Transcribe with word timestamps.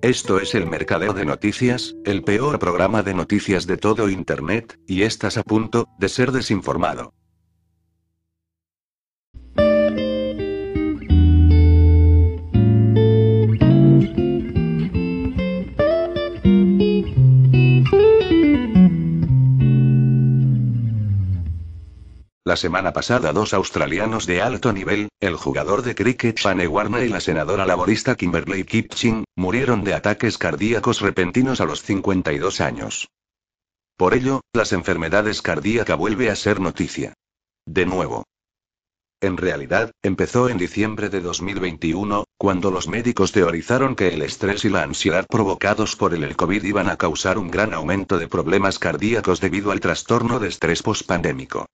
Esto 0.00 0.38
es 0.38 0.54
el 0.54 0.64
Mercadeo 0.66 1.12
de 1.12 1.24
Noticias, 1.24 1.96
el 2.04 2.22
peor 2.22 2.60
programa 2.60 3.02
de 3.02 3.14
noticias 3.14 3.66
de 3.66 3.76
todo 3.76 4.08
Internet, 4.08 4.78
y 4.86 5.02
estás 5.02 5.36
a 5.36 5.42
punto 5.42 5.88
de 5.98 6.08
ser 6.08 6.30
desinformado. 6.30 7.14
La 22.48 22.56
semana 22.56 22.94
pasada 22.94 23.34
dos 23.34 23.52
australianos 23.52 24.24
de 24.24 24.40
alto 24.40 24.72
nivel, 24.72 25.10
el 25.20 25.36
jugador 25.36 25.82
de 25.82 25.94
cricket 25.94 26.38
Shane 26.38 26.66
Warne 26.66 27.04
y 27.04 27.10
la 27.10 27.20
senadora 27.20 27.66
laborista 27.66 28.14
Kimberley 28.14 28.64
Kipching, 28.64 29.24
murieron 29.36 29.84
de 29.84 29.92
ataques 29.92 30.38
cardíacos 30.38 31.02
repentinos 31.02 31.60
a 31.60 31.66
los 31.66 31.82
52 31.82 32.62
años. 32.62 33.08
Por 33.98 34.14
ello, 34.14 34.40
las 34.54 34.72
enfermedades 34.72 35.42
cardíacas 35.42 35.98
vuelve 35.98 36.30
a 36.30 36.36
ser 36.36 36.58
noticia. 36.58 37.12
De 37.66 37.84
nuevo. 37.84 38.24
En 39.20 39.36
realidad, 39.36 39.90
empezó 40.02 40.48
en 40.48 40.56
diciembre 40.56 41.10
de 41.10 41.20
2021, 41.20 42.24
cuando 42.38 42.70
los 42.70 42.88
médicos 42.88 43.30
teorizaron 43.30 43.94
que 43.94 44.14
el 44.14 44.22
estrés 44.22 44.64
y 44.64 44.70
la 44.70 44.84
ansiedad 44.84 45.26
provocados 45.28 45.96
por 45.96 46.14
el 46.14 46.34
COVID 46.34 46.64
iban 46.64 46.88
a 46.88 46.96
causar 46.96 47.36
un 47.36 47.50
gran 47.50 47.74
aumento 47.74 48.18
de 48.18 48.26
problemas 48.26 48.78
cardíacos 48.78 49.38
debido 49.42 49.70
al 49.70 49.80
trastorno 49.80 50.38
de 50.38 50.48
estrés 50.48 50.82
pospandémico. 50.82 51.66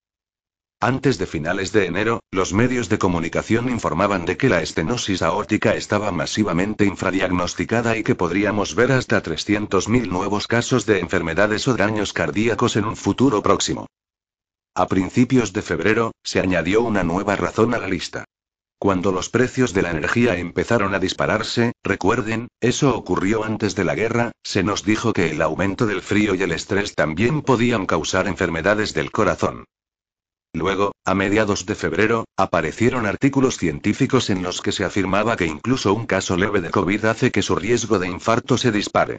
Antes 0.86 1.16
de 1.16 1.24
finales 1.24 1.72
de 1.72 1.86
enero, 1.86 2.20
los 2.30 2.52
medios 2.52 2.90
de 2.90 2.98
comunicación 2.98 3.70
informaban 3.70 4.26
de 4.26 4.36
que 4.36 4.50
la 4.50 4.60
estenosis 4.60 5.22
aórtica 5.22 5.74
estaba 5.76 6.12
masivamente 6.12 6.84
infradiagnosticada 6.84 7.96
y 7.96 8.02
que 8.02 8.14
podríamos 8.14 8.74
ver 8.74 8.92
hasta 8.92 9.22
300.000 9.22 10.08
nuevos 10.08 10.46
casos 10.46 10.84
de 10.84 10.98
enfermedades 10.98 11.66
o 11.68 11.74
daños 11.74 12.12
cardíacos 12.12 12.76
en 12.76 12.84
un 12.84 12.96
futuro 12.96 13.42
próximo. 13.42 13.86
A 14.74 14.86
principios 14.86 15.54
de 15.54 15.62
febrero, 15.62 16.12
se 16.22 16.40
añadió 16.40 16.82
una 16.82 17.02
nueva 17.02 17.34
razón 17.34 17.72
a 17.72 17.78
la 17.78 17.88
lista. 17.88 18.26
Cuando 18.78 19.10
los 19.10 19.30
precios 19.30 19.72
de 19.72 19.80
la 19.80 19.90
energía 19.90 20.36
empezaron 20.36 20.94
a 20.94 20.98
dispararse, 20.98 21.72
recuerden, 21.82 22.48
eso 22.60 22.94
ocurrió 22.94 23.44
antes 23.44 23.74
de 23.74 23.84
la 23.84 23.94
guerra, 23.94 24.32
se 24.42 24.62
nos 24.62 24.84
dijo 24.84 25.14
que 25.14 25.30
el 25.30 25.40
aumento 25.40 25.86
del 25.86 26.02
frío 26.02 26.34
y 26.34 26.42
el 26.42 26.52
estrés 26.52 26.94
también 26.94 27.40
podían 27.40 27.86
causar 27.86 28.26
enfermedades 28.28 28.92
del 28.92 29.10
corazón. 29.10 29.64
Luego, 30.54 30.92
a 31.04 31.14
mediados 31.14 31.66
de 31.66 31.74
febrero, 31.74 32.26
aparecieron 32.36 33.06
artículos 33.06 33.58
científicos 33.58 34.30
en 34.30 34.44
los 34.44 34.62
que 34.62 34.70
se 34.70 34.84
afirmaba 34.84 35.36
que 35.36 35.46
incluso 35.46 35.92
un 35.92 36.06
caso 36.06 36.36
leve 36.36 36.60
de 36.60 36.70
COVID 36.70 37.04
hace 37.06 37.32
que 37.32 37.42
su 37.42 37.56
riesgo 37.56 37.98
de 37.98 38.06
infarto 38.06 38.56
se 38.56 38.70
dispare. 38.70 39.18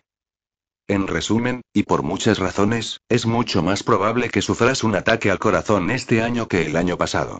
En 0.87 1.07
resumen, 1.07 1.61
y 1.73 1.83
por 1.83 2.03
muchas 2.03 2.39
razones, 2.39 3.01
es 3.09 3.25
mucho 3.25 3.61
más 3.61 3.83
probable 3.83 4.29
que 4.29 4.41
sufras 4.41 4.85
un 4.85 4.95
ataque 4.95 5.29
al 5.29 5.39
corazón 5.39 5.91
este 5.91 6.23
año 6.23 6.47
que 6.47 6.65
el 6.65 6.77
año 6.77 6.97
pasado. 6.97 7.39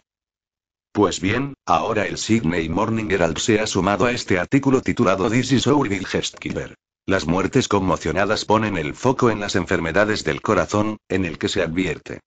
Pues 0.92 1.22
bien, 1.22 1.54
ahora 1.66 2.06
el 2.06 2.18
Sydney 2.18 2.68
Morning 2.68 3.10
Herald 3.10 3.38
se 3.38 3.62
ha 3.62 3.68
sumado 3.68 4.08
a 4.08 4.12
este 4.12 4.40
artículo 4.40 4.82
titulado 4.82 5.30
This 5.30 5.54
is 5.54 5.68
our 5.68 5.88
Keeper. 5.88 6.76
Las 7.06 7.28
muertes 7.28 7.70
conmocionadas 7.70 8.44
ponen 8.44 8.78
el 8.78 8.94
foco 8.94 9.30
en 9.30 9.40
las 9.40 9.56
enfermedades 9.56 10.26
del 10.26 10.42
corazón, 10.42 10.98
en 11.08 11.24
el 11.24 11.38
que 11.38 11.48
se 11.48 11.62
advierte. 11.62 12.20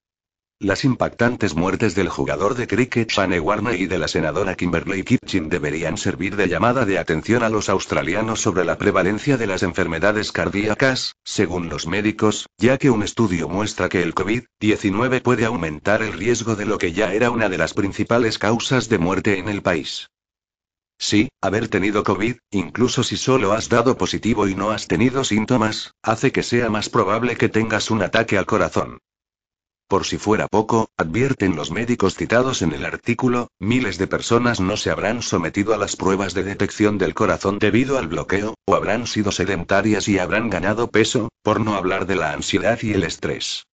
Las 0.61 0.85
impactantes 0.85 1.55
muertes 1.55 1.95
del 1.95 2.09
jugador 2.09 2.57
de 2.57 2.67
cricket 2.67 3.09
Shane 3.09 3.39
Warne 3.39 3.77
y 3.77 3.87
de 3.87 3.97
la 3.97 4.09
senadora 4.09 4.57
Kimberley 4.57 5.05
Kitchen 5.05 5.49
deberían 5.49 5.97
servir 5.97 6.35
de 6.35 6.49
llamada 6.49 6.85
de 6.85 6.99
atención 6.99 7.45
a 7.45 7.49
los 7.49 7.69
australianos 7.69 8.41
sobre 8.41 8.65
la 8.65 8.77
prevalencia 8.77 9.37
de 9.37 9.47
las 9.47 9.63
enfermedades 9.63 10.33
cardíacas, 10.33 11.15
según 11.23 11.69
los 11.69 11.87
médicos, 11.87 12.49
ya 12.59 12.77
que 12.77 12.91
un 12.91 13.05
estudio 13.05 13.49
muestra 13.49 13.89
que 13.89 14.03
el 14.03 14.17
COVID-19 14.17 15.23
puede 15.23 15.45
aumentar 15.45 16.03
el 16.03 16.13
riesgo 16.13 16.57
de 16.57 16.67
lo 16.67 16.77
que 16.77 16.93
ya 16.93 17.15
era 17.15 17.31
una 17.31 17.49
de 17.49 17.59
las 17.59 17.73
principales 17.73 18.41
causas 18.41 18.89
de 18.89 18.99
muerte 18.99 19.39
en 19.39 19.49
el 19.49 19.63
país. 19.63 20.11
Sí, 20.99 21.29
haber 21.41 21.69
tenido 21.69 22.03
COVID, 22.03 22.35
incluso 22.51 23.05
si 23.05 23.17
solo 23.17 23.53
has 23.53 23.69
dado 23.69 23.97
positivo 23.97 24.49
y 24.49 24.57
no 24.57 24.73
has 24.73 24.89
tenido 24.89 25.23
síntomas, 25.23 25.95
hace 26.03 26.33
que 26.33 26.43
sea 26.43 26.69
más 26.69 26.89
probable 26.89 27.37
que 27.37 27.49
tengas 27.49 27.93
un 27.93 28.03
ataque 28.03 28.37
al 28.37 28.47
corazón. 28.47 28.99
Por 29.89 30.05
si 30.05 30.19
fuera 30.19 30.49
poco, 30.49 30.91
advierten 30.99 31.57
los 31.57 31.71
médicos 31.71 32.15
citados 32.15 32.61
en 32.61 32.75
el 32.75 32.85
artículo, 32.85 33.49
miles 33.59 33.97
de 33.97 34.07
personas 34.07 34.61
no 34.61 34.77
se 34.77 34.91
habrán 34.91 35.23
sometido 35.23 35.73
a 35.73 35.79
las 35.79 35.97
pruebas 35.97 36.35
de 36.35 36.45
detección 36.45 36.99
del 36.99 37.15
corazón 37.15 37.59
debido 37.59 37.97
al 37.97 38.07
bloqueo, 38.07 38.55
o 38.67 38.75
habrán 38.75 39.07
sido 39.07 39.33
sedentarias 39.33 40.07
y 40.07 40.19
habrán 40.19 40.51
ganado 40.51 40.91
peso, 40.91 41.31
por 41.43 41.61
no 41.61 41.75
hablar 41.75 42.05
de 42.05 42.17
la 42.17 42.33
ansiedad 42.33 42.79
y 42.83 42.93
el 42.93 43.03
estrés. 43.03 43.65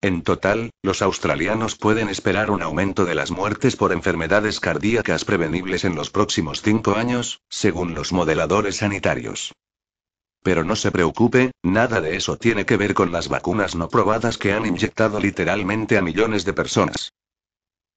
En 0.00 0.22
total, 0.22 0.70
los 0.82 1.02
australianos 1.02 1.76
pueden 1.76 2.08
esperar 2.08 2.50
un 2.50 2.62
aumento 2.62 3.04
de 3.04 3.14
las 3.14 3.30
muertes 3.30 3.76
por 3.76 3.92
enfermedades 3.92 4.58
cardíacas 4.58 5.24
prevenibles 5.24 5.84
en 5.84 5.94
los 5.94 6.10
próximos 6.10 6.62
cinco 6.62 6.96
años, 6.96 7.42
según 7.48 7.94
los 7.94 8.12
modeladores 8.12 8.78
sanitarios. 8.78 9.52
Pero 10.42 10.64
no 10.64 10.76
se 10.76 10.90
preocupe, 10.90 11.52
nada 11.62 12.00
de 12.00 12.16
eso 12.16 12.36
tiene 12.36 12.64
que 12.64 12.76
ver 12.76 12.94
con 12.94 13.12
las 13.12 13.28
vacunas 13.28 13.74
no 13.74 13.88
probadas 13.88 14.38
que 14.38 14.52
han 14.52 14.66
inyectado 14.66 15.20
literalmente 15.20 15.98
a 15.98 16.02
millones 16.02 16.44
de 16.44 16.52
personas. 16.52 17.10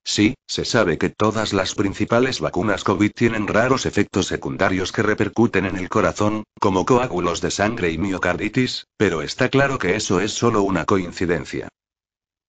Sí, 0.04 0.34
se 0.48 0.66
sabe 0.66 0.98
que 0.98 1.10
todas 1.10 1.54
las 1.54 1.76
principales 1.76 2.40
vacunas 2.40 2.84
COVID 2.84 3.12
tienen 3.12 3.48
raros 3.48 3.86
efectos 3.86 4.26
secundarios 4.28 4.92
que 4.92 5.04
repercuten 5.04 5.66
en 5.66 5.78
el 5.78 5.90
corazón, 5.90 6.44
como 6.60 6.86
coágulos 6.86 7.40
de 7.40 7.52
sangre 7.52 7.92
y 7.92 7.98
miocarditis, 8.00 8.88
pero 8.98 9.22
está 9.22 9.50
claro 9.50 9.78
que 9.78 9.96
eso 9.96 10.20
es 10.20 10.32
solo 10.32 10.64
una 10.64 10.86
coincidencia. 10.86 11.68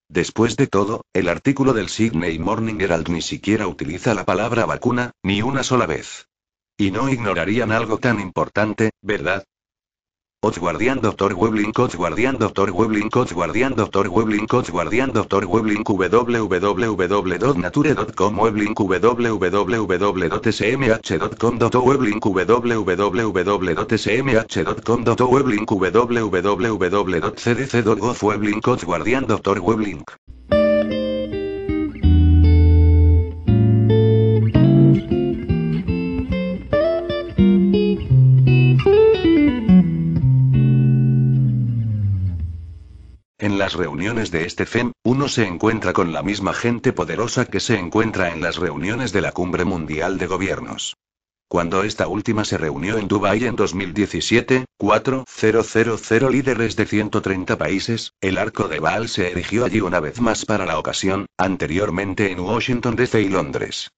Después 0.09 0.57
de 0.57 0.67
todo, 0.67 1.05
el 1.13 1.29
artículo 1.29 1.73
del 1.75 1.89
Sydney 1.89 2.39
Morning 2.39 2.81
Herald 2.81 3.09
ni 3.09 3.23
siquiera 3.23 3.67
utiliza 3.67 4.15
la 4.15 4.25
palabra 4.25 4.67
vacuna, 4.67 5.13
ni 5.23 5.43
una 5.43 5.63
sola 5.63 5.87
vez. 5.87 6.29
Y 6.77 6.91
no 6.91 7.09
ignorarían 7.09 7.71
algo 7.71 7.99
tan 7.99 8.19
importante, 8.19 8.91
¿verdad? 9.03 9.45
Oz 10.45 10.59
Guardián 10.59 11.01
Doctor 11.01 11.35
Weblink 11.35 11.79
Oz 11.79 11.95
Guardián 11.95 12.37
Doctor 12.37 12.73
Weblink 12.73 13.15
Oz 13.15 13.33
Guardián 13.33 13.77
Doctor 13.77 14.09
Weblink 14.09 14.53
Oz 14.53 14.71
Guardián 14.71 15.13
Doctor 15.13 15.47
Weblink 15.47 15.89
www.nature.com 15.89 18.39
Weblink 18.41 18.77
www.smh.com 18.77 21.59
Weblink 21.87 22.25
www.smh.com 22.25 25.05
Weblink 25.31 25.71
www.cdc.gov 26.51 28.23
Weblink 28.23 28.67
Oz 28.67 28.85
Guardián 28.85 29.27
Doctor 29.29 29.61
Weblink 29.61 30.11
En 43.43 43.59
las 43.59 43.75
reuniones 43.75 44.31
de 44.31 44.45
este 44.45 44.67
FEM, 44.67 44.93
uno 45.03 45.27
se 45.27 45.45
encuentra 45.45 45.93
con 45.93 46.13
la 46.13 46.23
misma 46.23 46.55
gente 46.55 46.93
poderosa 46.93 47.45
que 47.45 47.59
se 47.59 47.77
encuentra 47.77 48.33
en 48.33 48.41
las 48.41 48.57
reuniones 48.57 49.11
de 49.11 49.21
la 49.21 49.33
Cumbre 49.33 49.65
Mundial 49.65 50.17
de 50.17 50.29
Gobiernos. 50.29 50.95
Cuando 51.49 51.83
esta 51.83 52.07
última 52.07 52.45
se 52.45 52.57
reunió 52.57 52.99
en 52.99 53.09
Dubái 53.09 53.45
en 53.45 53.57
2017, 53.57 54.67
4.000 54.79 56.31
líderes 56.31 56.77
de 56.77 56.87
130 56.87 57.59
países, 57.59 58.13
el 58.21 58.39
arco 58.39 58.69
de 58.69 58.79
Baal 58.79 59.09
se 59.09 59.33
erigió 59.33 59.65
allí 59.65 59.81
una 59.81 59.99
vez 59.99 60.21
más 60.21 60.47
para 60.47 60.65
la 60.65 60.79
ocasión, 60.79 61.27
anteriormente 61.37 62.31
en 62.31 62.39
Washington 62.39 62.95
DC 62.95 63.23
y 63.23 63.29
Londres. 63.29 63.91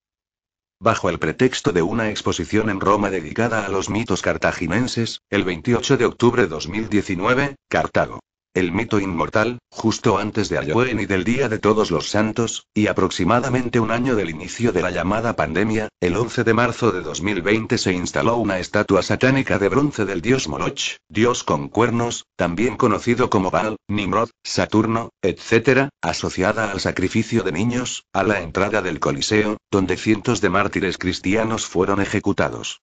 Bajo 0.80 1.10
el 1.10 1.18
pretexto 1.18 1.70
de 1.70 1.82
una 1.82 2.08
exposición 2.08 2.70
en 2.70 2.80
Roma 2.80 3.10
dedicada 3.10 3.66
a 3.66 3.68
los 3.68 3.90
mitos 3.90 4.22
cartaginenses, 4.22 5.20
el 5.28 5.44
28 5.44 5.98
de 5.98 6.06
octubre 6.06 6.44
de 6.44 6.48
2019, 6.48 7.56
Cartago 7.68 8.20
el 8.54 8.70
mito 8.70 9.00
inmortal, 9.00 9.58
justo 9.68 10.16
antes 10.16 10.48
de 10.48 10.58
Halloween 10.58 11.00
y 11.00 11.06
del 11.06 11.24
Día 11.24 11.48
de 11.48 11.58
Todos 11.58 11.90
los 11.90 12.08
Santos, 12.08 12.68
y 12.72 12.86
aproximadamente 12.86 13.80
un 13.80 13.90
año 13.90 14.14
del 14.14 14.30
inicio 14.30 14.70
de 14.70 14.80
la 14.80 14.92
llamada 14.92 15.34
pandemia, 15.34 15.88
el 16.00 16.16
11 16.16 16.44
de 16.44 16.54
marzo 16.54 16.92
de 16.92 17.02
2020 17.02 17.76
se 17.78 17.92
instaló 17.92 18.36
una 18.36 18.60
estatua 18.60 19.02
satánica 19.02 19.58
de 19.58 19.68
bronce 19.68 20.04
del 20.04 20.22
dios 20.22 20.46
Moloch, 20.46 20.98
dios 21.08 21.42
con 21.42 21.68
cuernos, 21.68 22.26
también 22.36 22.76
conocido 22.76 23.28
como 23.28 23.50
Baal, 23.50 23.76
Nimrod, 23.88 24.30
Saturno, 24.44 25.10
etc., 25.20 25.88
asociada 26.00 26.70
al 26.70 26.78
sacrificio 26.78 27.42
de 27.42 27.50
niños, 27.50 28.04
a 28.12 28.22
la 28.22 28.40
entrada 28.40 28.82
del 28.82 29.00
Coliseo, 29.00 29.56
donde 29.70 29.96
cientos 29.96 30.40
de 30.40 30.50
mártires 30.50 30.96
cristianos 30.96 31.66
fueron 31.66 32.00
ejecutados. 32.00 32.80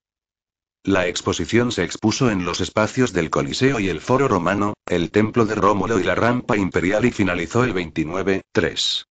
La 0.83 1.05
exposición 1.05 1.71
se 1.71 1.83
expuso 1.83 2.31
en 2.31 2.43
los 2.43 2.59
espacios 2.59 3.13
del 3.13 3.29
Coliseo 3.29 3.79
y 3.79 3.89
el 3.89 4.01
Foro 4.01 4.27
Romano, 4.27 4.73
el 4.87 5.11
Templo 5.11 5.45
de 5.45 5.53
Rómulo 5.53 5.99
y 5.99 6.03
la 6.03 6.15
Rampa 6.15 6.57
Imperial 6.57 7.05
y 7.05 7.11
finalizó 7.11 7.63
el 7.63 7.75
29-3. 7.75 9.05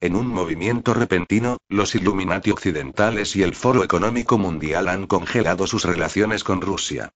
En 0.00 0.16
un 0.16 0.26
movimiento 0.28 0.94
repentino, 0.94 1.58
los 1.68 1.94
Illuminati 1.94 2.50
occidentales 2.50 3.36
y 3.36 3.42
el 3.42 3.54
Foro 3.54 3.84
Económico 3.84 4.38
Mundial 4.38 4.88
han 4.88 5.06
congelado 5.06 5.66
sus 5.66 5.84
relaciones 5.84 6.44
con 6.44 6.62
Rusia. 6.62 7.10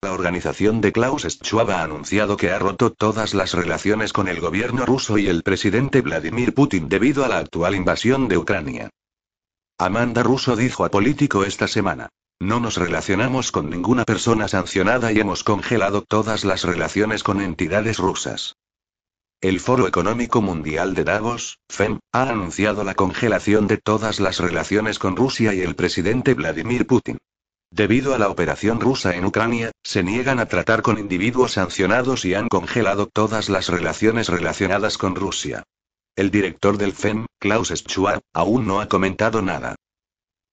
La 0.00 0.14
organización 0.14 0.80
de 0.80 0.90
Klaus 0.90 1.24
Schwab 1.24 1.72
ha 1.72 1.82
anunciado 1.82 2.38
que 2.38 2.50
ha 2.50 2.58
roto 2.58 2.90
todas 2.90 3.34
las 3.34 3.52
relaciones 3.52 4.14
con 4.14 4.28
el 4.28 4.40
gobierno 4.40 4.86
ruso 4.86 5.18
y 5.18 5.26
el 5.26 5.42
presidente 5.42 6.00
Vladimir 6.00 6.54
Putin 6.54 6.88
debido 6.88 7.26
a 7.26 7.28
la 7.28 7.36
actual 7.36 7.74
invasión 7.74 8.28
de 8.28 8.38
Ucrania. 8.38 8.88
Amanda 9.76 10.22
Russo 10.22 10.56
dijo 10.56 10.86
a 10.86 10.90
Político 10.90 11.44
esta 11.44 11.68
semana. 11.68 12.08
No 12.42 12.58
nos 12.58 12.78
relacionamos 12.78 13.52
con 13.52 13.68
ninguna 13.68 14.06
persona 14.06 14.48
sancionada 14.48 15.12
y 15.12 15.20
hemos 15.20 15.44
congelado 15.44 16.00
todas 16.00 16.46
las 16.46 16.64
relaciones 16.64 17.22
con 17.22 17.42
entidades 17.42 17.98
rusas. 17.98 18.56
El 19.42 19.60
Foro 19.60 19.86
Económico 19.86 20.40
Mundial 20.40 20.94
de 20.94 21.04
Davos, 21.04 21.58
FEM, 21.68 21.98
ha 22.12 22.22
anunciado 22.22 22.82
la 22.82 22.94
congelación 22.94 23.66
de 23.66 23.76
todas 23.76 24.20
las 24.20 24.38
relaciones 24.38 24.98
con 24.98 25.16
Rusia 25.16 25.52
y 25.52 25.60
el 25.60 25.74
presidente 25.74 26.32
Vladimir 26.32 26.86
Putin. 26.86 27.18
Debido 27.70 28.14
a 28.14 28.18
la 28.18 28.30
operación 28.30 28.80
rusa 28.80 29.14
en 29.14 29.26
Ucrania, 29.26 29.70
se 29.82 30.02
niegan 30.02 30.40
a 30.40 30.46
tratar 30.46 30.80
con 30.80 30.98
individuos 30.98 31.52
sancionados 31.52 32.24
y 32.24 32.32
han 32.32 32.48
congelado 32.48 33.06
todas 33.06 33.50
las 33.50 33.68
relaciones 33.68 34.28
relacionadas 34.28 34.96
con 34.96 35.14
Rusia. 35.14 35.62
El 36.16 36.30
director 36.30 36.78
del 36.78 36.94
FEM, 36.94 37.26
Klaus 37.38 37.68
Schwab, 37.68 38.20
aún 38.32 38.66
no 38.66 38.80
ha 38.80 38.88
comentado 38.88 39.42
nada. 39.42 39.76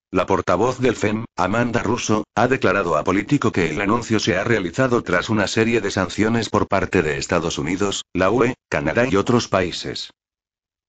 La 0.09 0.25
portavoz 0.25 0.79
del 0.79 0.95
FEM, 0.95 1.25
Amanda 1.35 1.83
Russo, 1.83 2.23
ha 2.33 2.47
declarado 2.47 2.95
a 2.95 3.03
Político 3.03 3.51
que 3.51 3.71
el 3.71 3.81
anuncio 3.81 4.21
se 4.21 4.37
ha 4.37 4.45
realizado 4.45 5.03
tras 5.03 5.29
una 5.29 5.47
serie 5.47 5.81
de 5.81 5.91
sanciones 5.91 6.49
por 6.49 6.69
parte 6.69 7.03
de 7.03 7.17
Estados 7.17 7.57
Unidos, 7.57 8.05
la 8.13 8.31
UE, 8.31 8.55
Canadá 8.69 9.05
y 9.05 9.17
otros 9.17 9.49
países. 9.49 10.11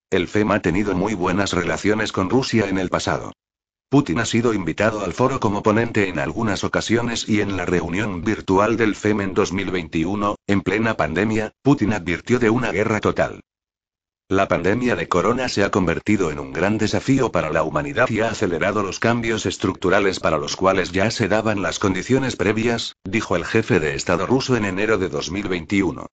El 0.09 0.29
FEM 0.29 0.53
ha 0.53 0.63
tenido 0.63 0.95
muy 0.95 1.15
buenas 1.15 1.53
relaciones 1.53 2.13
con 2.13 2.31
Rusia 2.31 2.69
en 2.69 2.79
el 2.79 2.91
pasado. 2.91 3.33
Putin 3.91 4.21
ha 4.21 4.25
sido 4.25 4.55
invitado 4.55 5.01
al 5.01 5.15
foro 5.15 5.41
como 5.41 5.65
ponente 5.65 6.09
en 6.09 6.21
algunas 6.21 6.63
ocasiones 6.63 7.29
y 7.29 7.41
en 7.41 7.57
la 7.57 7.67
reunión 7.67 8.23
virtual 8.23 8.77
del 8.77 8.95
FEM 8.95 9.23
en 9.23 9.35
2021, 9.35 10.37
en 10.47 10.61
plena 10.61 10.97
pandemia, 10.97 11.51
Putin 11.63 11.93
advirtió 11.93 12.39
de 12.39 12.51
una 12.51 12.71
guerra 12.71 13.01
total. 13.01 13.41
La 14.31 14.47
pandemia 14.47 14.95
de 14.95 15.09
corona 15.09 15.49
se 15.49 15.65
ha 15.65 15.71
convertido 15.71 16.31
en 16.31 16.39
un 16.39 16.53
gran 16.53 16.77
desafío 16.77 17.33
para 17.33 17.51
la 17.51 17.63
humanidad 17.63 18.11
y 18.11 18.21
ha 18.21 18.29
acelerado 18.29 18.83
los 18.83 19.01
cambios 19.01 19.47
estructurales 19.47 20.21
para 20.21 20.37
los 20.37 20.55
cuales 20.55 20.93
ya 20.93 21.11
se 21.11 21.29
daban 21.29 21.63
las 21.63 21.79
condiciones 21.79 22.37
previas, 22.37 22.97
dijo 23.05 23.37
el 23.37 23.47
jefe 23.47 23.81
de 23.81 23.95
Estado 23.95 24.27
ruso 24.27 24.55
en 24.55 24.67
enero 24.67 24.99
de 24.99 25.09
2021. 25.09 26.09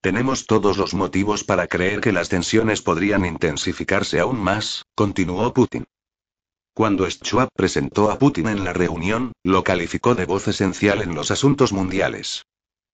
Tenemos 0.00 0.46
todos 0.46 0.78
los 0.78 0.94
motivos 0.94 1.44
para 1.44 1.66
creer 1.66 2.00
que 2.00 2.12
las 2.12 2.30
tensiones 2.30 2.80
podrían 2.80 3.26
intensificarse 3.26 4.18
aún 4.18 4.40
más, 4.40 4.86
continuó 4.94 5.52
Putin. 5.52 5.84
Cuando 6.72 7.04
Schwab 7.10 7.50
presentó 7.54 8.10
a 8.10 8.18
Putin 8.18 8.48
en 8.48 8.64
la 8.64 8.72
reunión, 8.72 9.32
lo 9.44 9.62
calificó 9.62 10.14
de 10.14 10.24
voz 10.24 10.48
esencial 10.48 11.02
en 11.02 11.14
los 11.14 11.30
asuntos 11.30 11.74
mundiales. 11.74 12.46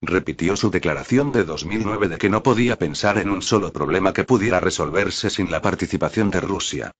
Repitió 0.07 0.57
su 0.57 0.71
declaración 0.71 1.33
de 1.33 1.45
2009 1.45 2.09
de 2.09 2.19
que 2.19 2.29
no 2.29 2.43
podía 2.43 2.77
pensar 2.77 3.19
en 3.19 3.31
un 3.31 3.43
solo 3.43 3.73
problema 3.73 4.13
que 4.13 4.25
pudiera 4.25 4.61
resolverse 4.61 5.31
sin 5.31 5.51
la 5.51 5.63
participación 5.63 6.31
de 6.31 6.41
Rusia. 6.41 6.93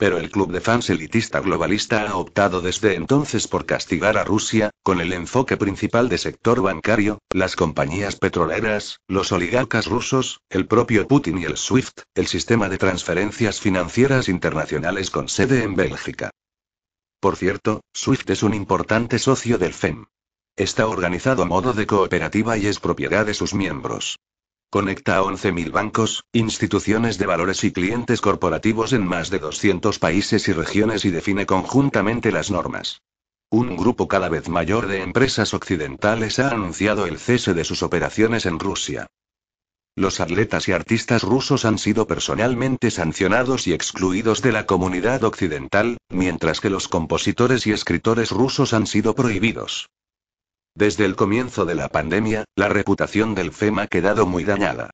Pero 0.00 0.16
el 0.16 0.30
club 0.30 0.50
de 0.50 0.62
fans 0.62 0.88
elitista 0.88 1.40
globalista 1.40 2.08
ha 2.08 2.16
optado 2.16 2.62
desde 2.62 2.94
entonces 2.94 3.46
por 3.46 3.66
castigar 3.66 4.16
a 4.16 4.24
Rusia, 4.24 4.70
con 4.82 5.00
el 5.00 5.12
enfoque 5.12 5.58
principal 5.58 6.08
de 6.08 6.16
sector 6.16 6.62
bancario, 6.62 7.18
las 7.34 7.54
compañías 7.54 8.16
petroleras, 8.16 9.00
los 9.08 9.30
oligarcas 9.30 9.86
rusos, 9.86 10.40
el 10.48 10.66
propio 10.66 11.06
Putin 11.06 11.36
y 11.36 11.44
el 11.44 11.58
SWIFT, 11.58 12.00
el 12.14 12.28
sistema 12.28 12.70
de 12.70 12.78
transferencias 12.78 13.60
financieras 13.60 14.30
internacionales 14.30 15.10
con 15.10 15.28
sede 15.28 15.64
en 15.64 15.76
Bélgica. 15.76 16.30
Por 17.20 17.36
cierto, 17.36 17.82
SWIFT 17.94 18.30
es 18.30 18.42
un 18.42 18.54
importante 18.54 19.18
socio 19.18 19.58
del 19.58 19.74
FEM. 19.74 20.06
Está 20.60 20.86
organizado 20.88 21.42
a 21.42 21.46
modo 21.46 21.72
de 21.72 21.86
cooperativa 21.86 22.58
y 22.58 22.66
es 22.66 22.80
propiedad 22.80 23.24
de 23.24 23.32
sus 23.32 23.54
miembros. 23.54 24.18
Conecta 24.68 25.16
a 25.16 25.22
11.000 25.22 25.70
bancos, 25.70 26.24
instituciones 26.34 27.16
de 27.16 27.24
valores 27.24 27.64
y 27.64 27.72
clientes 27.72 28.20
corporativos 28.20 28.92
en 28.92 29.06
más 29.06 29.30
de 29.30 29.38
200 29.38 29.98
países 29.98 30.46
y 30.48 30.52
regiones 30.52 31.06
y 31.06 31.10
define 31.10 31.46
conjuntamente 31.46 32.30
las 32.30 32.50
normas. 32.50 33.00
Un 33.48 33.74
grupo 33.74 34.06
cada 34.06 34.28
vez 34.28 34.50
mayor 34.50 34.86
de 34.86 35.00
empresas 35.00 35.54
occidentales 35.54 36.38
ha 36.38 36.50
anunciado 36.50 37.06
el 37.06 37.18
cese 37.18 37.54
de 37.54 37.64
sus 37.64 37.82
operaciones 37.82 38.44
en 38.44 38.58
Rusia. 38.58 39.06
Los 39.96 40.20
atletas 40.20 40.68
y 40.68 40.72
artistas 40.72 41.22
rusos 41.22 41.64
han 41.64 41.78
sido 41.78 42.06
personalmente 42.06 42.90
sancionados 42.90 43.66
y 43.66 43.72
excluidos 43.72 44.42
de 44.42 44.52
la 44.52 44.66
comunidad 44.66 45.24
occidental, 45.24 45.96
mientras 46.10 46.60
que 46.60 46.68
los 46.68 46.86
compositores 46.86 47.66
y 47.66 47.72
escritores 47.72 48.30
rusos 48.30 48.74
han 48.74 48.86
sido 48.86 49.14
prohibidos. 49.14 49.88
Desde 50.74 51.04
el 51.04 51.16
comienzo 51.16 51.64
de 51.64 51.74
la 51.74 51.88
pandemia, 51.88 52.44
la 52.56 52.68
reputación 52.68 53.34
del 53.34 53.52
FEM 53.52 53.80
ha 53.80 53.86
quedado 53.86 54.26
muy 54.26 54.44
dañada. 54.44 54.90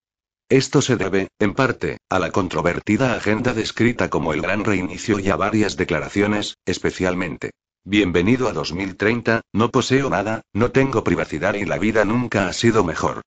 Esto 0.49 0.81
se 0.81 0.97
debe, 0.97 1.29
en 1.39 1.55
parte, 1.55 1.99
a 2.09 2.19
la 2.19 2.31
controvertida 2.31 3.15
agenda 3.15 3.53
descrita 3.53 4.09
como 4.09 4.33
el 4.33 4.41
gran 4.41 4.65
reinicio 4.65 5.19
y 5.19 5.29
a 5.29 5.37
varias 5.37 5.77
declaraciones, 5.77 6.57
especialmente. 6.65 7.51
Bienvenido 7.85 8.49
a 8.49 8.53
2030, 8.53 9.43
no 9.53 9.71
poseo 9.71 10.09
nada, 10.09 10.43
no 10.53 10.71
tengo 10.71 11.05
privacidad 11.05 11.55
y 11.55 11.65
la 11.65 11.79
vida 11.79 12.05
nunca 12.05 12.49
ha 12.49 12.53
sido 12.53 12.83
mejor. 12.83 13.23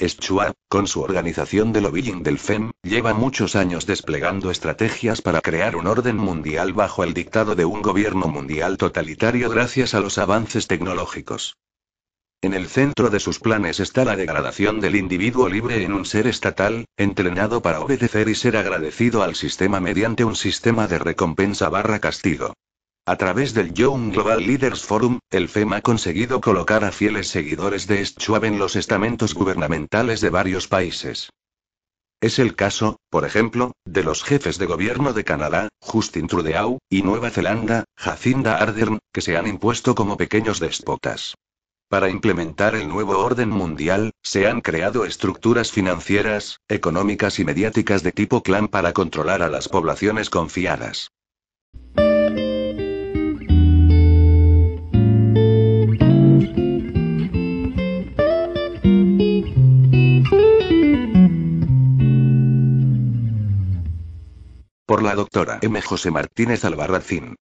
Schwab, 0.00 0.54
con 0.68 0.88
su 0.88 1.02
organización 1.02 1.72
de 1.72 1.80
lobbying 1.80 2.22
del 2.22 2.38
FEM, 2.38 2.72
lleva 2.82 3.14
muchos 3.14 3.54
años 3.54 3.86
desplegando 3.86 4.50
estrategias 4.50 5.22
para 5.22 5.40
crear 5.40 5.76
un 5.76 5.86
orden 5.86 6.16
mundial 6.16 6.72
bajo 6.72 7.04
el 7.04 7.14
dictado 7.14 7.54
de 7.54 7.64
un 7.64 7.80
gobierno 7.80 8.26
mundial 8.26 8.76
totalitario 8.76 9.48
gracias 9.50 9.94
a 9.94 10.00
los 10.00 10.18
avances 10.18 10.66
tecnológicos. 10.66 11.56
En 12.42 12.52
el 12.52 12.66
centro 12.66 13.08
de 13.08 13.20
sus 13.20 13.38
planes 13.38 13.80
está 13.80 14.04
la 14.04 14.16
degradación 14.16 14.80
del 14.80 14.96
individuo 14.96 15.48
libre 15.48 15.82
en 15.84 15.92
un 15.92 16.04
ser 16.04 16.26
estatal, 16.26 16.84
entrenado 16.96 17.62
para 17.62 17.80
obedecer 17.80 18.28
y 18.28 18.34
ser 18.34 18.56
agradecido 18.56 19.22
al 19.22 19.34
sistema 19.34 19.80
mediante 19.80 20.24
un 20.24 20.36
sistema 20.36 20.86
de 20.86 20.98
recompensa 20.98 21.68
barra 21.68 22.00
castigo. 22.00 22.52
A 23.06 23.16
través 23.16 23.52
del 23.52 23.74
Young 23.74 24.14
Global 24.14 24.46
Leaders 24.46 24.82
Forum, 24.82 25.18
el 25.30 25.50
FEM 25.50 25.74
ha 25.74 25.82
conseguido 25.82 26.40
colocar 26.40 26.84
a 26.86 26.90
fieles 26.90 27.28
seguidores 27.28 27.86
de 27.86 28.02
Schwab 28.02 28.46
en 28.46 28.58
los 28.58 28.76
estamentos 28.76 29.34
gubernamentales 29.34 30.22
de 30.22 30.30
varios 30.30 30.68
países. 30.68 31.28
Es 32.22 32.38
el 32.38 32.56
caso, 32.56 32.96
por 33.10 33.26
ejemplo, 33.26 33.72
de 33.84 34.04
los 34.04 34.24
jefes 34.24 34.56
de 34.56 34.64
gobierno 34.64 35.12
de 35.12 35.22
Canadá, 35.22 35.68
Justin 35.80 36.28
Trudeau, 36.28 36.78
y 36.88 37.02
Nueva 37.02 37.28
Zelanda, 37.28 37.84
Jacinda 37.94 38.56
Ardern, 38.56 39.00
que 39.12 39.20
se 39.20 39.36
han 39.36 39.48
impuesto 39.48 39.94
como 39.94 40.16
pequeños 40.16 40.58
déspotas. 40.58 41.34
Para 41.90 42.08
implementar 42.08 42.74
el 42.74 42.88
nuevo 42.88 43.18
orden 43.18 43.50
mundial, 43.50 44.12
se 44.22 44.46
han 44.46 44.62
creado 44.62 45.04
estructuras 45.04 45.70
financieras, 45.70 46.60
económicas 46.68 47.38
y 47.38 47.44
mediáticas 47.44 48.02
de 48.02 48.12
tipo 48.12 48.42
clan 48.42 48.68
para 48.68 48.94
controlar 48.94 49.42
a 49.42 49.50
las 49.50 49.68
poblaciones 49.68 50.30
confiadas. 50.30 51.10
Por 64.86 65.02
la 65.02 65.14
doctora 65.14 65.60
M. 65.62 65.80
José 65.80 66.10
Martínez 66.10 66.62
Albarracín. 66.62 67.36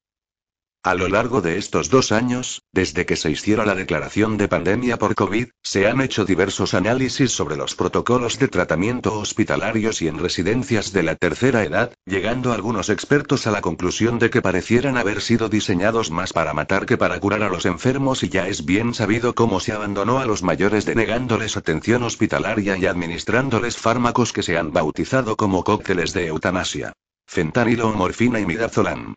A 0.81 0.95
lo 0.95 1.09
largo 1.09 1.41
de 1.41 1.57
estos 1.57 1.89
dos 1.89 2.13
años, 2.13 2.61
desde 2.71 3.05
que 3.05 3.17
se 3.17 3.31
hiciera 3.31 3.65
la 3.65 3.75
declaración 3.75 4.37
de 4.37 4.47
pandemia 4.47 4.97
por 4.97 5.13
COVID, 5.13 5.49
se 5.61 5.87
han 5.87 5.99
hecho 5.99 6.23
diversos 6.23 6.73
análisis 6.73 7.33
sobre 7.33 7.57
los 7.57 7.75
protocolos 7.75 8.39
de 8.39 8.47
tratamiento 8.47 9.19
hospitalarios 9.19 10.01
y 10.01 10.07
en 10.07 10.19
residencias 10.19 10.93
de 10.93 11.03
la 11.03 11.17
tercera 11.17 11.65
edad, 11.65 11.91
llegando 12.05 12.53
algunos 12.53 12.87
expertos 12.87 13.45
a 13.45 13.51
la 13.51 13.59
conclusión 13.59 14.19
de 14.19 14.29
que 14.29 14.41
parecieran 14.41 14.95
haber 14.95 15.19
sido 15.19 15.49
diseñados 15.49 16.11
más 16.11 16.31
para 16.31 16.53
matar 16.53 16.85
que 16.85 16.97
para 16.97 17.19
curar 17.19 17.43
a 17.43 17.49
los 17.49 17.65
enfermos 17.65 18.23
y 18.23 18.29
ya 18.29 18.47
es 18.47 18.63
bien 18.63 18.93
sabido 18.93 19.35
cómo 19.35 19.59
se 19.59 19.73
abandonó 19.73 20.19
a 20.19 20.25
los 20.25 20.43
mayores 20.43 20.85
denegándoles 20.85 21.57
atención 21.57 22.03
hospitalaria 22.03 22.77
y 22.77 22.85
administrándoles 22.85 23.75
fármacos 23.75 24.31
que 24.31 24.43
se 24.43 24.57
han 24.57 24.71
bautizado 24.71 25.35
como 25.35 25.65
cócteles 25.65 26.13
de 26.13 26.27
eutanasia. 26.27 26.93
Fentanilo, 27.33 27.91
morfina 27.95 28.39
y 28.39 28.45
midazolam. 28.45 29.15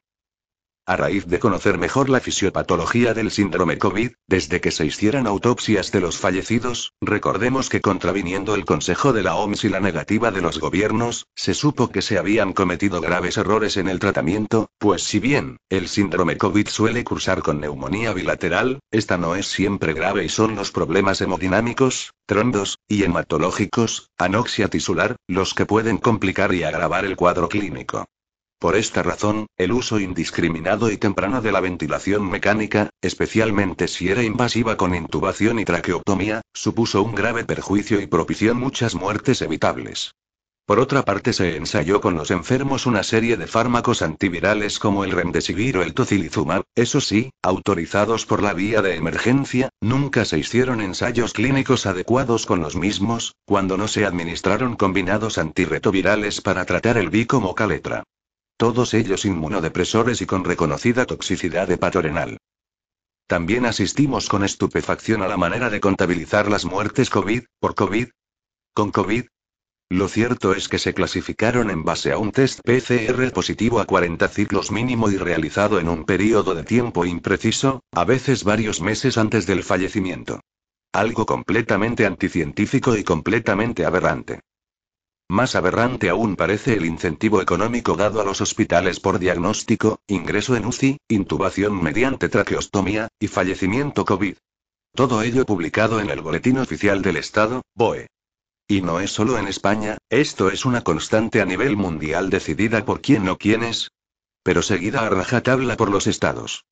A 0.89 0.95
raíz 0.95 1.27
de 1.27 1.41
conocer 1.41 1.79
mejor 1.79 2.09
la 2.09 2.21
fisiopatología 2.21 3.13
del 3.13 3.33
síndrome 3.33 3.77
COVID, 3.77 4.13
desde 4.29 4.61
que 4.61 4.71
se 4.71 4.87
hicieran 4.87 5.27
autopsias 5.27 5.91
de 5.91 6.01
los 6.01 6.17
fallecidos, 6.17 6.95
recordemos 7.01 7.69
que 7.69 7.81
contraviniendo 7.81 8.55
el 8.55 8.65
consejo 8.65 9.13
de 9.13 9.25
la 9.25 9.35
OMS 9.35 9.65
y 9.65 9.69
la 9.69 9.81
negativa 9.81 10.31
de 10.31 10.43
los 10.43 10.61
gobiernos, 10.61 11.27
se 11.35 11.55
supo 11.55 11.91
que 11.91 12.03
se 12.03 12.19
habían 12.19 12.53
cometido 12.53 13.01
graves 13.01 13.37
errores 13.37 13.77
en 13.79 13.89
el 13.89 13.99
tratamiento, 13.99 14.71
pues 14.79 15.03
si 15.03 15.19
bien, 15.19 15.57
el 15.71 15.89
síndrome 15.89 16.37
COVID 16.37 16.69
suele 16.69 17.03
cursar 17.03 17.43
con 17.43 17.61
neumonía 17.61 18.13
bilateral, 18.13 18.79
esta 18.93 19.19
no 19.19 19.35
es 19.35 19.49
siempre 19.49 19.93
grave 19.93 20.25
y 20.25 20.29
son 20.29 20.55
los 20.55 20.71
problemas 20.71 21.21
hemodinámicos, 21.21 22.13
trondos, 22.27 22.79
y 22.87 23.03
hematológicos, 23.03 24.13
anoxia 24.19 24.69
tisular, 24.69 25.17
los 25.27 25.53
que 25.53 25.67
pueden 25.67 25.99
complicar 25.99 26.55
y 26.55 26.63
agravar 26.63 27.05
el 27.05 27.17
cuadro 27.17 27.49
clínico. 27.49 28.07
Por 28.59 28.75
esta 28.75 29.03
razón, 29.03 29.47
el 29.59 29.71
uso 29.71 30.01
indiscriminado 30.01 30.91
y 30.91 30.97
temprano 30.97 31.43
de 31.43 31.53
la 31.53 31.61
ventilación 31.61 32.29
mecánica, 32.31 32.89
especialmente 33.03 33.87
si 33.87 34.09
era 34.09 34.23
invasiva 34.23 34.79
con 34.79 34.95
intubación 34.95 35.59
y 35.59 35.67
traqueotomía, 35.67 36.41
supuso 36.55 37.03
un 37.03 37.15
grave 37.15 37.45
perjuicio 37.45 38.01
y 38.01 38.07
propició 38.07 38.55
muchas 38.55 38.95
muertes 38.95 39.43
evitables. 39.43 40.13
Por 40.65 40.81
otra 40.81 41.05
parte, 41.05 41.35
se 41.35 41.55
ensayó 41.57 42.01
con 42.01 42.17
los 42.17 42.31
enfermos 42.31 42.87
una 42.87 43.03
serie 43.03 43.37
de 43.37 43.47
fármacos 43.47 44.01
antivirales 44.01 44.79
como 44.79 45.05
el 45.05 45.13
remdesivir 45.13 45.77
o 45.77 45.83
el 45.83 45.93
tocilizumab, 45.93 46.65
eso 46.75 47.01
sí, 47.03 47.31
autorizados 47.43 48.25
por 48.25 48.43
la 48.43 48.55
vía 48.55 48.81
de 48.81 48.97
emergencia, 48.97 49.69
nunca 49.83 50.25
se 50.25 50.39
hicieron 50.39 50.81
ensayos 50.81 51.35
clínicos 51.35 51.85
adecuados 51.85 52.47
con 52.47 52.61
los 52.61 52.75
mismos, 52.75 53.37
cuando 53.45 53.77
no 53.77 53.87
se 53.87 54.07
administraron 54.07 54.77
combinados 54.77 55.37
antirretrovirales 55.37 56.41
para 56.41 56.65
tratar 56.65 56.97
el 56.97 57.11
B 57.11 57.27
como 57.29 57.55
caletra. 57.55 58.03
Todos 58.57 58.95
ellos 58.95 59.27
inmunodepresores 59.27 60.23
y 60.23 60.27
con 60.27 60.45
reconocida 60.45 61.05
toxicidad 61.05 61.71
hepatorenal. 61.71 62.39
También 63.27 63.67
asistimos 63.67 64.29
con 64.29 64.45
estupefacción 64.45 65.23
a 65.23 65.29
la 65.29 65.37
manera 65.37 65.69
de 65.69 65.81
contabilizar 65.81 66.49
las 66.49 66.65
muertes 66.65 67.11
COVID, 67.11 67.43
por 67.61 67.75
COVID. 67.75 68.09
¿Con 68.73 68.93
COVID? 68.93 69.27
Lo 69.91 70.09
cierto 70.09 70.55
es 70.55 70.69
que 70.69 70.79
se 70.79 70.95
clasificaron 70.95 71.71
en 71.71 71.85
base 71.85 72.13
a 72.13 72.19
un 72.19 72.33
test 72.33 72.61
PCR 72.65 73.31
positivo 73.33 73.79
a 73.79 73.85
40 73.85 74.27
ciclos 74.29 74.73
mínimo 74.73 75.11
y 75.11 75.17
realizado 75.17 75.79
en 75.79 75.89
un 75.89 76.05
periodo 76.05 76.55
de 76.55 76.65
tiempo 76.65 77.05
impreciso, 77.05 77.83
a 77.93 78.05
veces 78.05 78.43
varios 78.43 78.81
meses 78.81 79.19
antes 79.19 79.47
del 79.47 79.65
fallecimiento. 79.65 80.41
Algo 80.93 81.27
completamente 81.27 82.07
anticientífico 82.07 82.97
y 82.97 83.05
completamente 83.05 83.85
aberrante. 83.85 84.41
Más 85.29 85.57
aberrante 85.57 86.09
aún 86.09 86.37
parece 86.37 86.75
el 86.75 86.85
incentivo 86.85 87.43
económico 87.43 87.97
dado 87.97 88.21
a 88.21 88.25
los 88.25 88.41
hospitales 88.41 89.01
por 89.01 89.19
diagnóstico, 89.19 89.99
ingreso 90.07 90.55
en 90.55 90.67
UCI, 90.67 90.99
intubación 91.09 91.83
mediante 91.83 92.29
traqueostomía, 92.29 93.09
y 93.19 93.27
fallecimiento 93.27 94.05
COVID. 94.05 94.37
Todo 94.95 95.23
ello 95.23 95.45
publicado 95.45 96.01
en 96.01 96.11
el 96.11 96.21
Boletín 96.21 96.59
Oficial 96.59 97.03
del 97.03 97.17
Estado, 97.17 97.63
BOE. 97.75 98.07
Y 98.69 98.83
no 98.83 99.01
es 99.01 99.11
solo 99.11 99.37
en 99.39 99.49
España, 99.49 99.99
esto 100.11 100.49
es 100.49 100.65
una 100.65 100.83
constante 100.83 101.41
a 101.41 101.45
nivel 101.45 101.77
mundial 101.77 102.31
decidida 102.31 102.85
por 102.85 103.01
quién 103.01 103.29
o 103.29 103.37
quiénes, 103.37 103.91
pero 104.43 104.63
seguida 104.63 105.05
a 105.05 105.11
rajatabla 105.11 105.77
por 105.77 105.91
los 105.91 106.07
estados. 106.07 106.65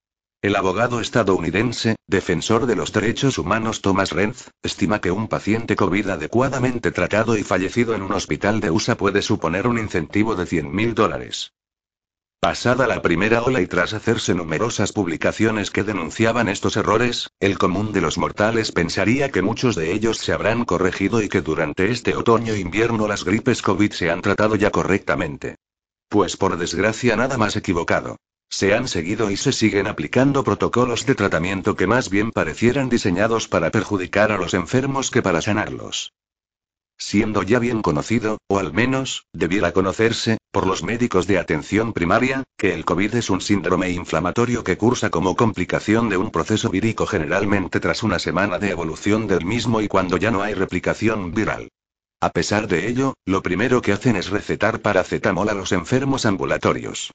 El 0.45 0.57
abogado 0.57 1.01
estadounidense, 1.01 1.97
defensor 2.07 2.67
de 2.67 2.77
los 2.77 2.93
derechos 2.93 3.39
humanos 3.39 3.81
Thomas 3.81 4.11
Renz, 4.11 4.51
estima 4.63 5.01
que 5.01 5.11
un 5.11 5.27
paciente 5.27 5.75
COVID 5.75 6.11
adecuadamente 6.11 6.93
tratado 6.93 7.39
y 7.39 7.43
fallecido 7.43 7.95
en 7.95 8.03
un 8.03 8.13
hospital 8.13 8.61
de 8.61 8.71
USA 8.71 8.95
puede 8.95 9.23
suponer 9.23 9.67
un 9.67 9.79
incentivo 9.79 10.37
de 10.37 10.45
100 10.45 10.71
mil 10.71 10.95
dólares. 10.95 11.55
Pasada 12.41 12.87
la 12.87 13.01
primera 13.01 13.43
ola 13.43 13.63
y 13.63 13.67
tras 13.67 13.95
hacerse 13.95 14.35
numerosas 14.35 14.93
publicaciones 14.93 15.71
que 15.71 15.83
denunciaban 15.83 16.51
estos 16.51 16.77
errores, 16.77 17.31
el 17.41 17.57
común 17.57 17.93
de 17.93 18.03
los 18.03 18.19
mortales 18.19 18.71
pensaría 18.71 19.31
que 19.31 19.41
muchos 19.41 19.77
de 19.77 19.95
ellos 19.95 20.19
se 20.19 20.35
habrán 20.35 20.67
corregido 20.67 21.23
y 21.23 21.31
que 21.31 21.41
durante 21.41 21.91
este 21.91 22.17
otoño-invierno 22.17 23.09
las 23.09 23.25
gripes 23.25 23.63
COVID 23.63 23.93
se 23.93 24.11
han 24.11 24.21
tratado 24.21 24.57
ya 24.57 24.71
correctamente. 24.71 25.57
Pues 26.11 26.37
por 26.37 26.59
desgracia 26.59 27.17
nada 27.17 27.39
más 27.39 27.57
equivocado. 27.57 28.19
Se 28.51 28.75
han 28.75 28.89
seguido 28.89 29.31
y 29.31 29.37
se 29.37 29.53
siguen 29.53 29.87
aplicando 29.87 30.45
protocolos 30.45 31.07
de 31.07 31.15
tratamiento 31.15 31.75
que 31.75 31.87
más 31.87 32.09
bien 32.09 32.31
parecieran 32.31 32.89
diseñados 32.89 33.49
para 33.49 33.71
perjudicar 33.71 34.31
a 34.31 34.39
los 34.39 34.55
enfermos 34.55 35.11
que 35.11 35.23
para 35.23 35.43
sanarlos. 35.43 36.13
Siendo 36.97 37.43
ya 37.43 37.59
bien 37.59 37.83
conocido, 37.83 38.39
o 38.47 38.59
al 38.59 38.73
menos, 38.73 39.27
debiera 39.33 39.73
conocerse, 39.73 40.39
por 40.53 40.67
los 40.67 40.85
médicos 40.85 41.27
de 41.27 41.39
atención 41.39 41.93
primaria, 41.93 42.45
que 42.57 42.73
el 42.73 42.85
COVID 42.85 43.17
es 43.17 43.31
un 43.31 43.41
síndrome 43.41 43.91
inflamatorio 43.91 44.63
que 44.63 44.79
cursa 44.79 45.11
como 45.11 45.35
complicación 45.35 46.09
de 46.09 46.17
un 46.17 46.31
proceso 46.31 46.71
vírico 46.71 47.07
generalmente 47.07 47.81
tras 47.81 48.05
una 48.05 48.21
semana 48.21 48.61
de 48.61 48.71
evolución 48.71 49.27
del 49.27 49.45
mismo 49.45 49.81
y 49.81 49.89
cuando 49.89 50.17
ya 50.17 50.31
no 50.31 50.43
hay 50.43 50.55
replicación 50.55 51.35
viral. 51.35 51.69
A 52.21 52.31
pesar 52.31 52.69
de 52.69 52.89
ello, 52.89 53.15
lo 53.27 53.43
primero 53.43 53.83
que 53.83 53.93
hacen 53.93 54.15
es 54.15 54.31
recetar 54.31 54.81
paracetamol 54.81 55.49
a 55.49 55.55
los 55.55 55.73
enfermos 55.73 56.25
ambulatorios. 56.25 57.11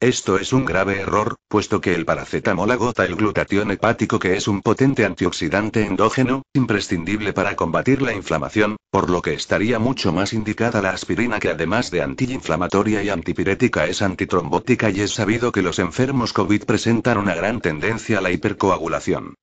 Esto 0.00 0.38
es 0.38 0.54
un 0.54 0.64
grave 0.64 0.98
error, 0.98 1.36
puesto 1.46 1.82
que 1.82 1.94
el 1.94 2.06
paracetamol 2.06 2.70
agota 2.70 3.04
el 3.04 3.16
glutatión 3.16 3.70
hepático 3.70 4.18
que 4.18 4.34
es 4.34 4.48
un 4.48 4.62
potente 4.62 5.04
antioxidante 5.04 5.84
endógeno, 5.84 6.40
imprescindible 6.54 7.34
para 7.34 7.54
combatir 7.54 8.00
la 8.00 8.14
inflamación, 8.14 8.76
por 8.90 9.10
lo 9.10 9.20
que 9.20 9.34
estaría 9.34 9.78
mucho 9.78 10.10
más 10.10 10.32
indicada 10.32 10.80
la 10.80 10.88
aspirina 10.88 11.38
que 11.38 11.50
además 11.50 11.90
de 11.90 12.00
antiinflamatoria 12.00 13.02
y 13.02 13.10
antipirética 13.10 13.84
es 13.84 14.00
antitrombótica 14.00 14.88
y 14.88 15.02
es 15.02 15.10
sabido 15.10 15.52
que 15.52 15.60
los 15.60 15.78
enfermos 15.78 16.32
COVID 16.32 16.64
presentan 16.64 17.18
una 17.18 17.34
gran 17.34 17.60
tendencia 17.60 18.20
a 18.20 18.20
la 18.22 18.30
hipercoagulación. 18.30 19.34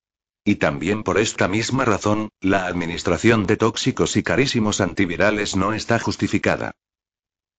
Y 0.44 0.56
también 0.56 1.04
por 1.04 1.18
esta 1.18 1.46
misma 1.46 1.84
razón, 1.84 2.30
la 2.40 2.66
administración 2.66 3.46
de 3.46 3.58
tóxicos 3.58 4.16
y 4.16 4.24
carísimos 4.24 4.80
antivirales 4.80 5.54
no 5.54 5.72
está 5.72 6.00
justificada. 6.00 6.72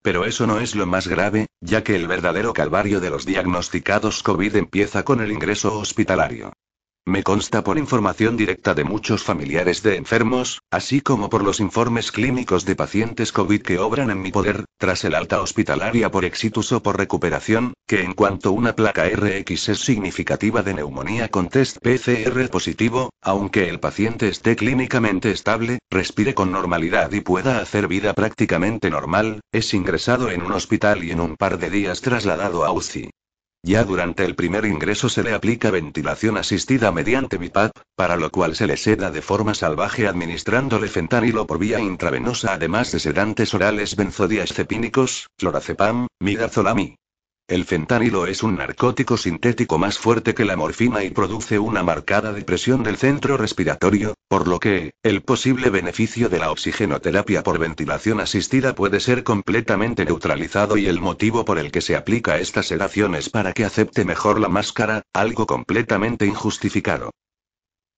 Pero 0.02 0.26
eso 0.26 0.48
no 0.48 0.60
es 0.60 0.76
lo 0.76 0.86
más 0.86 1.08
grave, 1.08 1.48
ya 1.60 1.84
que 1.84 1.96
el 1.96 2.08
verdadero 2.08 2.54
calvario 2.54 3.00
de 3.00 3.10
los 3.10 3.26
diagnosticados 3.26 4.24
COVID 4.24 4.56
empieza 4.56 5.04
con 5.04 5.20
el 5.20 5.32
ingreso 5.32 5.78
hospitalario. 5.78 6.54
Me 7.06 7.24
consta 7.24 7.64
por 7.64 7.80
información 7.80 8.38
directa 8.38 8.76
de 8.76 8.84
muchos 8.84 9.24
familiares 9.24 9.82
de 9.82 9.96
enfermos, 9.96 10.62
así 10.70 11.02
como 11.02 11.28
por 11.28 11.44
los 11.44 11.60
informes 11.60 12.12
clínicos 12.12 12.66
de 12.66 12.76
pacientes 12.76 13.32
COVID 13.32 13.64
que 13.64 13.80
obran 13.80 14.12
en 14.12 14.22
mi 14.22 14.32
poder, 14.32 14.66
tras 14.78 15.04
el 15.06 15.16
alta 15.16 15.42
hospitalaria 15.42 16.12
por 16.12 16.24
exitus 16.24 16.72
o 16.72 16.84
por 16.84 17.00
recuperación, 17.00 17.74
que 17.88 18.04
en 18.04 18.14
cuanto 18.14 18.52
una 18.52 18.76
placa 18.76 19.10
RX 19.10 19.70
es 19.70 19.80
significativa 19.80 20.62
de 20.62 20.76
neumonía 20.76 21.30
con 21.30 21.50
test 21.50 21.78
PCR 21.82 22.48
positivo, 22.50 23.10
aunque 23.24 23.70
el 23.70 23.80
paciente 23.80 24.28
esté 24.28 24.56
clínicamente 24.56 25.32
estable, 25.32 25.80
respire 25.90 26.36
con 26.36 26.52
normalidad 26.52 27.12
y 27.12 27.22
pueda 27.22 27.60
hacer 27.60 27.88
vida 27.88 28.14
prácticamente 28.14 28.92
normal, 28.92 29.40
es 29.52 29.74
ingresado 29.74 30.30
en 30.30 30.44
un 30.44 30.52
hospital 30.52 31.04
y 31.04 31.10
en 31.10 31.22
un 31.22 31.38
par 31.38 31.58
de 31.58 31.72
días 31.72 32.02
trasladado 32.02 32.66
a 32.66 32.72
UCI. 32.72 33.10
Ya 33.62 33.84
durante 33.84 34.24
el 34.24 34.36
primer 34.36 34.66
ingreso 34.66 35.10
se 35.10 35.22
le 35.22 35.34
aplica 35.34 35.70
ventilación 35.70 36.38
asistida 36.38 36.92
mediante 36.92 37.38
BIPAP, 37.38 37.72
para 37.96 38.16
lo 38.16 38.32
cual 38.32 38.56
se 38.56 38.68
le 38.68 38.78
seda 38.78 39.12
de 39.12 39.22
forma 39.22 39.54
salvaje 39.54 40.08
administrándole 40.08 40.88
fentanilo 40.88 41.46
por 41.46 41.60
vía 41.60 41.80
intravenosa 41.80 42.54
además 42.54 42.92
de 42.92 43.00
sedantes 43.00 43.54
orales 43.54 43.96
benzodiazepínicos, 43.96 45.30
clorazepam, 45.38 46.08
midazolam 46.20 46.96
el 47.50 47.66
fentanilo 47.66 48.28
es 48.28 48.44
un 48.44 48.58
narcótico 48.58 49.18
sintético 49.18 49.78
más 49.78 49.98
fuerte 49.98 50.36
que 50.36 50.46
la 50.46 50.56
morfina 50.56 51.04
y 51.04 51.10
produce 51.10 51.58
una 51.58 51.84
marcada 51.84 52.32
depresión 52.32 52.84
del 52.84 52.98
centro 52.98 53.38
respiratorio, 53.38 54.14
por 54.28 54.48
lo 54.48 54.60
que, 54.60 54.94
el 55.04 55.22
posible 55.22 55.72
beneficio 55.72 56.30
de 56.30 56.40
la 56.40 56.52
oxigenoterapia 56.52 57.42
por 57.42 57.58
ventilación 57.58 58.20
asistida 58.20 58.76
puede 58.76 59.00
ser 59.00 59.24
completamente 59.24 60.06
neutralizado 60.06 60.78
y 60.78 60.86
el 60.88 61.02
motivo 61.02 61.44
por 61.44 61.58
el 61.58 61.72
que 61.72 61.82
se 61.82 61.96
aplica 61.96 62.38
estas 62.38 62.68
sedación 62.68 63.16
es 63.16 63.30
para 63.30 63.54
que 63.54 63.66
acepte 63.66 64.06
mejor 64.06 64.40
la 64.40 64.50
máscara, 64.50 65.02
algo 65.14 65.48
completamente 65.48 66.28
injustificado. 66.28 67.12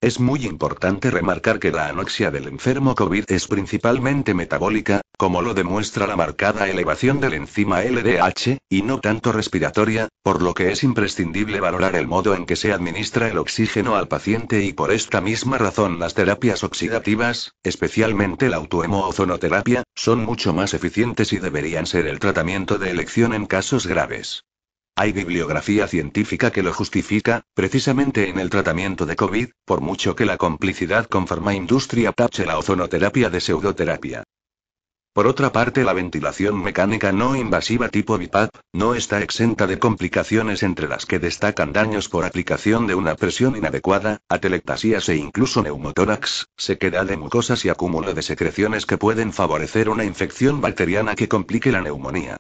Es 0.02 0.20
muy 0.20 0.48
importante 0.48 1.12
remarcar 1.12 1.60
que 1.60 1.72
la 1.72 1.86
anoxia 1.86 2.32
del 2.32 2.48
enfermo 2.48 2.96
COVID 2.96 3.26
es 3.28 3.48
principalmente 3.48 4.34
metabólica, 4.34 5.02
como 5.16 5.44
lo 5.44 5.54
demuestra 5.54 6.08
la 6.08 6.16
marcada 6.16 6.68
elevación 6.68 7.20
del 7.20 7.36
enzima 7.36 7.84
LDH, 7.84 8.58
y 8.68 8.82
no 8.82 9.00
tanto 9.00 9.32
respiratoria, 9.32 10.10
por 10.24 10.42
lo 10.42 10.56
que 10.56 10.72
es 10.72 10.84
imprescindible 10.84 11.60
valorar 11.60 11.96
el 11.96 12.08
modo 12.08 12.34
en 12.34 12.48
que 12.48 12.56
se 12.56 12.74
administra 12.74 13.28
el 13.28 13.38
oxígeno 13.38 13.96
al 13.96 14.08
paciente 14.08 14.64
y 14.64 14.74
por 14.74 14.92
esta 14.92 15.22
misma 15.22 15.60
razón 15.60 16.00
las 16.00 16.16
terapias 16.16 16.64
oxidativas, 16.64 17.54
especialmente 17.62 18.50
la 18.50 18.58
autohemozonoterapia, 18.58 19.84
son 19.94 20.26
mucho 20.26 20.52
más 20.52 20.74
eficientes 20.74 21.32
y 21.32 21.38
deberían 21.38 21.86
ser 21.86 22.08
el 22.08 22.18
tratamiento 22.18 22.80
de 22.80 22.90
elección 22.90 23.36
en 23.36 23.46
casos 23.46 23.86
graves. 23.86 24.46
Hay 24.96 25.14
bibliografía 25.14 25.88
científica 25.88 26.52
que 26.52 26.64
lo 26.64 26.74
justifica, 26.74 27.44
precisamente 27.54 28.30
en 28.30 28.40
el 28.40 28.50
tratamiento 28.50 29.06
de 29.06 29.16
COVID, 29.16 29.50
por 29.66 29.82
mucho 29.82 30.16
que 30.16 30.26
la 30.26 30.38
complicidad 30.38 31.08
con 31.08 31.28
farmaindustria 31.28 32.12
tache 32.12 32.46
la 32.46 32.58
ozonoterapia 32.58 33.30
de 33.30 33.40
pseudoterapia. 33.40 34.24
Por 35.14 35.28
otra 35.28 35.52
parte, 35.52 35.84
la 35.84 35.92
ventilación 35.92 36.62
mecánica 36.64 37.12
no 37.12 37.36
invasiva 37.36 37.90
tipo 37.90 38.18
BIPAP 38.18 38.50
no 38.74 38.96
está 38.96 39.22
exenta 39.22 39.68
de 39.68 39.78
complicaciones 39.78 40.64
entre 40.64 40.88
las 40.88 41.06
que 41.06 41.20
destacan 41.20 41.74
daños 41.74 42.08
por 42.08 42.24
aplicación 42.24 42.88
de 42.88 42.96
una 42.96 43.16
presión 43.16 43.58
inadecuada, 43.58 44.20
atelectasías 44.30 45.10
e 45.10 45.18
incluso 45.18 45.64
neumotórax, 45.64 46.48
sequedad 46.56 47.06
de 47.06 47.18
mucosas 47.18 47.66
y 47.66 47.70
acúmulo 47.70 48.14
de 48.14 48.22
secreciones 48.22 48.86
que 48.86 48.98
pueden 48.98 49.34
favorecer 49.34 49.90
una 49.90 50.06
infección 50.06 50.62
bacteriana 50.62 51.16
que 51.16 51.28
complique 51.28 51.74
la 51.74 51.82
neumonía. 51.82 52.38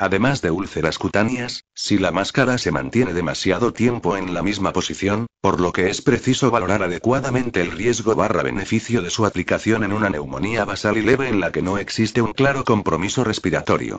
Además 0.00 0.40
de 0.40 0.50
úlceras 0.50 0.98
cutáneas, 0.98 1.66
si 1.74 1.98
la 1.98 2.10
máscara 2.10 2.56
se 2.56 2.72
mantiene 2.72 3.12
demasiado 3.12 3.74
tiempo 3.74 4.16
en 4.16 4.32
la 4.32 4.42
misma 4.42 4.72
posición, 4.72 5.26
por 5.42 5.60
lo 5.60 5.72
que 5.72 5.90
es 5.90 6.00
preciso 6.00 6.50
valorar 6.50 6.82
adecuadamente 6.82 7.60
el 7.60 7.70
riesgo 7.70 8.14
barra 8.14 8.42
beneficio 8.42 9.02
de 9.02 9.10
su 9.10 9.26
aplicación 9.26 9.84
en 9.84 9.92
una 9.92 10.08
neumonía 10.08 10.64
basal 10.64 10.96
y 10.96 11.02
leve 11.02 11.28
en 11.28 11.38
la 11.38 11.52
que 11.52 11.60
no 11.60 11.76
existe 11.76 12.22
un 12.22 12.32
claro 12.32 12.64
compromiso 12.64 13.24
respiratorio. 13.24 13.98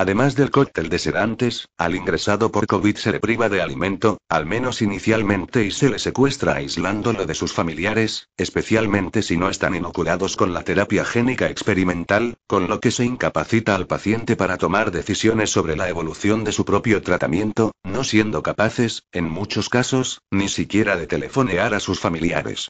Además 0.00 0.36
del 0.36 0.52
cóctel 0.52 0.90
de 0.90 1.00
sedantes, 1.00 1.66
al 1.76 1.96
ingresado 1.96 2.52
por 2.52 2.68
COVID 2.68 2.94
se 2.94 3.10
le 3.10 3.18
priva 3.18 3.48
de 3.48 3.60
alimento, 3.60 4.18
al 4.28 4.46
menos 4.46 4.80
inicialmente, 4.80 5.64
y 5.64 5.72
se 5.72 5.90
le 5.90 5.98
secuestra 5.98 6.54
aislándolo 6.54 7.26
de 7.26 7.34
sus 7.34 7.52
familiares, 7.52 8.28
especialmente 8.36 9.22
si 9.22 9.36
no 9.36 9.50
están 9.50 9.74
inoculados 9.74 10.36
con 10.36 10.54
la 10.54 10.62
terapia 10.62 11.04
génica 11.04 11.50
experimental, 11.50 12.36
con 12.46 12.68
lo 12.68 12.78
que 12.78 12.92
se 12.92 13.04
incapacita 13.04 13.74
al 13.74 13.88
paciente 13.88 14.36
para 14.36 14.56
tomar 14.56 14.92
decisiones 14.92 15.50
sobre 15.50 15.74
la 15.74 15.88
evolución 15.88 16.44
de 16.44 16.52
su 16.52 16.64
propio 16.64 17.02
tratamiento, 17.02 17.72
no 17.82 18.04
siendo 18.04 18.44
capaces, 18.44 19.02
en 19.10 19.24
muchos 19.24 19.68
casos, 19.68 20.20
ni 20.30 20.48
siquiera 20.48 20.96
de 20.96 21.08
telefonear 21.08 21.74
a 21.74 21.80
sus 21.80 21.98
familiares. 21.98 22.68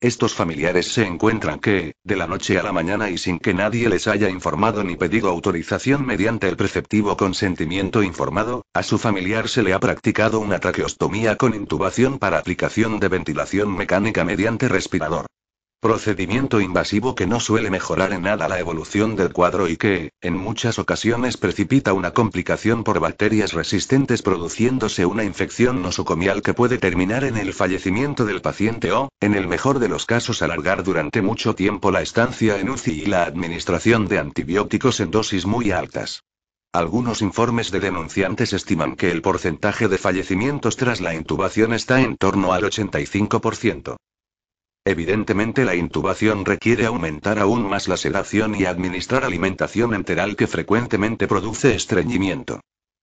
Estos 0.00 0.32
familiares 0.32 0.92
se 0.92 1.04
encuentran 1.04 1.58
que, 1.58 1.96
de 2.04 2.14
la 2.14 2.28
noche 2.28 2.56
a 2.56 2.62
la 2.62 2.72
mañana 2.72 3.10
y 3.10 3.18
sin 3.18 3.40
que 3.40 3.52
nadie 3.52 3.88
les 3.88 4.06
haya 4.06 4.30
informado 4.30 4.84
ni 4.84 4.94
pedido 4.94 5.28
autorización 5.28 6.06
mediante 6.06 6.48
el 6.48 6.56
preceptivo 6.56 7.16
consentimiento 7.16 8.04
informado, 8.04 8.64
a 8.74 8.84
su 8.84 8.98
familiar 8.98 9.48
se 9.48 9.64
le 9.64 9.72
ha 9.72 9.80
practicado 9.80 10.38
una 10.38 10.60
traqueostomía 10.60 11.34
con 11.34 11.52
intubación 11.52 12.20
para 12.20 12.38
aplicación 12.38 13.00
de 13.00 13.08
ventilación 13.08 13.76
mecánica 13.76 14.22
mediante 14.22 14.68
respirador. 14.68 15.26
Procedimiento 15.80 16.60
invasivo 16.60 17.14
que 17.14 17.28
no 17.28 17.38
suele 17.38 17.70
mejorar 17.70 18.12
en 18.12 18.22
nada 18.22 18.48
la 18.48 18.58
evolución 18.58 19.14
del 19.14 19.32
cuadro 19.32 19.68
y 19.68 19.76
que, 19.76 20.10
en 20.20 20.36
muchas 20.36 20.80
ocasiones, 20.80 21.36
precipita 21.36 21.92
una 21.92 22.10
complicación 22.10 22.82
por 22.82 22.98
bacterias 22.98 23.52
resistentes 23.52 24.22
produciéndose 24.22 25.06
una 25.06 25.22
infección 25.22 25.80
nosocomial 25.80 26.42
que 26.42 26.52
puede 26.52 26.78
terminar 26.78 27.22
en 27.22 27.36
el 27.36 27.52
fallecimiento 27.54 28.24
del 28.24 28.40
paciente 28.40 28.90
o, 28.90 29.08
en 29.20 29.34
el 29.34 29.46
mejor 29.46 29.78
de 29.78 29.88
los 29.88 30.04
casos, 30.04 30.42
alargar 30.42 30.82
durante 30.82 31.22
mucho 31.22 31.54
tiempo 31.54 31.92
la 31.92 32.02
estancia 32.02 32.58
en 32.58 32.70
UCI 32.70 33.02
y 33.02 33.06
la 33.06 33.22
administración 33.22 34.08
de 34.08 34.18
antibióticos 34.18 34.98
en 34.98 35.12
dosis 35.12 35.46
muy 35.46 35.70
altas. 35.70 36.24
Algunos 36.72 37.22
informes 37.22 37.70
de 37.70 37.78
denunciantes 37.78 38.52
estiman 38.52 38.96
que 38.96 39.12
el 39.12 39.22
porcentaje 39.22 39.86
de 39.86 39.98
fallecimientos 39.98 40.76
tras 40.76 41.00
la 41.00 41.14
intubación 41.14 41.72
está 41.72 42.00
en 42.00 42.16
torno 42.16 42.52
al 42.52 42.64
85%. 42.64 43.96
Evidentemente 44.88 45.66
la 45.66 45.74
intubación 45.74 46.46
requiere 46.46 46.86
aumentar 46.86 47.38
aún 47.38 47.68
más 47.68 47.88
la 47.88 47.98
sedación 47.98 48.54
y 48.54 48.64
administrar 48.64 49.22
alimentación 49.22 49.92
enteral 49.92 50.34
que 50.34 50.46
frecuentemente 50.46 51.28
produce 51.28 51.74
estreñimiento. 51.74 52.60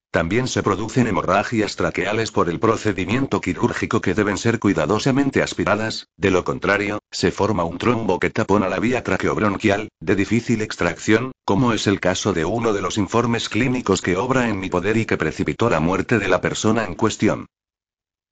También 0.09 0.47
se 0.47 0.63
producen 0.63 1.05
hemorragias 1.05 1.75
traqueales 1.75 2.31
por 2.31 2.49
el 2.49 2.59
procedimiento 2.59 3.39
quirúrgico 3.39 4.01
que 4.01 4.15
deben 4.15 4.39
ser 4.39 4.57
cuidadosamente 4.57 5.43
aspiradas, 5.43 6.07
de 6.17 6.31
lo 6.31 6.43
contrario, 6.43 7.03
se 7.11 7.29
forma 7.29 7.65
un 7.65 7.77
trombo 7.77 8.19
que 8.19 8.31
tapona 8.31 8.67
la 8.67 8.79
vía 8.79 9.03
traqueobronquial, 9.03 9.89
de 9.99 10.15
difícil 10.15 10.63
extracción, 10.63 11.33
como 11.45 11.71
es 11.71 11.85
el 11.85 11.99
caso 11.99 12.33
de 12.33 12.45
uno 12.45 12.73
de 12.73 12.81
los 12.81 12.97
informes 12.97 13.47
clínicos 13.47 14.01
que 14.01 14.17
obra 14.17 14.49
en 14.49 14.59
mi 14.59 14.71
poder 14.71 14.97
y 14.97 15.05
que 15.05 15.17
precipitó 15.17 15.69
la 15.69 15.81
muerte 15.81 16.17
de 16.17 16.29
la 16.29 16.41
persona 16.41 16.83
en 16.83 16.95
cuestión. 16.95 17.45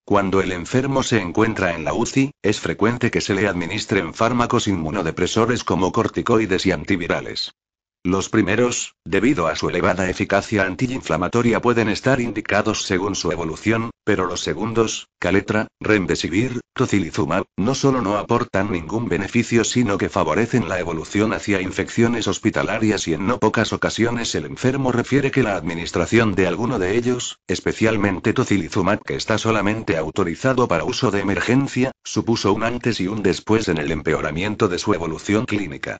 Cuando 0.05 0.41
el 0.41 0.51
enfermo 0.51 1.01
se 1.01 1.21
encuentra 1.21 1.75
en 1.75 1.85
la 1.85 1.93
UCI, 1.93 2.31
es 2.41 2.59
frecuente 2.59 3.09
que 3.09 3.21
se 3.21 3.33
le 3.33 3.47
administren 3.47 4.13
fármacos 4.13 4.67
inmunodepresores 4.67 5.63
como 5.63 5.93
corticoides 5.93 6.65
y 6.65 6.71
antivirales. 6.71 7.53
Los 8.05 8.27
primeros, 8.27 8.95
debido 9.05 9.47
a 9.47 9.55
su 9.55 9.69
elevada 9.69 10.09
eficacia 10.09 10.65
antiinflamatoria, 10.65 11.61
pueden 11.61 11.87
estar 11.87 12.19
indicados 12.19 12.83
según 12.83 13.15
su 13.15 13.31
evolución, 13.31 13.91
pero 14.03 14.25
los 14.25 14.41
segundos, 14.41 15.07
Caletra, 15.19 15.69
Remdesivir, 15.79 16.59
Tocilizumab, 16.73 17.45
no 17.55 17.75
solo 17.75 18.01
no 18.01 18.17
aportan 18.17 18.73
ningún 18.73 19.07
beneficio, 19.07 19.63
sino 19.63 19.97
que 19.97 20.09
favorecen 20.09 20.67
la 20.67 20.81
evolución 20.81 21.31
hacia 21.31 21.61
infecciones 21.61 22.27
hospitalarias 22.27 23.07
y 23.07 23.13
en 23.13 23.25
no 23.25 23.39
pocas 23.39 23.71
ocasiones 23.71 24.35
el 24.35 24.47
enfermo 24.47 24.91
refiere 24.91 25.31
que 25.31 25.41
la 25.41 25.55
administración 25.55 26.35
de 26.35 26.47
alguno 26.47 26.79
de 26.79 26.97
ellos, 26.97 27.39
especialmente 27.47 28.33
Tocilizumab 28.33 29.01
que 29.01 29.15
está 29.15 29.37
solamente 29.37 29.95
autorizado 29.95 30.67
para 30.67 30.83
uso 30.83 31.09
de 31.09 31.21
emergencia, 31.21 31.93
supuso 32.03 32.51
un 32.51 32.65
antes 32.65 32.99
y 32.99 33.07
un 33.07 33.23
después 33.23 33.69
en 33.69 33.77
el 33.77 33.93
empeoramiento 33.93 34.67
de 34.67 34.77
su 34.77 34.93
evolución 34.93 35.45
clínica. 35.45 35.99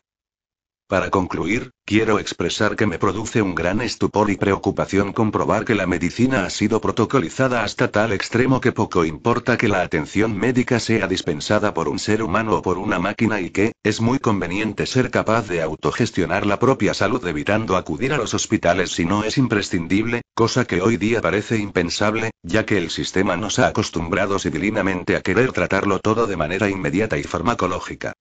Para 0.93 1.09
concluir, 1.09 1.71
quiero 1.85 2.19
expresar 2.19 2.75
que 2.75 2.85
me 2.85 2.99
produce 2.99 3.41
un 3.41 3.55
gran 3.55 3.81
estupor 3.81 4.29
y 4.29 4.35
preocupación 4.35 5.11
comprobar 5.11 5.65
que 5.65 5.73
la 5.73 5.87
medicina 5.87 6.45
ha 6.45 6.51
sido 6.51 6.81
protocolizada 6.81 7.63
hasta 7.63 7.89
tal 7.89 8.11
extremo 8.11 8.61
que 8.61 8.73
poco 8.73 9.03
importa 9.03 9.57
que 9.57 9.69
la 9.69 9.81
atención 9.81 10.37
médica 10.37 10.79
sea 10.79 11.07
dispensada 11.07 11.73
por 11.73 11.87
un 11.87 11.97
ser 11.97 12.21
humano 12.21 12.57
o 12.57 12.61
por 12.61 12.77
una 12.77 12.99
máquina 12.99 13.41
y 13.41 13.49
que, 13.49 13.71
es 13.81 14.01
muy 14.01 14.19
conveniente 14.19 14.85
ser 14.85 15.09
capaz 15.09 15.47
de 15.47 15.63
autogestionar 15.63 16.45
la 16.45 16.59
propia 16.59 16.93
salud 16.93 17.25
evitando 17.25 17.75
acudir 17.75 18.13
a 18.13 18.17
los 18.17 18.35
hospitales 18.35 18.91
si 18.91 19.05
no 19.05 19.23
es 19.23 19.39
imprescindible, 19.39 20.21
cosa 20.35 20.65
que 20.65 20.81
hoy 20.81 20.97
día 20.97 21.21
parece 21.21 21.57
impensable, 21.57 22.29
ya 22.43 22.67
que 22.67 22.77
el 22.77 22.91
sistema 22.91 23.35
nos 23.35 23.57
ha 23.57 23.65
acostumbrado 23.65 24.37
civilinamente 24.37 25.15
a 25.15 25.21
querer 25.21 25.53
tratarlo 25.53 25.97
todo 25.97 26.27
de 26.27 26.37
manera 26.37 26.69
inmediata 26.69 27.17
y 27.17 27.23
farmacológica. 27.23 28.13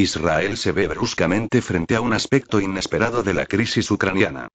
Israel 0.00 0.56
se 0.56 0.70
ve 0.70 0.86
bruscamente 0.86 1.60
frente 1.60 1.96
a 1.96 2.00
un 2.00 2.12
aspecto 2.12 2.60
inesperado 2.60 3.24
de 3.24 3.34
la 3.34 3.46
crisis 3.46 3.90
ucraniana. 3.90 4.46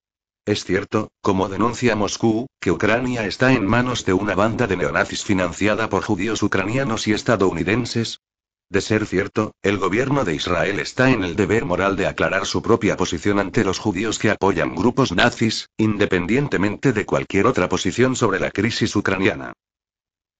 Es 0.45 0.63
cierto, 0.63 1.11
como 1.21 1.49
denuncia 1.49 1.97
Moscú, 1.97 2.47
que 2.61 2.71
Ucrania 2.71 3.25
está 3.25 3.51
en 3.51 3.67
manos 3.67 4.05
de 4.05 4.13
una 4.13 4.35
banda 4.35 4.67
de 4.67 4.77
neonazis 4.77 5.25
financiada 5.25 5.89
por 5.89 6.03
judíos 6.03 6.43
ucranianos 6.43 7.07
y 7.09 7.11
estadounidenses. 7.11 8.21
De 8.69 8.79
ser 8.79 9.05
cierto, 9.05 9.51
el 9.61 9.79
gobierno 9.79 10.23
de 10.23 10.33
Israel 10.33 10.79
está 10.79 11.11
en 11.11 11.25
el 11.25 11.35
deber 11.35 11.65
moral 11.65 11.97
de 11.97 12.07
aclarar 12.07 12.45
su 12.45 12.61
propia 12.61 12.95
posición 12.95 13.37
ante 13.37 13.65
los 13.65 13.79
judíos 13.79 14.19
que 14.19 14.31
apoyan 14.31 14.75
grupos 14.75 15.11
nazis, 15.11 15.67
independientemente 15.75 16.93
de 16.93 17.05
cualquier 17.05 17.47
otra 17.47 17.67
posición 17.67 18.15
sobre 18.15 18.39
la 18.39 18.49
crisis 18.49 18.95
ucraniana. 18.95 19.51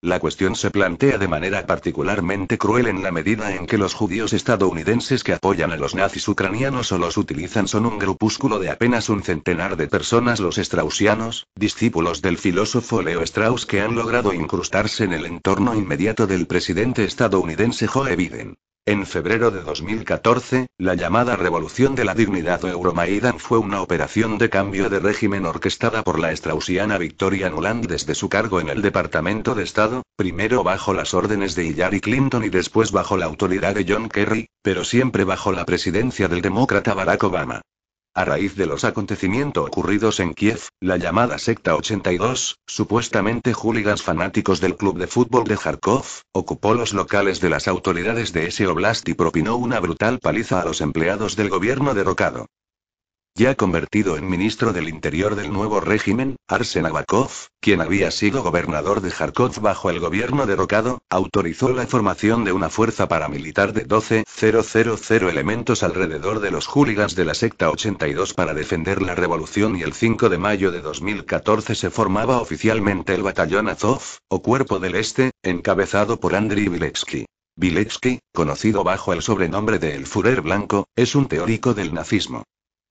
La 0.04 0.20
cuestión 0.20 0.58
se 0.58 0.70
plantea 0.70 1.18
de 1.18 1.30
manera 1.30 1.66
particularmente 1.66 2.58
cruel 2.58 2.88
en 2.88 3.04
la 3.04 3.14
medida 3.14 3.56
en 3.56 3.66
que 3.66 3.78
los 3.78 3.94
judíos 3.94 4.34
estadounidenses 4.34 5.24
que 5.24 5.32
apoyan 5.32 5.72
a 5.72 5.78
los 5.78 5.96
nazis 5.96 6.28
ucranianos 6.28 6.92
o 6.92 6.98
los 6.98 7.16
utilizan 7.16 7.70
son 7.70 7.86
un 7.86 8.00
grupúsculo 8.00 8.60
de 8.60 8.70
apenas 8.70 9.08
un 9.08 9.24
centenar 9.24 9.78
de 9.78 9.88
personas, 9.88 10.42
los 10.42 10.58
straussianos, 10.58 11.48
discípulos 11.56 12.22
del 12.22 12.38
filósofo 12.38 13.02
Leo 13.02 13.22
Strauss 13.22 13.66
que 13.66 13.80
han 13.80 13.96
logrado 13.96 14.34
incrustarse 14.34 15.06
en 15.06 15.14
el 15.14 15.26
entorno 15.26 15.74
inmediato 15.74 16.28
del 16.28 16.48
presidente 16.48 17.06
estadounidense 17.06 17.88
Joe 17.88 18.18
Biden. 18.18 18.58
En 18.86 19.06
febrero 19.06 19.50
de 19.50 19.62
2014, 19.62 20.68
la 20.78 20.96
llamada 20.96 21.38
Revolución 21.38 21.96
de 21.96 22.04
la 22.04 22.14
Dignidad 22.14 22.62
o 22.66 22.68
Euromaidan 22.68 23.40
fue 23.40 23.58
una 23.58 23.82
operación 23.82 24.38
de 24.38 24.50
cambio 24.50 24.90
de 24.90 25.00
régimen 25.00 25.46
orquestada 25.46 26.04
por 26.04 26.20
la 26.20 26.36
straussiana 26.36 26.98
Victoria 26.98 27.50
Nuland 27.50 27.88
desde 27.88 28.14
su 28.14 28.28
cargo 28.28 28.60
en 28.60 28.68
el 28.68 28.82
Departamento 28.82 29.56
de 29.56 29.64
Estado, 29.64 30.04
primero 30.18 30.66
bajo 30.66 30.94
las 30.94 31.14
órdenes 31.14 31.56
de 31.56 31.64
Hillary 31.64 32.02
Clinton 32.02 32.44
y 32.44 32.50
después 32.50 32.92
bajo 32.92 33.16
la 33.16 33.26
autoridad 33.26 33.74
de 33.74 33.86
John 33.88 34.10
Kerry, 34.10 34.48
pero 34.62 34.84
siempre 34.84 35.24
bajo 35.24 35.54
la 35.54 35.66
presidencia 35.66 36.28
del 36.28 36.42
demócrata 36.42 36.94
Barack 36.94 37.24
Obama. 37.24 37.62
A 38.16 38.26
raíz 38.26 38.56
de 38.56 38.68
los 38.68 38.84
acontecimientos 38.84 39.66
ocurridos 39.66 40.20
en 40.20 40.36
Kiev, 40.36 40.68
la 40.80 40.98
llamada 40.98 41.40
Secta 41.40 41.76
82, 41.76 42.60
supuestamente 42.68 43.54
hooligans 43.54 44.04
fanáticos 44.04 44.62
del 44.62 44.76
club 44.76 45.00
de 45.00 45.08
fútbol 45.08 45.46
de 45.46 45.58
Kharkov, 45.58 46.06
ocupó 46.32 46.76
los 46.76 46.94
locales 46.94 47.42
de 47.42 47.50
las 47.50 47.68
autoridades 47.68 48.32
de 48.32 48.46
ese 48.46 48.68
oblast 48.68 49.10
y 49.10 49.16
propinó 49.16 49.56
una 49.56 49.80
brutal 49.80 50.20
paliza 50.20 50.62
a 50.62 50.66
los 50.66 50.82
empleados 50.82 51.36
del 51.36 51.50
gobierno 51.50 51.96
derrocado. 51.96 52.46
Ya 53.36 53.56
convertido 53.56 54.16
en 54.16 54.30
ministro 54.30 54.74
del 54.74 54.88
Interior 54.88 55.36
del 55.36 55.52
nuevo 55.52 55.80
régimen, 55.80 56.36
Arsen 56.48 56.86
Avakov, 56.86 57.32
quien 57.60 57.82
había 57.82 58.12
sido 58.12 58.44
gobernador 58.44 59.02
de 59.02 59.10
Kharkov 59.10 59.60
bajo 59.60 59.90
el 59.90 60.00
gobierno 60.00 60.46
derrocado, 60.46 61.02
autorizó 61.10 61.70
la 61.70 61.88
formación 61.88 62.44
de 62.44 62.52
una 62.52 62.70
fuerza 62.70 63.08
paramilitar 63.08 63.74
de 63.74 63.88
12.000 63.88 65.30
elementos 65.30 65.82
alrededor 65.82 66.42
de 66.42 66.52
los 66.52 66.68
hooligans 66.68 67.16
de 67.16 67.26
la 67.26 67.34
secta 67.34 67.72
82 67.72 68.36
para 68.36 68.54
defender 68.54 69.02
la 69.02 69.16
revolución 69.16 69.78
y 69.78 69.82
el 69.82 69.94
5 69.94 70.30
de 70.30 70.38
mayo 70.38 70.72
de 70.72 70.82
2014 70.82 71.74
se 71.74 71.90
formaba 71.90 72.40
oficialmente 72.40 73.16
el 73.16 73.24
batallón 73.24 73.68
Azov, 73.68 74.04
o 74.28 74.44
Cuerpo 74.44 74.78
del 74.78 74.94
Este, 74.94 75.32
encabezado 75.42 76.20
por 76.20 76.36
Andriy 76.36 76.68
Viletsky. 76.70 77.26
Viletsky, 77.56 78.20
conocido 78.32 78.84
bajo 78.84 79.12
el 79.12 79.24
sobrenombre 79.24 79.80
de 79.80 79.96
El 79.96 80.06
Führer 80.06 80.42
Blanco, 80.42 80.86
es 80.96 81.16
un 81.16 81.28
teórico 81.28 81.74
del 81.74 81.96
nazismo. 81.96 82.44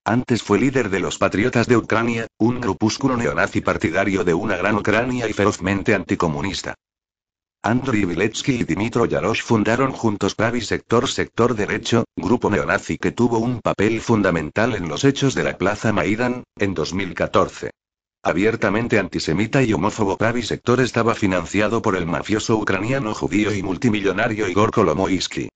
Antes 0.04 0.42
fue 0.42 0.58
líder 0.58 0.90
de 0.90 0.98
los 0.98 1.16
Patriotas 1.16 1.68
de 1.68 1.76
Ucrania, 1.76 2.26
un 2.38 2.60
grupúsculo 2.60 3.16
neonazi 3.16 3.60
partidario 3.60 4.24
de 4.24 4.34
una 4.34 4.56
gran 4.56 4.74
Ucrania 4.74 5.28
y 5.28 5.32
ferozmente 5.32 5.94
anticomunista. 5.94 6.74
Andriy 7.62 8.06
Viletsky 8.06 8.52
y 8.54 8.64
Dimitro 8.64 9.06
Yarosh 9.06 9.42
fundaron 9.42 9.92
juntos 9.92 10.34
Pravi 10.34 10.60
Sector 10.60 11.08
Sector 11.08 11.54
Derecho, 11.54 12.04
grupo 12.16 12.50
neonazi 12.50 12.98
que 12.98 13.12
tuvo 13.12 13.38
un 13.38 13.60
papel 13.60 14.00
fundamental 14.00 14.74
en 14.74 14.88
los 14.88 15.04
hechos 15.04 15.36
de 15.36 15.44
la 15.44 15.56
Plaza 15.56 15.92
Maidan, 15.92 16.42
en 16.58 16.74
2014. 16.74 17.70
Abiertamente 18.24 18.98
antisemita 18.98 19.62
y 19.62 19.72
homófobo 19.72 20.16
Pravi 20.16 20.42
Sector 20.42 20.80
estaba 20.80 21.14
financiado 21.14 21.80
por 21.80 21.94
el 21.94 22.06
mafioso 22.06 22.56
ucraniano 22.56 23.14
judío 23.14 23.54
y 23.54 23.62
multimillonario 23.62 24.48
Igor 24.48 24.72
Kolomoisky. 24.72 25.48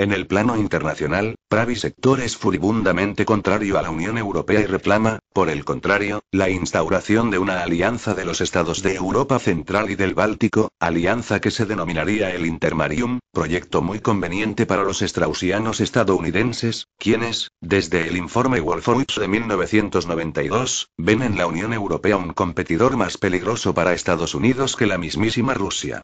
En 0.00 0.12
el 0.12 0.28
plano 0.28 0.56
internacional, 0.56 1.34
Pravi 1.48 1.74
Sector 1.74 2.20
es 2.20 2.36
furibundamente 2.36 3.24
contrario 3.24 3.80
a 3.80 3.82
la 3.82 3.90
Unión 3.90 4.16
Europea 4.16 4.60
y 4.60 4.66
reclama, 4.66 5.18
por 5.32 5.50
el 5.50 5.64
contrario, 5.64 6.22
la 6.30 6.48
instauración 6.50 7.32
de 7.32 7.38
una 7.40 7.64
alianza 7.64 8.14
de 8.14 8.24
los 8.24 8.40
estados 8.40 8.80
de 8.84 8.94
Europa 8.94 9.40
Central 9.40 9.90
y 9.90 9.96
del 9.96 10.14
Báltico, 10.14 10.68
alianza 10.78 11.40
que 11.40 11.50
se 11.50 11.66
denominaría 11.66 12.30
el 12.32 12.46
Intermarium, 12.46 13.18
proyecto 13.32 13.82
muy 13.82 13.98
conveniente 13.98 14.66
para 14.66 14.84
los 14.84 15.00
straussianos 15.00 15.80
estadounidenses, 15.80 16.86
quienes, 16.96 17.50
desde 17.60 18.06
el 18.06 18.16
informe 18.16 18.60
Wolfowitz 18.60 19.16
de 19.16 19.26
1992, 19.26 20.90
ven 20.96 21.22
en 21.22 21.36
la 21.36 21.48
Unión 21.48 21.72
Europea 21.72 22.18
un 22.18 22.34
competidor 22.34 22.96
más 22.96 23.18
peligroso 23.18 23.74
para 23.74 23.94
Estados 23.94 24.36
Unidos 24.36 24.76
que 24.76 24.86
la 24.86 24.96
mismísima 24.96 25.54
Rusia. 25.54 26.02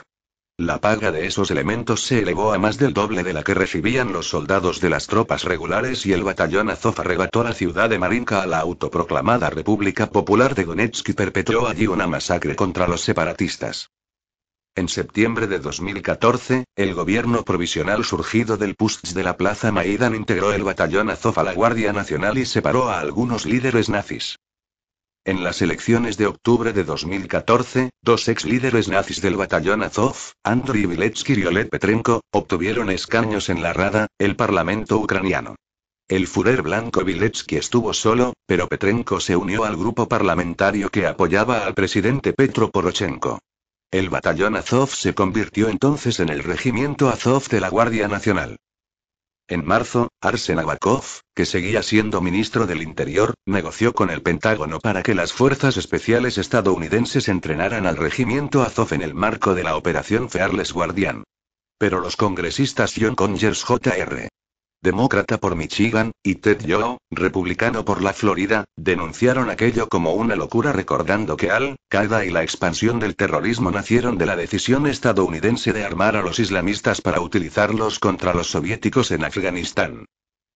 La 0.58 0.80
paga 0.80 1.10
de 1.10 1.26
esos 1.26 1.50
elementos 1.50 2.04
se 2.04 2.20
elevó 2.20 2.52
a 2.52 2.58
más 2.58 2.78
del 2.78 2.94
doble 2.94 3.24
de 3.24 3.32
la 3.32 3.42
que 3.42 3.54
recibían 3.54 4.12
los 4.12 4.28
soldados 4.28 4.80
de 4.80 4.88
las 4.88 5.08
tropas 5.08 5.42
regulares 5.42 6.06
y 6.06 6.12
el 6.12 6.22
batallón 6.22 6.70
Azov 6.70 7.00
arrebató 7.00 7.42
la 7.42 7.54
ciudad 7.54 7.90
de 7.90 7.98
Marinka 7.98 8.40
a 8.40 8.46
la 8.46 8.60
autoproclamada 8.60 9.50
República 9.50 10.06
Popular 10.10 10.54
de 10.54 10.64
Donetsk 10.64 11.08
y 11.08 11.12
perpetró 11.14 11.66
allí 11.66 11.88
una 11.88 12.06
masacre 12.06 12.54
contra 12.54 12.86
los 12.86 13.00
separatistas. 13.00 13.90
En 14.76 14.88
septiembre 14.88 15.48
de 15.48 15.58
2014, 15.58 16.66
el 16.76 16.94
gobierno 16.94 17.44
provisional 17.44 18.04
surgido 18.04 18.56
del 18.56 18.76
Pust 18.76 19.08
de 19.08 19.24
la 19.24 19.36
Plaza 19.36 19.72
Maidan 19.72 20.14
integró 20.14 20.52
el 20.52 20.62
batallón 20.62 21.10
Azov 21.10 21.40
a 21.40 21.42
la 21.42 21.52
Guardia 21.52 21.92
Nacional 21.92 22.38
y 22.38 22.46
separó 22.46 22.90
a 22.90 23.00
algunos 23.00 23.44
líderes 23.44 23.88
nazis. 23.88 24.36
En 25.26 25.42
las 25.42 25.62
elecciones 25.62 26.18
de 26.18 26.26
octubre 26.26 26.74
de 26.74 26.84
2014, 26.84 27.88
dos 28.02 28.28
ex 28.28 28.44
líderes 28.44 28.88
nazis 28.88 29.22
del 29.22 29.36
batallón 29.36 29.82
Azov, 29.82 30.16
Andriy 30.42 30.84
Viletsky 30.84 31.32
y 31.32 31.44
Oleg 31.46 31.70
Petrenko, 31.70 32.20
obtuvieron 32.30 32.90
escaños 32.90 33.48
en 33.48 33.62
la 33.62 33.72
Rada, 33.72 34.06
el 34.18 34.36
parlamento 34.36 34.98
ucraniano. 34.98 35.56
El 36.08 36.26
Führer 36.26 36.60
blanco 36.60 37.02
Viletsky 37.02 37.56
estuvo 37.56 37.94
solo, 37.94 38.34
pero 38.44 38.68
Petrenko 38.68 39.18
se 39.18 39.34
unió 39.34 39.64
al 39.64 39.78
grupo 39.78 40.06
parlamentario 40.08 40.90
que 40.90 41.06
apoyaba 41.06 41.64
al 41.64 41.72
presidente 41.72 42.34
Petro 42.34 42.70
Poroshenko. 42.70 43.38
El 43.90 44.10
batallón 44.10 44.56
Azov 44.56 44.90
se 44.90 45.14
convirtió 45.14 45.70
entonces 45.70 46.20
en 46.20 46.28
el 46.28 46.42
regimiento 46.42 47.08
Azov 47.08 47.48
de 47.48 47.60
la 47.60 47.70
Guardia 47.70 48.08
Nacional. 48.08 48.58
En 49.46 49.62
marzo, 49.64 50.08
Arsen 50.22 50.58
Avakov, 50.58 51.04
que 51.34 51.44
seguía 51.44 51.82
siendo 51.82 52.22
ministro 52.22 52.66
del 52.66 52.80
Interior, 52.80 53.34
negoció 53.44 53.92
con 53.92 54.08
el 54.08 54.22
Pentágono 54.22 54.80
para 54.80 55.02
que 55.02 55.14
las 55.14 55.34
fuerzas 55.34 55.76
especiales 55.76 56.38
estadounidenses 56.38 57.28
entrenaran 57.28 57.86
al 57.86 57.98
regimiento 57.98 58.62
Azov 58.62 58.94
en 58.94 59.02
el 59.02 59.14
marco 59.14 59.54
de 59.54 59.64
la 59.64 59.76
Operación 59.76 60.30
Fearless 60.30 60.72
Guardian. 60.72 61.24
Pero 61.78 62.00
los 62.00 62.16
congresistas 62.16 62.94
John 62.98 63.14
Conyers 63.16 63.64
Jr 63.64 64.28
demócrata 64.84 65.38
por 65.38 65.56
Michigan, 65.56 66.12
y 66.22 66.36
Ted 66.36 66.60
Yoho, 66.60 66.98
republicano 67.10 67.86
por 67.86 68.02
la 68.02 68.12
Florida, 68.12 68.66
denunciaron 68.76 69.48
aquello 69.48 69.88
como 69.88 70.12
una 70.12 70.36
locura 70.36 70.72
recordando 70.72 71.38
que 71.38 71.50
Al-Qaeda 71.50 72.26
y 72.26 72.30
la 72.30 72.42
expansión 72.42 73.00
del 73.00 73.16
terrorismo 73.16 73.70
nacieron 73.70 74.18
de 74.18 74.26
la 74.26 74.36
decisión 74.36 74.86
estadounidense 74.86 75.72
de 75.72 75.84
armar 75.84 76.16
a 76.16 76.22
los 76.22 76.38
islamistas 76.38 77.00
para 77.00 77.22
utilizarlos 77.22 77.98
contra 77.98 78.34
los 78.34 78.48
soviéticos 78.50 79.10
en 79.10 79.24
Afganistán. 79.24 80.04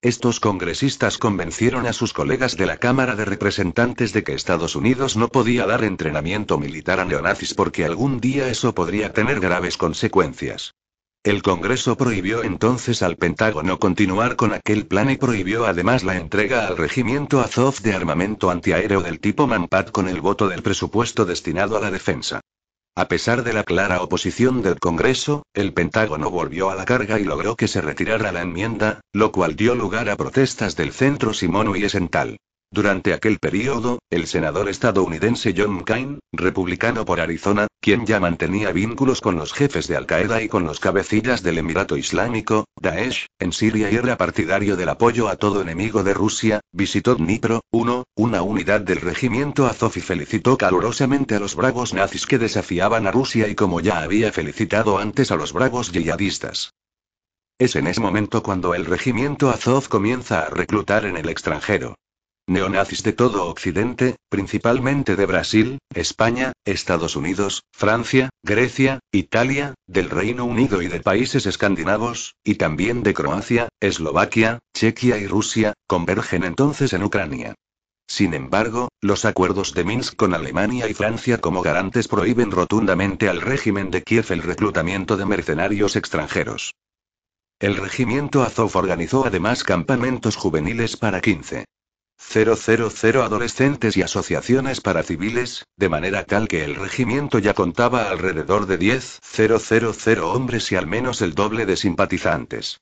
Estos 0.03 0.41
congresistas 0.41 1.17
convencieron 1.17 1.87
a 1.87 1.95
sus 1.95 2.13
colegas 2.13 2.57
de 2.59 2.67
la 2.67 2.77
Cámara 2.77 3.17
de 3.17 3.25
Representantes 3.25 4.13
de 4.13 4.25
que 4.25 4.35
Estados 4.35 4.77
Unidos 4.77 5.17
no 5.17 5.29
podía 5.29 5.67
dar 5.67 5.83
entrenamiento 5.85 6.59
militar 6.59 7.01
a 7.01 7.07
neonazis 7.07 7.55
porque 7.55 7.87
algún 7.87 8.21
día 8.21 8.49
eso 8.49 8.75
podría 8.75 9.13
tener 9.15 9.41
graves 9.41 9.79
consecuencias. 9.79 10.75
El 11.25 11.43
Congreso 11.43 11.97
prohibió 11.97 12.45
entonces 12.45 13.03
al 13.03 13.17
Pentágono 13.17 13.79
continuar 13.79 14.37
con 14.37 14.55
aquel 14.55 14.87
plan 14.87 15.11
y 15.11 15.17
prohibió 15.17 15.67
además 15.67 16.05
la 16.05 16.17
entrega 16.17 16.67
al 16.67 16.77
regimiento 16.77 17.41
Azov 17.41 17.81
de 17.81 17.93
armamento 17.93 18.51
antiaéreo 18.51 19.03
del 19.03 19.19
tipo 19.19 19.47
Manpat 19.47 19.91
con 19.91 20.09
el 20.09 20.21
voto 20.21 20.49
del 20.49 20.63
presupuesto 20.63 21.25
destinado 21.25 21.77
a 21.77 21.81
la 21.81 21.91
defensa. 21.91 22.41
A 22.97 23.09
pesar 23.09 23.43
de 23.43 23.53
la 23.53 23.65
clara 23.65 24.01
oposición 24.01 24.63
del 24.63 24.79
Congreso, 24.79 25.43
el 25.55 25.73
Pentágono 25.73 26.31
volvió 26.31 26.71
a 26.71 26.77
la 26.77 26.85
carga 26.85 27.19
y 27.19 27.25
logró 27.25 27.57
que 27.57 27.69
se 27.69 27.81
retirara 27.81 28.33
la 28.33 28.43
enmienda, 28.43 29.01
lo 29.13 29.33
cual 29.33 29.57
dio 29.57 29.75
lugar 29.75 30.09
a 30.09 30.17
protestas 30.17 30.77
del 30.77 30.93
centro 30.93 31.35
Simón 31.35 31.69
Wiesenthal. 31.69 32.39
Durante 32.71 33.15
aquel 33.15 33.39
periodo, 33.39 33.99
el 34.11 34.27
senador 34.27 34.69
estadounidense 34.69 35.55
John 35.57 35.77
McCain, 35.77 36.19
republicano 36.33 37.07
por 37.07 37.19
Arizona, 37.19 37.67
quien 37.81 38.05
ya 38.05 38.21
mantenía 38.21 38.73
vínculos 38.73 39.23
con 39.23 39.37
los 39.37 39.55
jefes 39.55 39.89
de 39.89 39.97
Al-Qaeda 39.97 40.43
y 40.43 40.49
con 40.49 40.65
los 40.65 40.79
cabecillas 40.79 41.43
del 41.43 41.57
Emirato 41.57 41.97
Islámico, 41.97 42.67
Daesh, 42.79 43.27
en 43.39 43.53
Siria 43.53 43.91
y 43.91 43.95
era 43.95 44.19
partidario 44.19 44.77
del 44.77 44.91
apoyo 44.91 45.29
a 45.29 45.37
todo 45.37 45.63
enemigo 45.63 46.05
de 46.05 46.13
Rusia, 46.13 46.61
visitó 46.71 47.15
Dnipro, 47.15 47.63
1, 47.71 48.05
una 48.17 48.43
unidad 48.43 48.83
del 48.83 49.01
regimiento 49.01 49.67
Azov 49.67 49.93
y 49.97 50.01
felicitó 50.01 50.59
calurosamente 50.59 51.37
a 51.37 51.41
los 51.41 51.55
bravos 51.55 51.95
nazis 51.95 52.27
que 52.27 52.39
desafiaban 52.39 53.07
a 53.07 53.13
Rusia 53.13 53.49
y 53.49 53.55
como 53.55 53.81
ya 53.81 54.03
había 54.03 54.31
felicitado 54.31 54.99
antes 54.99 55.31
a 55.31 55.37
los 55.37 55.55
bravos 55.55 55.91
yihadistas. 55.91 56.75
Es 57.59 57.77
en 57.77 57.87
ese 57.87 58.03
momento 58.03 58.43
cuando 58.43 58.75
el 58.75 58.85
regimiento 58.85 59.49
Azov 59.49 59.89
comienza 59.89 60.43
a 60.43 60.51
reclutar 60.51 61.07
en 61.07 61.17
el 61.17 61.31
extranjero. 61.31 61.97
Neonazis 62.49 63.03
de 63.03 63.13
todo 63.13 63.45
Occidente, 63.45 64.17
principalmente 64.31 65.17
de 65.17 65.27
Brasil, 65.27 65.79
España, 65.95 66.53
Estados 66.65 67.15
Unidos, 67.15 67.65
Francia, 67.73 68.31
Grecia, 68.43 69.01
Italia, 69.13 69.75
del 69.87 70.09
Reino 70.09 70.47
Unido 70.47 70.81
y 70.81 70.89
de 70.89 71.01
países 71.01 71.45
escandinavos, 71.45 72.37
y 72.43 72.55
también 72.55 73.03
de 73.03 73.13
Croacia, 73.13 73.69
Eslovaquia, 73.81 74.61
Chequia 74.75 75.19
y 75.19 75.27
Rusia, 75.27 75.75
convergen 75.87 76.43
entonces 76.43 76.95
en 76.95 77.03
Ucrania. 77.03 77.55
Sin 78.07 78.33
embargo, 78.33 78.89
los 79.03 79.27
acuerdos 79.27 79.75
de 79.75 79.85
Minsk 79.85 80.17
con 80.17 80.33
Alemania 80.33 80.89
y 80.89 80.95
Francia 80.95 81.43
como 81.43 81.61
garantes 81.61 82.09
prohíben 82.09 82.51
rotundamente 82.51 83.29
al 83.29 83.43
régimen 83.43 83.91
de 83.91 84.03
Kiev 84.03 84.25
el 84.31 84.43
reclutamiento 84.43 85.19
de 85.19 85.27
mercenarios 85.27 85.97
extranjeros. 85.97 86.73
El 87.61 87.77
regimiento 87.77 88.43
Azov 88.43 88.75
organizó 88.75 89.27
además 89.27 89.65
campamentos 89.65 90.37
juveniles 90.37 90.97
para 90.97 91.21
15. 91.21 91.67
000 92.19 93.23
adolescentes 93.23 93.97
y 93.97 94.03
asociaciones 94.03 94.81
para 94.81 95.03
civiles, 95.03 95.65
de 95.77 95.89
manera 95.89 96.25
tal 96.25 96.49
que 96.49 96.65
el 96.65 96.75
regimiento 96.75 97.39
ya 97.39 97.55
contaba 97.55 98.11
alrededor 98.11 98.67
de 98.67 98.79
10.000 98.79 100.21
hombres 100.23 100.73
y 100.73 100.77
al 100.77 100.87
menos 100.87 101.23
el 101.23 101.35
doble 101.35 101.65
de 101.65 101.77
simpatizantes. 101.77 102.81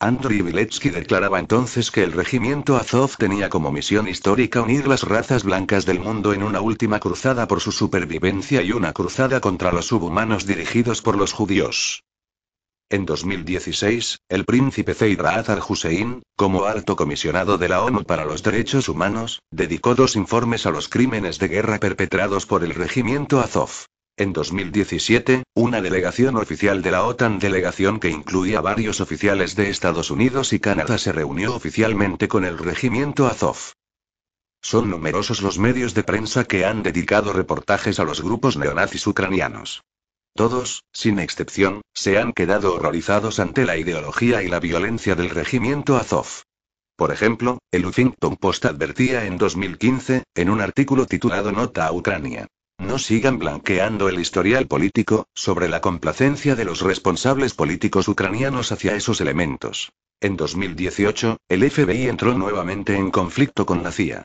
Andriy 0.00 0.42
Viletsky 0.42 0.90
declaraba 0.90 1.40
entonces 1.40 1.90
que 1.90 2.04
el 2.04 2.12
regimiento 2.12 2.76
Azov 2.76 3.16
tenía 3.16 3.48
como 3.48 3.72
misión 3.72 4.06
histórica 4.06 4.62
unir 4.62 4.86
las 4.86 5.02
razas 5.02 5.42
blancas 5.42 5.86
del 5.86 5.98
mundo 5.98 6.32
en 6.32 6.44
una 6.44 6.60
última 6.60 7.00
cruzada 7.00 7.48
por 7.48 7.60
su 7.60 7.72
supervivencia 7.72 8.62
y 8.62 8.70
una 8.70 8.92
cruzada 8.92 9.40
contra 9.40 9.72
los 9.72 9.86
subhumanos 9.86 10.46
dirigidos 10.46 11.02
por 11.02 11.16
los 11.18 11.32
judíos. 11.32 12.04
En 12.90 13.04
2016, 13.04 14.20
el 14.30 14.46
príncipe 14.46 14.94
Zeid 14.94 15.20
Raad 15.20 15.50
al-Hussein, 15.50 16.22
como 16.36 16.64
alto 16.64 16.96
comisionado 16.96 17.58
de 17.58 17.68
la 17.68 17.82
ONU 17.82 18.04
para 18.04 18.24
los 18.24 18.42
Derechos 18.42 18.88
Humanos, 18.88 19.42
dedicó 19.50 19.94
dos 19.94 20.16
informes 20.16 20.64
a 20.64 20.70
los 20.70 20.88
crímenes 20.88 21.38
de 21.38 21.48
guerra 21.48 21.80
perpetrados 21.80 22.46
por 22.46 22.64
el 22.64 22.74
regimiento 22.74 23.40
Azov. 23.40 23.84
En 24.16 24.32
2017, 24.32 25.42
una 25.54 25.82
delegación 25.82 26.36
oficial 26.38 26.80
de 26.80 26.90
la 26.90 27.04
OTAN, 27.04 27.38
delegación 27.38 28.00
que 28.00 28.08
incluía 28.08 28.62
varios 28.62 29.02
oficiales 29.02 29.54
de 29.54 29.68
Estados 29.68 30.10
Unidos 30.10 30.54
y 30.54 30.58
Canadá, 30.58 30.96
se 30.96 31.12
reunió 31.12 31.54
oficialmente 31.54 32.26
con 32.26 32.46
el 32.46 32.56
regimiento 32.56 33.26
Azov. 33.26 33.74
Son 34.62 34.88
numerosos 34.88 35.42
los 35.42 35.58
medios 35.58 35.92
de 35.92 36.04
prensa 36.04 36.44
que 36.44 36.64
han 36.64 36.82
dedicado 36.82 37.34
reportajes 37.34 38.00
a 38.00 38.04
los 38.04 38.22
grupos 38.22 38.56
neonazis 38.56 39.06
ucranianos. 39.06 39.82
Todos, 40.38 40.84
sin 40.92 41.18
excepción, 41.18 41.80
se 41.92 42.16
han 42.16 42.32
quedado 42.32 42.76
horrorizados 42.76 43.40
ante 43.40 43.66
la 43.66 43.76
ideología 43.76 44.40
y 44.40 44.46
la 44.46 44.60
violencia 44.60 45.16
del 45.16 45.30
regimiento 45.30 45.96
Azov. 45.96 46.44
Por 46.94 47.10
ejemplo, 47.10 47.58
el 47.72 47.84
Huffington 47.84 48.36
Post 48.36 48.66
advertía 48.66 49.24
en 49.24 49.36
2015, 49.36 50.22
en 50.36 50.48
un 50.48 50.60
artículo 50.60 51.06
titulado 51.06 51.50
Nota 51.50 51.88
a 51.88 51.92
Ucrania. 51.92 52.46
No 52.78 53.00
sigan 53.00 53.40
blanqueando 53.40 54.08
el 54.08 54.20
historial 54.20 54.68
político, 54.68 55.26
sobre 55.34 55.68
la 55.68 55.80
complacencia 55.80 56.54
de 56.54 56.66
los 56.66 56.82
responsables 56.82 57.54
políticos 57.54 58.06
ucranianos 58.06 58.70
hacia 58.70 58.94
esos 58.94 59.20
elementos. 59.20 59.90
En 60.20 60.36
2018, 60.36 61.38
el 61.48 61.68
FBI 61.68 62.06
entró 62.06 62.38
nuevamente 62.38 62.94
en 62.94 63.10
conflicto 63.10 63.66
con 63.66 63.82
la 63.82 63.90
CIA. 63.90 64.22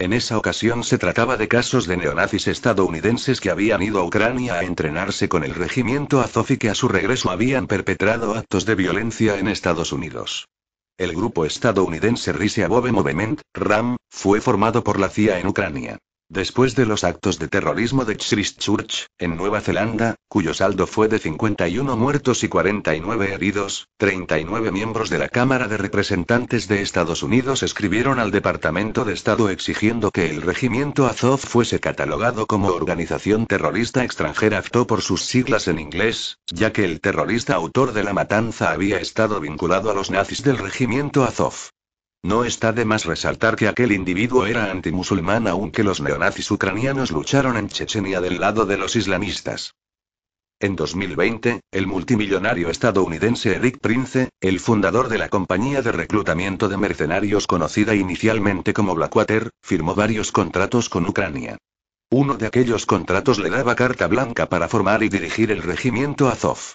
En 0.00 0.14
esa 0.14 0.38
ocasión 0.38 0.82
se 0.82 0.96
trataba 0.96 1.36
de 1.36 1.46
casos 1.46 1.86
de 1.86 1.98
neonazis 1.98 2.48
estadounidenses 2.48 3.38
que 3.38 3.50
habían 3.50 3.82
ido 3.82 4.00
a 4.00 4.04
Ucrania 4.04 4.54
a 4.54 4.64
entrenarse 4.64 5.28
con 5.28 5.44
el 5.44 5.54
regimiento 5.54 6.22
Azov 6.22 6.46
y 6.48 6.56
que 6.56 6.70
a 6.70 6.74
su 6.74 6.88
regreso 6.88 7.30
habían 7.30 7.66
perpetrado 7.66 8.34
actos 8.34 8.64
de 8.64 8.76
violencia 8.76 9.38
en 9.38 9.46
Estados 9.46 9.92
Unidos. 9.92 10.48
El 10.96 11.12
grupo 11.12 11.44
estadounidense 11.44 12.32
Rise 12.32 12.64
Above 12.64 12.90
Movement, 12.92 13.42
RAM, 13.52 13.96
fue 14.08 14.40
formado 14.40 14.82
por 14.82 14.98
la 14.98 15.10
CIA 15.10 15.38
en 15.38 15.48
Ucrania. 15.48 15.98
Después 16.32 16.76
de 16.76 16.86
los 16.86 17.02
actos 17.02 17.40
de 17.40 17.48
terrorismo 17.48 18.04
de 18.04 18.16
Christchurch, 18.16 19.08
en 19.18 19.36
Nueva 19.36 19.60
Zelanda, 19.60 20.14
cuyo 20.28 20.54
saldo 20.54 20.86
fue 20.86 21.08
de 21.08 21.18
51 21.18 21.96
muertos 21.96 22.44
y 22.44 22.48
49 22.48 23.34
heridos, 23.34 23.88
39 23.96 24.70
miembros 24.70 25.10
de 25.10 25.18
la 25.18 25.28
Cámara 25.28 25.66
de 25.66 25.76
Representantes 25.76 26.68
de 26.68 26.82
Estados 26.82 27.24
Unidos 27.24 27.64
escribieron 27.64 28.20
al 28.20 28.30
Departamento 28.30 29.04
de 29.04 29.12
Estado 29.12 29.50
exigiendo 29.50 30.12
que 30.12 30.30
el 30.30 30.42
regimiento 30.42 31.06
Azov 31.06 31.40
fuese 31.40 31.80
catalogado 31.80 32.46
como 32.46 32.68
organización 32.68 33.46
terrorista 33.46 34.04
extranjera 34.04 34.58
AFTO 34.58 34.86
por 34.86 35.02
sus 35.02 35.24
siglas 35.24 35.66
en 35.66 35.80
inglés, 35.80 36.38
ya 36.46 36.72
que 36.72 36.84
el 36.84 37.00
terrorista 37.00 37.56
autor 37.56 37.92
de 37.92 38.04
la 38.04 38.12
matanza 38.12 38.70
había 38.70 39.00
estado 39.00 39.40
vinculado 39.40 39.90
a 39.90 39.94
los 39.94 40.12
nazis 40.12 40.44
del 40.44 40.58
regimiento 40.58 41.24
Azov. 41.24 41.70
No 42.22 42.44
está 42.44 42.72
de 42.72 42.84
más 42.84 43.06
resaltar 43.06 43.56
que 43.56 43.66
aquel 43.66 43.92
individuo 43.92 44.44
era 44.44 44.70
antimusulmán 44.70 45.48
aunque 45.48 45.82
los 45.82 46.00
neonazis 46.00 46.50
ucranianos 46.50 47.10
lucharon 47.10 47.56
en 47.56 47.68
Chechenia 47.68 48.20
del 48.20 48.38
lado 48.40 48.66
de 48.66 48.76
los 48.76 48.94
islamistas. 48.94 49.74
En 50.58 50.76
2020, 50.76 51.62
el 51.70 51.86
multimillonario 51.86 52.68
estadounidense 52.68 53.56
Eric 53.56 53.78
Prince, 53.80 54.28
el 54.42 54.60
fundador 54.60 55.08
de 55.08 55.16
la 55.16 55.30
compañía 55.30 55.80
de 55.80 55.92
reclutamiento 55.92 56.68
de 56.68 56.76
mercenarios 56.76 57.46
conocida 57.46 57.94
inicialmente 57.94 58.74
como 58.74 58.94
Blackwater, 58.94 59.48
firmó 59.62 59.94
varios 59.94 60.30
contratos 60.30 60.90
con 60.90 61.06
Ucrania. 61.06 61.56
Uno 62.10 62.36
de 62.36 62.46
aquellos 62.46 62.84
contratos 62.84 63.38
le 63.38 63.48
daba 63.48 63.74
carta 63.74 64.06
blanca 64.06 64.50
para 64.50 64.68
formar 64.68 65.02
y 65.02 65.08
dirigir 65.08 65.50
el 65.50 65.62
regimiento 65.62 66.28
Azov. 66.28 66.74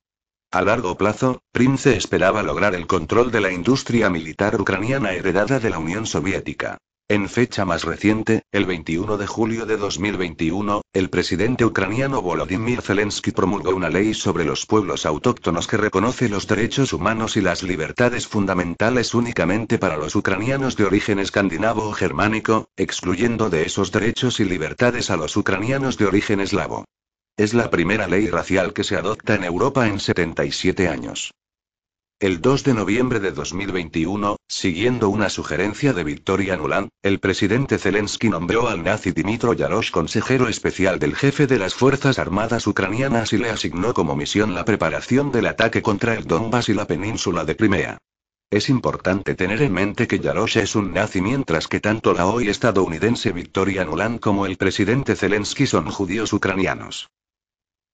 A 0.52 0.62
largo 0.62 0.96
plazo, 0.96 1.42
Prince 1.52 1.98
esperaba 1.98 2.42
lograr 2.42 2.76
el 2.76 2.88
control 2.88 3.30
de 3.30 3.42
la 3.42 3.52
industria 3.52 4.10
militar 4.10 4.60
ucraniana 4.60 5.12
heredada 5.12 5.60
de 5.60 5.70
la 5.70 5.80
Unión 5.80 6.06
Soviética. 6.06 6.78
En 7.08 7.30
fecha 7.30 7.66
más 7.66 7.84
reciente, 7.84 8.42
el 8.52 8.66
21 8.66 9.18
de 9.18 9.28
julio 9.28 9.68
de 9.68 9.78
2021, 9.78 10.82
el 10.92 11.10
presidente 11.12 11.64
ucraniano 11.64 12.22
Volodymyr 12.22 12.82
Zelensky 12.82 13.32
promulgó 13.32 13.76
una 13.76 13.90
ley 13.90 14.16
sobre 14.16 14.44
los 14.44 14.66
pueblos 14.66 15.06
autóctonos 15.06 15.68
que 15.68 15.78
reconoce 15.78 16.30
los 16.30 16.48
derechos 16.48 16.94
humanos 16.94 17.38
y 17.38 17.42
las 17.42 17.62
libertades 17.62 18.26
fundamentales 18.26 19.14
únicamente 19.14 19.78
para 19.78 19.98
los 19.98 20.16
ucranianos 20.16 20.78
de 20.78 20.86
origen 20.86 21.20
escandinavo 21.20 21.90
o 21.90 21.92
germánico, 21.92 22.70
excluyendo 22.76 23.52
de 23.52 23.68
esos 23.68 23.92
derechos 23.92 24.40
y 24.40 24.46
libertades 24.46 25.12
a 25.12 25.18
los 25.18 25.38
ucranianos 25.38 25.98
de 25.98 26.06
origen 26.06 26.40
eslavo. 26.40 26.86
Es 27.38 27.54
la 27.54 27.69
primera 27.69 28.08
ley 28.08 28.30
racial 28.30 28.71
que 28.71 28.86
se 28.86 28.95
adopta 28.95 29.36
en 29.36 29.43
Europa 29.43 29.89
en 29.89 30.00
77 30.00 30.88
años. 30.88 31.34
El 32.17 32.39
2 32.39 32.63
de 32.63 32.74
noviembre 32.74 33.19
de 33.19 33.34
2021, 33.34 34.38
siguiendo 34.48 35.10
una 35.10 35.30
sugerencia 35.30 35.91
de 35.91 36.06
Victoria 36.06 36.56
Nuland, 36.56 36.88
el 37.04 37.19
presidente 37.19 37.78
Zelensky 37.78 38.30
nombró 38.30 38.69
al 38.69 38.86
nazi 38.86 39.12
Dimitro 39.12 39.52
Yarosh 39.52 39.91
consejero 39.91 40.48
especial 40.48 40.98
del 40.98 41.13
jefe 41.13 41.45
de 41.45 41.60
las 41.60 41.74
Fuerzas 41.74 42.19
Armadas 42.19 42.67
ucranianas 42.67 43.34
y 43.34 43.38
le 43.38 43.50
asignó 43.50 43.93
como 43.93 44.15
misión 44.15 44.56
la 44.56 44.63
preparación 44.63 45.34
del 45.34 45.48
ataque 45.48 45.82
contra 45.82 46.13
el 46.13 46.24
Donbass 46.24 46.69
y 46.69 46.74
la 46.74 46.88
península 46.88 47.43
de 47.43 47.58
Crimea. 47.58 47.98
Es 48.50 48.69
importante 48.69 49.36
tener 49.36 49.62
en 49.62 49.74
mente 49.74 50.08
que 50.08 50.19
Yarosh 50.19 50.60
es 50.60 50.74
un 50.74 50.93
nazi 50.93 51.19
mientras 51.19 51.67
que 51.67 51.82
tanto 51.82 52.13
la 52.13 52.28
hoy 52.28 52.48
estadounidense 52.48 53.34
Victoria 53.34 53.84
Nuland 53.84 54.21
como 54.21 54.45
el 54.45 54.56
presidente 54.56 55.17
Zelensky 55.17 55.67
son 55.67 55.91
judíos 55.91 56.32
ucranianos. 56.32 57.10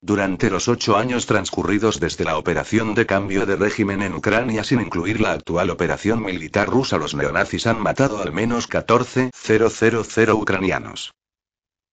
Durante 0.04 0.50
los 0.50 0.68
ocho 0.68 0.98
años 0.98 1.28
transcurridos 1.28 2.00
desde 2.00 2.26
la 2.26 2.40
operación 2.40 2.96
de 2.96 3.06
cambio 3.06 3.46
de 3.46 3.56
régimen 3.56 4.02
en 4.02 4.16
Ucrania 4.16 4.64
sin 4.64 4.82
incluir 4.82 5.22
la 5.22 5.34
actual 5.34 5.70
operación 5.70 6.24
militar 6.24 6.68
rusa, 6.68 6.98
los 6.98 7.14
neonazis 7.14 7.68
han 7.68 7.80
matado 7.80 8.20
al 8.20 8.32
menos 8.32 8.68
14.000 8.68 10.34
ucranianos. 10.34 11.14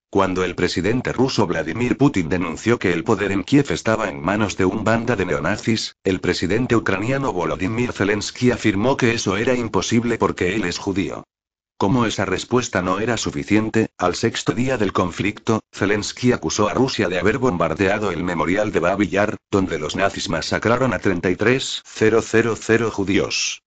Cuando 0.09 0.43
el 0.43 0.55
presidente 0.55 1.13
ruso 1.13 1.45
Vladimir 1.45 1.97
Putin 1.97 2.29
denunció 2.29 2.79
que 2.79 2.93
el 2.93 3.03
poder 3.03 3.31
en 3.31 3.43
Kiev 3.43 3.71
estaba 3.71 4.09
en 4.09 4.19
manos 4.19 4.57
de 4.57 4.65
un 4.65 4.83
banda 4.83 5.15
de 5.15 5.27
neonazis, 5.27 5.95
el 6.03 6.19
presidente 6.19 6.75
ucraniano 6.75 7.31
Volodymyr 7.31 7.93
Zelensky 7.93 8.49
afirmó 8.49 8.97
que 8.97 9.13
eso 9.13 9.37
era 9.37 9.53
imposible 9.53 10.17
porque 10.17 10.55
él 10.55 10.65
es 10.65 10.79
judío. 10.79 11.25
Como 11.79 12.05
esa 12.05 12.25
respuesta 12.25 12.81
no 12.81 12.99
era 12.99 13.15
suficiente, 13.15 13.87
al 13.97 14.15
sexto 14.15 14.51
día 14.51 14.77
del 14.77 14.91
conflicto, 14.91 15.61
Zelensky 15.73 16.33
acusó 16.33 16.67
a 16.67 16.73
Rusia 16.73 17.07
de 17.07 17.17
haber 17.17 17.37
bombardeado 17.37 18.11
el 18.11 18.21
memorial 18.21 18.73
de 18.73 18.81
Babi 18.81 19.07
Yar, 19.07 19.37
donde 19.49 19.79
los 19.79 19.95
nazis 19.95 20.27
masacraron 20.27 20.93
a 20.93 20.99
33.000 20.99 22.89
judíos. 22.89 23.63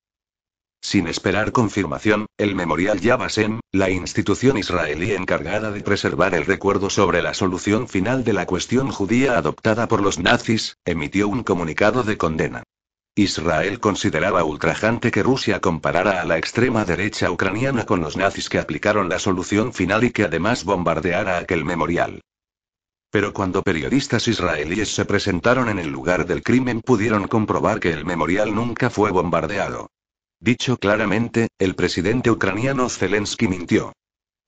Sin 0.83 1.07
esperar 1.07 1.53
confirmación, 1.53 2.27
el 2.37 2.55
memorial 2.55 3.01
Yad 3.01 3.23
la 3.71 3.89
institución 3.89 4.59
israelí 4.59 5.13
encargada 5.13 5.71
de 5.71 5.81
preservar 5.81 6.35
el 6.35 6.45
recuerdo 6.45 6.91
sobre 6.91 7.23
la 7.23 7.33
solución 7.33 7.89
final 7.89 8.25
de 8.25 8.35
la 8.35 8.45
cuestión 8.45 8.91
judía 8.91 9.39
adoptada 9.39 9.89
por 9.89 10.03
los 10.03 10.19
nazis, 10.19 10.77
emitió 10.85 11.29
un 11.29 11.45
comunicado 11.45 12.03
de 12.03 12.19
condena. 12.19 12.63
Israel 13.15 13.79
consideraba 13.79 14.43
ultrajante 14.43 15.11
que 15.11 15.23
Rusia 15.23 15.61
comparara 15.61 16.23
a 16.23 16.25
la 16.25 16.39
extrema 16.39 16.87
derecha 16.87 17.31
ucraniana 17.31 17.85
con 17.85 18.01
los 18.01 18.17
nazis 18.17 18.49
que 18.49 18.59
aplicaron 18.59 19.11
la 19.11 19.19
solución 19.19 19.75
final 19.75 20.05
y 20.05 20.13
que 20.13 20.25
además 20.25 20.65
bombardeara 20.65 21.37
aquel 21.37 21.67
memorial. 21.67 22.23
Pero 23.11 23.35
cuando 23.35 23.63
periodistas 23.63 24.29
israelíes 24.29 24.95
se 24.95 25.05
presentaron 25.05 25.69
en 25.69 25.79
el 25.79 25.91
lugar 25.91 26.25
del 26.25 26.43
crimen 26.43 26.81
pudieron 26.81 27.29
comprobar 27.29 27.81
que 27.81 27.93
el 27.93 28.07
memorial 28.07 28.55
nunca 28.55 28.89
fue 28.89 29.11
bombardeado. 29.11 29.91
Dicho 30.41 30.79
claramente, 30.79 31.49
el 31.59 31.75
presidente 31.75 32.31
ucraniano 32.31 32.89
Zelensky 32.89 33.47
mintió. 33.47 33.93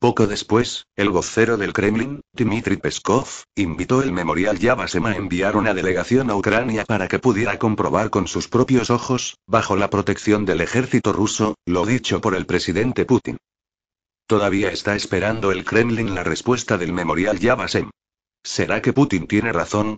Poco 0.05 0.27
después, 0.27 0.87
el 0.97 1.09
vocero 1.09 1.57
del 1.57 1.73
Kremlin, 1.73 2.21
Dmitry 2.35 2.77
Peskov, 2.77 3.27
invitó 3.57 4.03
el 4.03 4.13
memorial 4.13 4.59
Yavasem 4.59 5.07
a 5.07 5.17
enviar 5.17 5.57
una 5.57 5.73
delegación 5.73 6.29
a 6.29 6.37
Ucrania 6.37 6.85
para 6.85 7.09
que 7.09 7.19
pudiera 7.19 7.59
comprobar 7.59 8.11
con 8.11 8.29
sus 8.29 8.47
propios 8.47 8.91
ojos, 8.91 9.39
bajo 9.47 9.77
la 9.77 9.89
protección 9.89 10.45
del 10.45 10.61
ejército 10.61 11.15
ruso, 11.15 11.55
lo 11.65 11.87
dicho 11.87 12.21
por 12.21 12.35
el 12.35 12.45
presidente 12.45 13.07
Putin. 13.07 13.39
Todavía 14.27 14.69
está 14.69 14.95
esperando 14.95 15.51
el 15.53 15.65
Kremlin 15.65 16.15
la 16.15 16.23
respuesta 16.23 16.77
del 16.77 16.93
memorial 16.93 17.39
Yavasem. 17.39 17.89
¿Será 18.43 18.83
que 18.83 18.93
Putin 18.93 19.27
tiene 19.27 19.55
razón? 19.55 19.97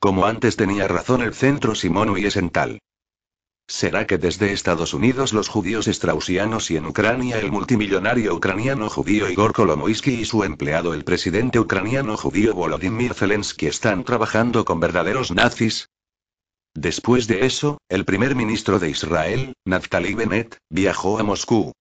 Como 0.00 0.24
antes 0.24 0.56
tenía 0.56 0.88
razón 0.88 1.20
el 1.20 1.34
centro 1.34 1.74
Simón 1.74 2.08
Wiesenthal. 2.08 2.78
¿Será 3.72 4.06
que 4.06 4.18
desde 4.18 4.52
Estados 4.52 4.92
Unidos 4.92 5.32
los 5.32 5.48
judíos 5.48 5.86
straussianos 5.86 6.70
y 6.70 6.76
en 6.76 6.84
Ucrania 6.84 7.38
el 7.38 7.50
multimillonario 7.50 8.34
ucraniano 8.34 8.90
judío 8.90 9.30
Igor 9.30 9.54
Kolomoisky 9.54 10.10
y 10.10 10.26
su 10.26 10.44
empleado 10.44 10.92
el 10.92 11.04
presidente 11.04 11.58
ucraniano 11.58 12.18
judío 12.18 12.52
Volodymyr 12.52 13.14
Zelensky 13.14 13.68
están 13.68 14.04
trabajando 14.04 14.66
con 14.66 14.78
verdaderos 14.78 15.30
nazis? 15.30 15.88
Después 16.74 17.26
de 17.28 17.46
eso, 17.46 17.78
el 17.88 18.04
primer 18.04 18.36
ministro 18.36 18.78
de 18.78 18.90
Israel, 18.90 19.54
Naftali 19.64 20.12
Bennett, 20.12 20.58
viajó 20.68 21.18
a 21.18 21.22
Moscú. 21.22 21.72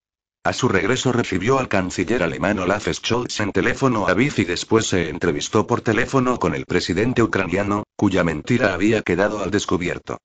A 0.46 0.54
su 0.54 0.70
regreso 0.70 1.12
recibió 1.12 1.60
al 1.60 1.68
canciller 1.68 2.24
alemán 2.24 2.58
Olaf 2.60 2.88
Scholz 2.88 3.42
en 3.42 3.52
teléfono 3.52 4.08
a 4.08 4.14
Biff 4.14 4.40
y 4.40 4.46
después 4.46 4.88
se 4.88 5.10
entrevistó 5.10 5.68
por 5.68 5.82
teléfono 5.82 6.40
con 6.40 6.56
el 6.56 6.66
presidente 6.66 7.22
ucraniano, 7.22 7.84
cuya 7.98 8.24
mentira 8.24 8.74
había 8.74 9.02
quedado 9.02 9.44
al 9.44 9.52
descubierto. 9.52 10.20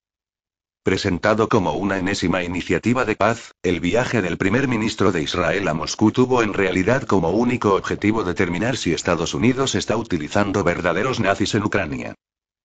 Presentado 0.87 1.49
como 1.49 1.72
una 1.72 1.99
enésima 1.99 2.44
iniciativa 2.44 3.05
de 3.05 3.16
paz, 3.16 3.51
el 3.64 3.81
viaje 3.81 4.22
del 4.22 4.38
primer 4.38 4.68
ministro 4.68 5.11
de 5.11 5.20
Israel 5.20 5.66
a 5.66 5.75
Moscú 5.75 6.12
tuvo 6.12 6.44
en 6.44 6.55
realidad 6.55 7.03
como 7.03 7.31
único 7.31 7.75
objetivo 7.75 8.22
determinar 8.22 8.77
si 8.77 8.92
Estados 8.92 9.35
Unidos 9.35 9.75
está 9.75 9.96
utilizando 9.96 10.62
verdaderos 10.62 11.18
nazis 11.18 11.57
en 11.57 11.64
Ucrania. 11.64 12.14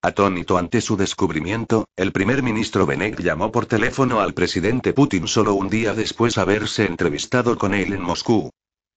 Atónito 0.04 0.60
ante 0.60 0.82
su 0.82 0.98
descubrimiento, 0.98 1.86
el 1.96 2.12
primer 2.12 2.44
ministro 2.44 2.86
Benek 2.86 3.20
llamó 3.22 3.52
por 3.52 3.66
teléfono 3.66 4.20
al 4.20 4.36
presidente 4.36 4.94
Putin 4.94 5.28
solo 5.28 5.56
un 5.56 5.68
día 5.68 5.96
después 5.96 6.36
de 6.36 6.42
haberse 6.42 6.86
entrevistado 6.86 7.58
con 7.58 7.74
él 7.74 7.92
en 7.92 8.04
Moscú. 8.04 8.52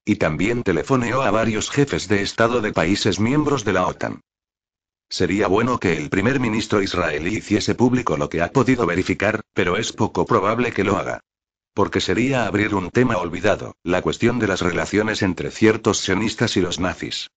Y 0.04 0.16
también 0.16 0.62
telefoneó 0.62 1.22
a 1.22 1.30
varios 1.30 1.70
jefes 1.70 2.08
de 2.08 2.20
Estado 2.20 2.60
de 2.60 2.74
países 2.74 3.18
miembros 3.18 3.64
de 3.64 3.72
la 3.72 3.86
OTAN. 3.86 4.20
Sería 5.14 5.46
bueno 5.46 5.78
que 5.78 5.96
el 5.96 6.10
primer 6.10 6.40
ministro 6.40 6.82
israelí 6.82 7.36
hiciese 7.36 7.76
público 7.76 8.16
lo 8.16 8.28
que 8.28 8.42
ha 8.42 8.50
podido 8.50 8.84
verificar, 8.84 9.42
pero 9.52 9.76
es 9.76 9.92
poco 9.92 10.26
probable 10.26 10.72
que 10.72 10.82
lo 10.82 10.96
haga. 10.96 11.20
Porque 11.72 12.00
sería 12.00 12.48
abrir 12.48 12.74
un 12.74 12.90
tema 12.90 13.18
olvidado, 13.18 13.76
la 13.84 14.02
cuestión 14.02 14.40
de 14.40 14.48
las 14.48 14.60
relaciones 14.60 15.22
entre 15.22 15.52
ciertos 15.52 15.98
sionistas 15.98 16.56
y 16.56 16.62
los 16.62 16.80
nazis. 16.80 17.30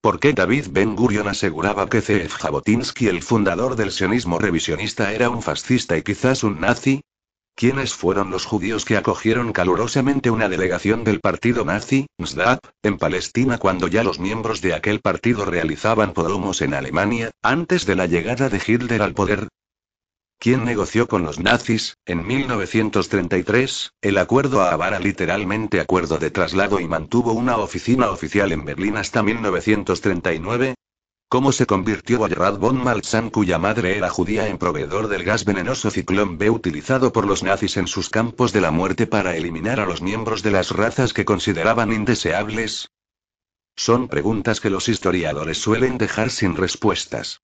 ¿Por 0.00 0.20
qué 0.20 0.32
David 0.32 0.66
Ben 0.70 0.94
Gurion 0.94 1.26
aseguraba 1.26 1.88
que 1.88 2.02
C.F. 2.02 2.36
Jabotinsky, 2.38 3.08
el 3.08 3.20
fundador 3.20 3.74
del 3.74 3.90
sionismo 3.90 4.38
revisionista, 4.38 5.12
era 5.12 5.28
un 5.28 5.42
fascista 5.42 5.96
y 5.96 6.02
quizás 6.02 6.44
un 6.44 6.60
nazi? 6.60 7.02
¿Quiénes 7.56 7.94
fueron 7.94 8.30
los 8.30 8.46
judíos 8.46 8.84
que 8.84 8.96
acogieron 8.96 9.52
calurosamente 9.52 10.28
una 10.28 10.48
delegación 10.48 11.04
del 11.04 11.20
partido 11.20 11.64
nazi, 11.64 12.06
NSDAP, 12.18 12.58
en 12.82 12.98
Palestina 12.98 13.58
cuando 13.58 13.86
ya 13.86 14.02
los 14.02 14.18
miembros 14.18 14.60
de 14.60 14.74
aquel 14.74 15.00
partido 15.00 15.44
realizaban 15.44 16.14
podromos 16.14 16.62
en 16.62 16.74
Alemania, 16.74 17.30
antes 17.42 17.86
de 17.86 17.94
la 17.94 18.06
llegada 18.06 18.48
de 18.48 18.60
Hitler 18.66 19.02
al 19.02 19.14
poder? 19.14 19.46
¿Quién 20.40 20.64
negoció 20.64 21.06
con 21.06 21.22
los 21.22 21.38
nazis, 21.38 21.96
en 22.04 22.26
1933, 22.26 23.92
el 24.02 24.18
acuerdo 24.18 24.60
a 24.60 24.72
Havana 24.72 24.98
literalmente 24.98 25.80
acuerdo 25.80 26.18
de 26.18 26.30
traslado 26.30 26.80
y 26.80 26.88
mantuvo 26.88 27.32
una 27.32 27.56
oficina 27.58 28.10
oficial 28.10 28.50
en 28.50 28.64
Berlín 28.64 28.96
hasta 28.96 29.22
1939? 29.22 30.74
¿Cómo 31.34 31.50
se 31.50 31.66
convirtió 31.66 32.20
Wojrad 32.20 32.58
von 32.58 32.76
Maltzan, 32.76 33.28
cuya 33.28 33.58
madre 33.58 33.96
era 33.96 34.08
judía, 34.08 34.46
en 34.46 34.56
proveedor 34.56 35.08
del 35.08 35.24
gas 35.24 35.44
venenoso 35.44 35.90
Ciclón 35.90 36.38
B 36.38 36.48
utilizado 36.48 37.12
por 37.12 37.26
los 37.26 37.42
nazis 37.42 37.76
en 37.76 37.88
sus 37.88 38.08
campos 38.08 38.52
de 38.52 38.60
la 38.60 38.70
muerte 38.70 39.08
para 39.08 39.36
eliminar 39.36 39.80
a 39.80 39.84
los 39.84 40.00
miembros 40.00 40.44
de 40.44 40.52
las 40.52 40.70
razas 40.70 41.12
que 41.12 41.24
consideraban 41.24 41.92
indeseables? 41.92 42.92
Son 43.74 44.06
preguntas 44.06 44.60
que 44.60 44.70
los 44.70 44.88
historiadores 44.88 45.58
suelen 45.58 45.98
dejar 45.98 46.30
sin 46.30 46.54
respuestas. 46.54 47.40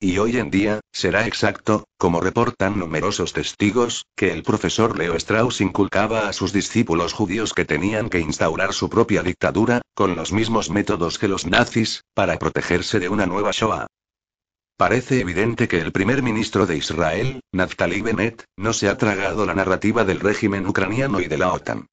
Y 0.00 0.18
hoy 0.18 0.36
en 0.36 0.50
día, 0.50 0.78
será 0.92 1.26
exacto, 1.26 1.88
como 1.96 2.20
reportan 2.20 2.78
numerosos 2.78 3.32
testigos, 3.32 4.06
que 4.16 4.32
el 4.32 4.44
profesor 4.44 4.96
Leo 4.96 5.16
Strauss 5.16 5.60
inculcaba 5.60 6.28
a 6.28 6.32
sus 6.32 6.52
discípulos 6.52 7.12
judíos 7.12 7.52
que 7.52 7.64
tenían 7.64 8.08
que 8.08 8.20
instaurar 8.20 8.72
su 8.74 8.88
propia 8.88 9.24
dictadura, 9.24 9.82
con 9.94 10.14
los 10.14 10.32
mismos 10.32 10.70
métodos 10.70 11.18
que 11.18 11.26
los 11.26 11.46
nazis, 11.46 12.04
para 12.14 12.38
protegerse 12.38 13.00
de 13.00 13.08
una 13.08 13.26
nueva 13.26 13.50
Shoah. 13.50 13.88
Parece 14.76 15.18
evidente 15.18 15.66
que 15.66 15.80
el 15.80 15.90
primer 15.90 16.22
ministro 16.22 16.64
de 16.64 16.76
Israel, 16.76 17.40
Naftali 17.52 18.00
Bennett, 18.00 18.44
no 18.56 18.72
se 18.72 18.88
ha 18.88 18.96
tragado 18.96 19.46
la 19.46 19.54
narrativa 19.56 20.04
del 20.04 20.20
régimen 20.20 20.68
ucraniano 20.68 21.18
y 21.18 21.26
de 21.26 21.38
la 21.38 21.52
OTAN. 21.52 21.88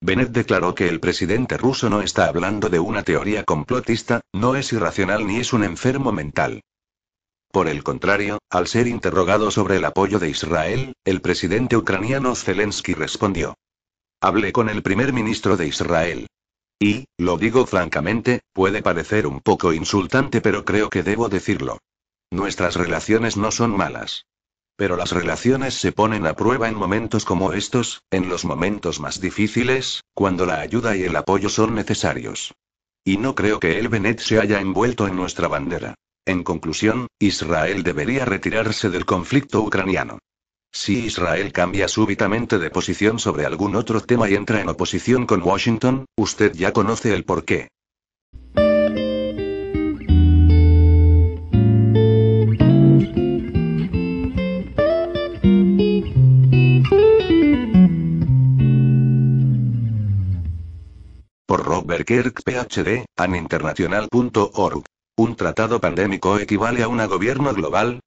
Bennett 0.00 0.30
declaró 0.30 0.74
que 0.74 0.88
el 0.88 0.98
presidente 0.98 1.58
ruso 1.58 1.90
no 1.90 2.00
está 2.00 2.24
hablando 2.24 2.70
de 2.70 2.78
una 2.78 3.02
teoría 3.02 3.44
complotista, 3.44 4.22
no 4.32 4.56
es 4.56 4.72
irracional 4.72 5.26
ni 5.26 5.40
es 5.40 5.52
un 5.52 5.62
enfermo 5.62 6.10
mental. 6.10 6.62
Por 7.52 7.66
el 7.66 7.82
contrario, 7.82 8.38
al 8.48 8.68
ser 8.68 8.86
interrogado 8.86 9.50
sobre 9.50 9.76
el 9.76 9.84
apoyo 9.84 10.20
de 10.20 10.30
Israel, 10.30 10.92
el 11.04 11.20
presidente 11.20 11.76
ucraniano 11.76 12.36
Zelensky 12.36 12.94
respondió. 12.94 13.54
Hablé 14.20 14.52
con 14.52 14.68
el 14.68 14.82
primer 14.82 15.12
ministro 15.12 15.56
de 15.56 15.66
Israel. 15.66 16.28
Y, 16.78 17.06
lo 17.18 17.38
digo 17.38 17.66
francamente, 17.66 18.40
puede 18.52 18.82
parecer 18.82 19.26
un 19.26 19.40
poco 19.40 19.72
insultante 19.72 20.40
pero 20.40 20.64
creo 20.64 20.90
que 20.90 21.02
debo 21.02 21.28
decirlo. 21.28 21.78
Nuestras 22.30 22.76
relaciones 22.76 23.36
no 23.36 23.50
son 23.50 23.76
malas. 23.76 24.26
Pero 24.76 24.96
las 24.96 25.10
relaciones 25.10 25.74
se 25.74 25.90
ponen 25.90 26.26
a 26.26 26.34
prueba 26.34 26.68
en 26.68 26.76
momentos 26.76 27.24
como 27.24 27.52
estos, 27.52 28.02
en 28.12 28.28
los 28.28 28.44
momentos 28.44 29.00
más 29.00 29.20
difíciles, 29.20 30.04
cuando 30.14 30.46
la 30.46 30.60
ayuda 30.60 30.96
y 30.96 31.02
el 31.02 31.16
apoyo 31.16 31.48
son 31.48 31.74
necesarios. 31.74 32.54
Y 33.04 33.16
no 33.16 33.34
creo 33.34 33.58
que 33.58 33.78
el 33.78 33.88
Benet 33.88 34.20
se 34.20 34.38
haya 34.38 34.60
envuelto 34.60 35.08
en 35.08 35.16
nuestra 35.16 35.48
bandera. 35.48 35.96
En 36.26 36.42
conclusión, 36.44 37.06
Israel 37.18 37.82
debería 37.82 38.24
retirarse 38.24 38.90
del 38.90 39.06
conflicto 39.06 39.60
ucraniano. 39.62 40.18
Si 40.72 41.06
Israel 41.06 41.52
cambia 41.52 41.88
súbitamente 41.88 42.58
de 42.58 42.70
posición 42.70 43.18
sobre 43.18 43.44
algún 43.44 43.74
otro 43.74 44.00
tema 44.00 44.30
y 44.30 44.34
entra 44.34 44.60
en 44.60 44.68
oposición 44.68 45.26
con 45.26 45.42
Washington, 45.42 46.04
usted 46.16 46.52
ya 46.52 46.72
conoce 46.72 47.12
el 47.12 47.24
porqué. 47.24 47.68
Por 61.46 61.64
Robert 61.64 62.06
Kirk 62.06 62.42
PhD, 62.44 63.06
aninternational.org. 63.16 64.84
¿Un 65.20 65.36
tratado 65.36 65.82
pandémico 65.82 66.38
equivale 66.38 66.82
a 66.82 66.88
un 66.88 66.96
gobierno 67.06 67.52
global? 67.52 68.00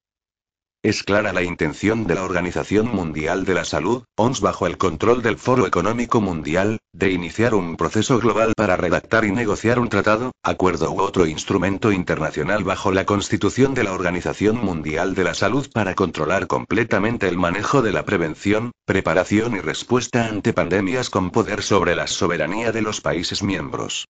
Es 0.82 1.04
clara 1.04 1.32
la 1.32 1.44
intención 1.44 2.08
de 2.08 2.16
la 2.16 2.24
Organización 2.24 2.88
Mundial 2.88 3.44
de 3.44 3.54
la 3.54 3.64
Salud, 3.64 4.02
OMS 4.16 4.40
bajo 4.40 4.66
el 4.66 4.78
control 4.78 5.22
del 5.22 5.38
Foro 5.38 5.64
Económico 5.64 6.20
Mundial, 6.20 6.80
de 6.92 7.12
iniciar 7.12 7.54
un 7.54 7.76
proceso 7.76 8.18
global 8.18 8.52
para 8.56 8.76
redactar 8.76 9.24
y 9.24 9.30
negociar 9.30 9.78
un 9.78 9.90
tratado, 9.90 10.32
acuerdo 10.42 10.90
u 10.90 11.02
otro 11.02 11.28
instrumento 11.28 11.92
internacional 11.92 12.64
bajo 12.64 12.90
la 12.90 13.06
Constitución 13.06 13.74
de 13.74 13.84
la 13.84 13.92
Organización 13.92 14.56
Mundial 14.56 15.14
de 15.14 15.22
la 15.22 15.34
Salud 15.34 15.68
para 15.72 15.94
controlar 15.94 16.48
completamente 16.48 17.28
el 17.28 17.36
manejo 17.38 17.80
de 17.80 17.92
la 17.92 18.04
prevención, 18.04 18.72
preparación 18.86 19.54
y 19.54 19.60
respuesta 19.60 20.26
ante 20.26 20.52
pandemias 20.52 21.10
con 21.10 21.30
poder 21.30 21.62
sobre 21.62 21.94
la 21.94 22.08
soberanía 22.08 22.72
de 22.72 22.82
los 22.82 23.00
países 23.00 23.44
miembros. 23.44 24.08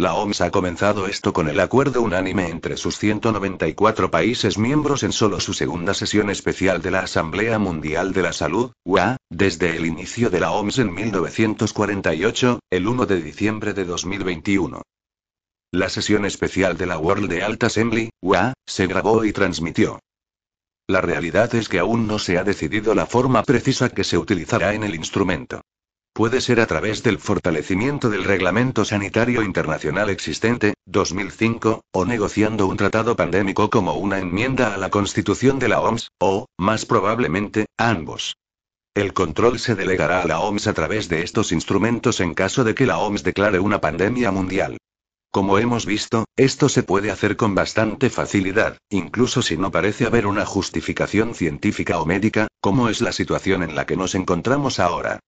La 0.00 0.14
OMS 0.14 0.42
ha 0.42 0.52
comenzado 0.52 1.08
esto 1.08 1.32
con 1.32 1.48
el 1.48 1.58
acuerdo 1.58 2.02
unánime 2.02 2.50
entre 2.50 2.76
sus 2.76 2.98
194 2.98 4.12
países 4.12 4.56
miembros 4.56 5.02
en 5.02 5.10
solo 5.10 5.40
su 5.40 5.54
segunda 5.54 5.92
sesión 5.92 6.30
especial 6.30 6.80
de 6.80 6.92
la 6.92 7.00
Asamblea 7.00 7.58
Mundial 7.58 8.12
de 8.12 8.22
la 8.22 8.32
Salud, 8.32 8.70
UA, 8.84 9.16
desde 9.28 9.76
el 9.76 9.86
inicio 9.86 10.30
de 10.30 10.38
la 10.38 10.52
OMS 10.52 10.78
en 10.78 10.94
1948, 10.94 12.60
el 12.70 12.86
1 12.86 13.06
de 13.06 13.20
diciembre 13.20 13.74
de 13.74 13.84
2021. 13.86 14.82
La 15.72 15.88
sesión 15.88 16.24
especial 16.26 16.76
de 16.76 16.86
la 16.86 16.96
World 16.98 17.32
Health 17.32 17.64
Assembly, 17.64 18.10
UA, 18.22 18.52
se 18.68 18.86
grabó 18.86 19.24
y 19.24 19.32
transmitió. 19.32 19.98
La 20.86 21.00
realidad 21.00 21.52
es 21.56 21.68
que 21.68 21.80
aún 21.80 22.06
no 22.06 22.20
se 22.20 22.38
ha 22.38 22.44
decidido 22.44 22.94
la 22.94 23.06
forma 23.06 23.42
precisa 23.42 23.88
que 23.88 24.04
se 24.04 24.16
utilizará 24.16 24.74
en 24.74 24.84
el 24.84 24.94
instrumento. 24.94 25.62
Puede 26.18 26.40
ser 26.40 26.58
a 26.58 26.66
través 26.66 27.04
del 27.04 27.20
fortalecimiento 27.20 28.10
del 28.10 28.24
Reglamento 28.24 28.84
Sanitario 28.84 29.44
Internacional 29.44 30.10
existente, 30.10 30.74
2005, 30.84 31.82
o 31.92 32.04
negociando 32.04 32.66
un 32.66 32.76
tratado 32.76 33.14
pandémico 33.14 33.70
como 33.70 33.94
una 33.94 34.18
enmienda 34.18 34.74
a 34.74 34.78
la 34.78 34.90
Constitución 34.90 35.60
de 35.60 35.68
la 35.68 35.80
OMS, 35.80 36.08
o, 36.18 36.46
más 36.58 36.86
probablemente, 36.86 37.66
ambos. 37.78 38.36
El 38.96 39.12
control 39.12 39.60
se 39.60 39.76
delegará 39.76 40.20
a 40.20 40.26
la 40.26 40.40
OMS 40.40 40.66
a 40.66 40.72
través 40.72 41.08
de 41.08 41.22
estos 41.22 41.52
instrumentos 41.52 42.18
en 42.18 42.34
caso 42.34 42.64
de 42.64 42.74
que 42.74 42.86
la 42.86 42.98
OMS 42.98 43.22
declare 43.22 43.60
una 43.60 43.80
pandemia 43.80 44.32
mundial. 44.32 44.76
Como 45.30 45.58
hemos 45.58 45.86
visto, 45.86 46.24
esto 46.36 46.68
se 46.68 46.82
puede 46.82 47.12
hacer 47.12 47.36
con 47.36 47.54
bastante 47.54 48.10
facilidad, 48.10 48.76
incluso 48.90 49.40
si 49.40 49.56
no 49.56 49.70
parece 49.70 50.04
haber 50.04 50.26
una 50.26 50.44
justificación 50.44 51.36
científica 51.36 52.00
o 52.00 52.06
médica, 52.06 52.48
como 52.60 52.88
es 52.88 53.00
la 53.02 53.12
situación 53.12 53.62
en 53.62 53.76
la 53.76 53.86
que 53.86 53.96
nos 53.96 54.16
encontramos 54.16 54.80
ahora. 54.80 55.20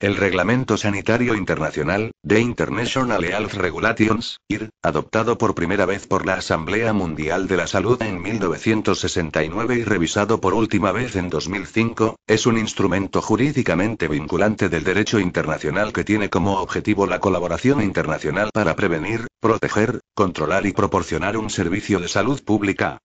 El 0.00 0.16
Reglamento 0.16 0.78
Sanitario 0.78 1.34
Internacional, 1.34 2.12
The 2.26 2.40
International 2.40 3.22
Health 3.22 3.52
Regulations, 3.52 4.38
IR, 4.48 4.70
adoptado 4.82 5.36
por 5.36 5.54
primera 5.54 5.84
vez 5.84 6.06
por 6.06 6.24
la 6.24 6.36
Asamblea 6.36 6.94
Mundial 6.94 7.46
de 7.46 7.58
la 7.58 7.66
Salud 7.66 8.00
en 8.00 8.22
1969 8.22 9.74
y 9.74 9.84
revisado 9.84 10.40
por 10.40 10.54
última 10.54 10.90
vez 10.90 11.16
en 11.16 11.28
2005, 11.28 12.16
es 12.26 12.46
un 12.46 12.56
instrumento 12.56 13.20
jurídicamente 13.20 14.08
vinculante 14.08 14.70
del 14.70 14.84
derecho 14.84 15.20
internacional 15.20 15.92
que 15.92 16.02
tiene 16.02 16.30
como 16.30 16.62
objetivo 16.62 17.06
la 17.06 17.20
colaboración 17.20 17.82
internacional 17.82 18.48
para 18.54 18.76
prevenir, 18.76 19.26
proteger, 19.38 20.00
controlar 20.14 20.64
y 20.64 20.72
proporcionar 20.72 21.36
un 21.36 21.50
servicio 21.50 22.00
de 22.00 22.08
salud 22.08 22.42
pública, 22.42 23.00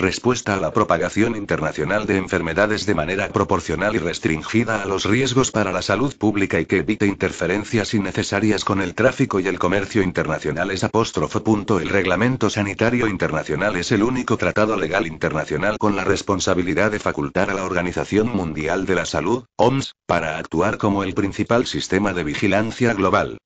Respuesta 0.00 0.54
a 0.54 0.60
la 0.60 0.70
propagación 0.70 1.34
internacional 1.34 2.06
de 2.06 2.18
enfermedades 2.18 2.86
de 2.86 2.94
manera 2.94 3.30
proporcional 3.30 3.96
y 3.96 3.98
restringida 3.98 4.80
a 4.80 4.86
los 4.86 5.04
riesgos 5.04 5.50
para 5.50 5.72
la 5.72 5.82
salud 5.82 6.16
pública 6.16 6.60
y 6.60 6.66
que 6.66 6.78
evite 6.78 7.04
interferencias 7.04 7.94
innecesarias 7.94 8.64
con 8.64 8.80
el 8.80 8.94
tráfico 8.94 9.40
y 9.40 9.48
el 9.48 9.58
comercio 9.58 10.02
internacional 10.02 10.70
es 10.70 10.84
apóstrofo. 10.84 11.42
El 11.80 11.88
Reglamento 11.88 12.48
Sanitario 12.48 13.08
Internacional 13.08 13.74
es 13.74 13.90
el 13.90 14.04
único 14.04 14.36
tratado 14.36 14.76
legal 14.76 15.08
internacional 15.08 15.78
con 15.78 15.96
la 15.96 16.04
responsabilidad 16.04 16.92
de 16.92 17.00
facultar 17.00 17.50
a 17.50 17.54
la 17.54 17.64
Organización 17.64 18.28
Mundial 18.28 18.86
de 18.86 18.94
la 18.94 19.04
Salud, 19.04 19.46
OMS, 19.56 19.94
para 20.06 20.38
actuar 20.38 20.78
como 20.78 21.02
el 21.02 21.12
principal 21.14 21.66
sistema 21.66 22.12
de 22.12 22.22
vigilancia 22.22 22.94
global. 22.94 23.38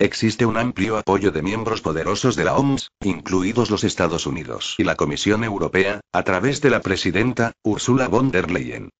Existe 0.00 0.46
un 0.46 0.56
amplio 0.56 0.96
apoyo 0.96 1.32
de 1.32 1.42
miembros 1.42 1.80
poderosos 1.80 2.36
de 2.36 2.44
la 2.44 2.56
OMS, 2.56 2.92
incluidos 3.02 3.68
los 3.68 3.82
Estados 3.82 4.26
Unidos 4.26 4.76
y 4.78 4.84
la 4.84 4.94
Comisión 4.94 5.42
Europea, 5.42 6.00
a 6.12 6.22
través 6.22 6.60
de 6.60 6.70
la 6.70 6.82
presidenta, 6.82 7.50
Ursula 7.64 8.06
von 8.06 8.30
der 8.30 8.48
Leyen. 8.48 8.90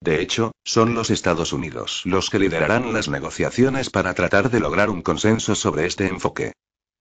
De 0.00 0.22
hecho, 0.22 0.52
son 0.64 0.94
los 0.94 1.10
Estados 1.10 1.52
Unidos 1.52 2.00
los 2.06 2.30
que 2.30 2.38
liderarán 2.38 2.94
las 2.94 3.08
negociaciones 3.08 3.90
para 3.90 4.14
tratar 4.14 4.48
de 4.48 4.60
lograr 4.60 4.88
un 4.88 5.02
consenso 5.02 5.54
sobre 5.54 5.84
este 5.84 6.06
enfoque. 6.06 6.54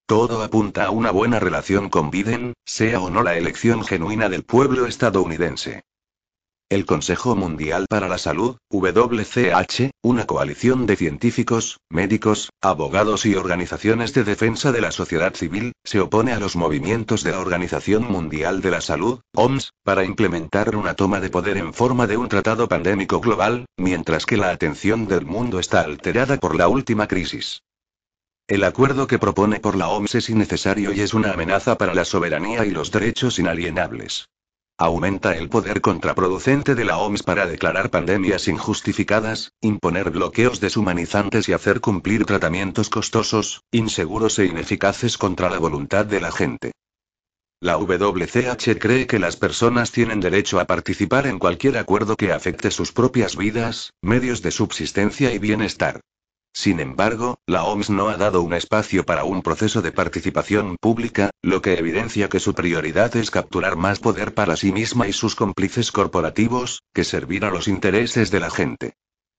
Todo 0.05 0.43
apunta 0.43 0.83
a 0.83 0.89
una 0.89 1.11
buena 1.11 1.39
relación 1.39 1.89
con 1.89 2.11
Biden, 2.11 2.55
sea 2.65 2.99
o 2.99 3.09
no 3.09 3.23
la 3.23 3.37
elección 3.37 3.85
genuina 3.85 4.27
del 4.27 4.43
pueblo 4.43 4.85
estadounidense. 4.85 5.83
El 6.67 6.87
Consejo 6.87 7.35
Mundial 7.35 7.85
para 7.87 8.07
la 8.07 8.17
Salud, 8.17 8.57
WCH, 8.71 9.91
una 10.01 10.25
coalición 10.25 10.87
de 10.87 10.95
científicos, 10.95 11.77
médicos, 11.91 12.49
abogados 12.59 13.27
y 13.27 13.35
organizaciones 13.35 14.15
de 14.15 14.23
defensa 14.23 14.71
de 14.71 14.81
la 14.81 14.91
sociedad 14.91 15.35
civil, 15.35 15.73
se 15.83 15.99
opone 15.99 16.33
a 16.33 16.39
los 16.39 16.55
movimientos 16.55 17.21
de 17.23 17.33
la 17.33 17.39
Organización 17.39 18.05
Mundial 18.05 18.63
de 18.63 18.71
la 18.71 18.81
Salud, 18.81 19.19
OMS, 19.35 19.73
para 19.83 20.05
implementar 20.05 20.75
una 20.75 20.95
toma 20.95 21.19
de 21.19 21.29
poder 21.29 21.57
en 21.57 21.71
forma 21.71 22.07
de 22.07 22.17
un 22.17 22.29
tratado 22.29 22.67
pandémico 22.67 23.19
global, 23.19 23.67
mientras 23.77 24.25
que 24.25 24.35
la 24.35 24.49
atención 24.49 25.07
del 25.07 25.27
mundo 25.27 25.59
está 25.59 25.81
alterada 25.81 26.37
por 26.37 26.55
la 26.55 26.67
última 26.67 27.07
crisis. 27.07 27.61
El 28.47 28.63
acuerdo 28.63 29.05
que 29.05 29.19
propone 29.19 29.59
por 29.59 29.75
la 29.75 29.89
OMS 29.89 30.15
es 30.15 30.31
innecesario 30.31 30.93
y 30.93 31.01
es 31.01 31.13
una 31.13 31.31
amenaza 31.31 31.77
para 31.77 31.93
la 31.93 32.05
soberanía 32.05 32.65
y 32.65 32.71
los 32.71 32.89
derechos 32.89 33.37
inalienables. 33.37 34.25
Aumenta 34.77 35.37
el 35.37 35.47
poder 35.47 35.79
contraproducente 35.79 36.75
de 36.75 36.83
la 36.83 36.97
OMS 36.97 37.23
para 37.23 37.45
declarar 37.45 37.89
pandemias 37.89 38.49
injustificadas, 38.49 39.53
imponer 39.61 40.09
bloqueos 40.09 40.59
deshumanizantes 40.59 41.47
y 41.47 41.53
hacer 41.53 41.79
cumplir 41.79 42.25
tratamientos 42.25 42.89
costosos, 42.89 43.61
inseguros 43.71 44.37
e 44.37 44.47
ineficaces 44.47 45.17
contra 45.17 45.49
la 45.49 45.59
voluntad 45.59 46.05
de 46.05 46.19
la 46.19 46.33
gente. 46.33 46.73
La 47.61 47.77
WCH 47.77 48.77
cree 48.77 49.07
que 49.07 49.17
las 49.17 49.37
personas 49.37 49.93
tienen 49.93 50.19
derecho 50.19 50.59
a 50.59 50.65
participar 50.65 51.25
en 51.25 51.39
cualquier 51.39 51.77
acuerdo 51.77 52.17
que 52.17 52.33
afecte 52.33 52.69
sus 52.69 52.91
propias 52.91 53.37
vidas, 53.37 53.93
medios 54.01 54.41
de 54.41 54.51
subsistencia 54.51 55.33
y 55.33 55.39
bienestar. 55.39 56.01
Sin 56.55 56.79
embargo, 56.79 57.37
la 57.47 57.65
OMS 57.65 57.89
no 57.89 58.07
ha 58.07 58.15
dado 58.15 58.41
un 58.41 58.53
espacio 58.53 59.05
para 59.05 59.25
un 59.25 59.41
proceso 59.41 59.81
de 59.81 59.91
participación 59.91 60.77
pública, 60.79 61.31
lo 61.41 61.61
que 61.61 61.77
evidencia 61.77 62.29
que 62.29 62.39
su 62.39 62.53
prioridad 62.53 63.13
es 63.17 63.29
capturar 63.29 63.75
más 63.75 63.99
poder 63.99 64.33
para 64.33 64.55
sí 64.55 64.71
misma 64.71 65.05
y 65.09 65.11
sus 65.11 65.35
cómplices 65.35 65.91
corporativos, 65.91 66.81
que 66.93 67.03
servir 67.03 67.43
a 67.43 67.51
los 67.51 67.67
intereses 67.67 68.31
de 68.31 68.39
la 68.39 68.49
gente. 68.49 68.93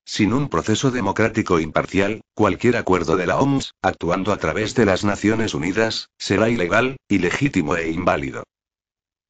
Sin 0.05 0.31
un 0.31 0.47
proceso 0.47 0.91
democrático 0.91 1.59
imparcial, 1.59 2.21
cualquier 2.35 2.77
acuerdo 2.77 3.17
de 3.17 3.25
la 3.25 3.39
OMS, 3.39 3.71
actuando 3.81 4.31
a 4.31 4.37
través 4.37 4.75
de 4.75 4.85
las 4.85 5.03
Naciones 5.03 5.55
Unidas, 5.55 6.09
será 6.19 6.49
ilegal, 6.49 6.97
ilegítimo 7.09 7.75
e 7.75 7.89
inválido. 7.89 8.43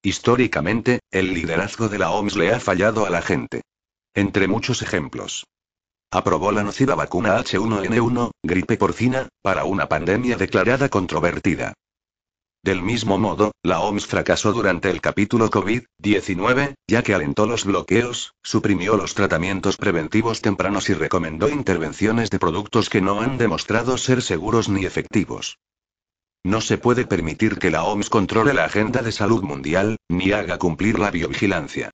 Históricamente, 0.03 0.99
el 1.09 1.33
liderazgo 1.33 1.87
de 1.87 1.99
la 1.99 2.11
OMS 2.11 2.35
le 2.35 2.53
ha 2.53 2.59
fallado 2.59 3.05
a 3.05 3.09
la 3.09 3.21
gente. 3.21 3.61
Entre 4.13 4.49
muchos 4.49 4.81
ejemplos. 4.81 5.45
Aprobó 6.11 6.53
la 6.53 6.63
nociva 6.63 6.95
vacuna 6.95 7.37
H1N1, 7.37 8.31
gripe 8.41 8.77
porcina, 8.77 9.27
para 9.41 9.65
una 9.65 9.89
pandemia 9.89 10.37
declarada 10.37 10.87
controvertida. 10.87 11.73
Del 12.63 12.81
mismo 12.81 13.17
modo, 13.17 13.51
la 13.61 13.81
OMS 13.81 14.07
fracasó 14.07 14.53
durante 14.53 14.89
el 14.89 15.01
capítulo 15.01 15.49
COVID-19, 15.49 16.75
ya 16.87 17.03
que 17.03 17.13
alentó 17.13 17.45
los 17.45 17.65
bloqueos, 17.65 18.33
suprimió 18.41 18.95
los 18.95 19.15
tratamientos 19.15 19.77
preventivos 19.77 20.41
tempranos 20.41 20.89
y 20.89 20.93
recomendó 20.93 21.49
intervenciones 21.49 22.29
de 22.29 22.39
productos 22.39 22.89
que 22.89 23.01
no 23.01 23.21
han 23.21 23.37
demostrado 23.37 23.97
ser 23.97 24.21
seguros 24.21 24.69
ni 24.69 24.85
efectivos. 24.85 25.59
No 26.45 26.61
se 26.61 26.77
puede 26.77 27.05
permitir 27.05 27.59
que 27.59 27.71
la 27.71 27.83
OMS 27.83 28.09
controle 28.09 28.53
la 28.53 28.63
agenda 28.63 29.01
de 29.01 29.11
salud 29.11 29.43
mundial, 29.43 29.97
ni 30.07 30.31
haga 30.31 30.57
cumplir 30.57 30.99
la 30.99 31.11
biovigilancia. 31.11 31.91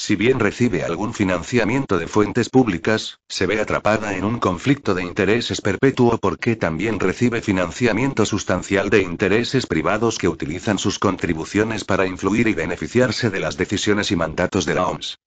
Si 0.00 0.14
bien 0.14 0.38
recibe 0.38 0.84
algún 0.84 1.12
financiamiento 1.12 1.98
de 1.98 2.06
fuentes 2.06 2.50
públicas, 2.50 3.18
se 3.28 3.46
ve 3.46 3.60
atrapada 3.60 4.16
en 4.16 4.24
un 4.24 4.38
conflicto 4.38 4.94
de 4.94 5.02
intereses 5.02 5.60
perpetuo 5.60 6.18
porque 6.18 6.54
también 6.54 7.00
recibe 7.00 7.42
financiamiento 7.42 8.24
sustancial 8.24 8.90
de 8.90 9.02
intereses 9.02 9.66
privados 9.66 10.16
que 10.16 10.28
utilizan 10.28 10.78
sus 10.78 11.00
contribuciones 11.00 11.84
para 11.84 12.06
influir 12.06 12.46
y 12.46 12.54
beneficiarse 12.54 13.28
de 13.28 13.40
las 13.40 13.56
decisiones 13.56 14.12
y 14.12 14.16
mandatos 14.16 14.66
de 14.66 14.76
la 14.76 14.86
OMS. 14.86 15.18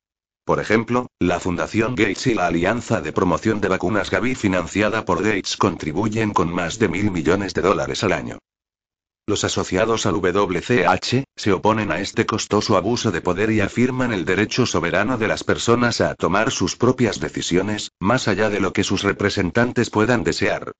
Por 0.45 0.61
ejemplo, 0.61 1.07
la 1.19 1.41
Fundación 1.41 1.93
Gates 1.93 2.27
y 2.27 2.33
la 2.33 2.47
Alianza 2.47 3.01
de 3.01 3.11
Promoción 3.11 3.59
de 3.59 3.67
Vacunas 3.67 4.09
Gavi 4.09 4.35
financiada 4.35 5.03
por 5.03 5.21
Gates 5.21 5.57
contribuyen 5.57 6.31
con 6.31 6.49
más 6.49 6.79
de 6.79 6.87
mil 6.87 7.11
millones 7.11 7.53
de 7.53 7.61
dólares 7.61 8.05
al 8.05 8.13
año. 8.13 8.37
Los 9.27 9.43
asociados 9.43 10.05
al 10.05 10.15
WCH, 10.15 11.23
se 11.35 11.53
oponen 11.53 11.91
a 11.91 11.99
este 11.99 12.25
costoso 12.25 12.75
abuso 12.75 13.11
de 13.11 13.21
poder 13.21 13.51
y 13.51 13.61
afirman 13.61 14.13
el 14.13 14.25
derecho 14.25 14.65
soberano 14.65 15.17
de 15.17 15.27
las 15.27 15.43
personas 15.43 16.01
a 16.01 16.15
tomar 16.15 16.51
sus 16.51 16.75
propias 16.75 17.19
decisiones, 17.19 17.91
más 17.99 18.27
allá 18.27 18.49
de 18.49 18.59
lo 18.59 18.73
que 18.73 18.83
sus 18.83 19.03
representantes 19.03 19.89
puedan 19.89 20.23
desear. 20.23 20.71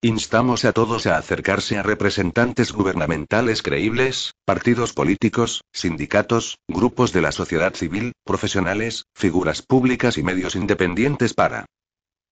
Instamos 0.00 0.64
a 0.64 0.72
todos 0.72 1.08
a 1.08 1.18
acercarse 1.18 1.76
a 1.76 1.82
representantes 1.82 2.70
gubernamentales 2.70 3.62
creíbles, 3.62 4.32
partidos 4.44 4.92
políticos, 4.92 5.64
sindicatos, 5.72 6.58
grupos 6.68 7.12
de 7.12 7.22
la 7.22 7.32
sociedad 7.32 7.74
civil, 7.74 8.12
profesionales, 8.24 9.06
figuras 9.12 9.60
públicas 9.60 10.16
y 10.16 10.22
medios 10.22 10.54
independientes 10.54 11.34
para 11.34 11.66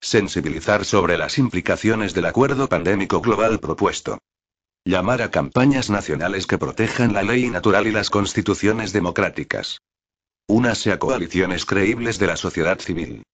sensibilizar 0.00 0.84
sobre 0.84 1.18
las 1.18 1.38
implicaciones 1.38 2.14
del 2.14 2.26
acuerdo 2.26 2.68
pandémico 2.68 3.20
global 3.20 3.58
propuesto. 3.58 4.18
Llamar 4.86 5.20
a 5.20 5.32
campañas 5.32 5.90
nacionales 5.90 6.46
que 6.46 6.58
protejan 6.58 7.12
la 7.12 7.24
ley 7.24 7.50
natural 7.50 7.88
y 7.88 7.90
las 7.90 8.08
constituciones 8.08 8.92
democráticas. 8.92 9.80
Únase 10.46 10.92
a 10.92 11.00
coaliciones 11.00 11.66
creíbles 11.66 12.20
de 12.20 12.28
la 12.28 12.36
sociedad 12.36 12.78
civil. 12.78 13.24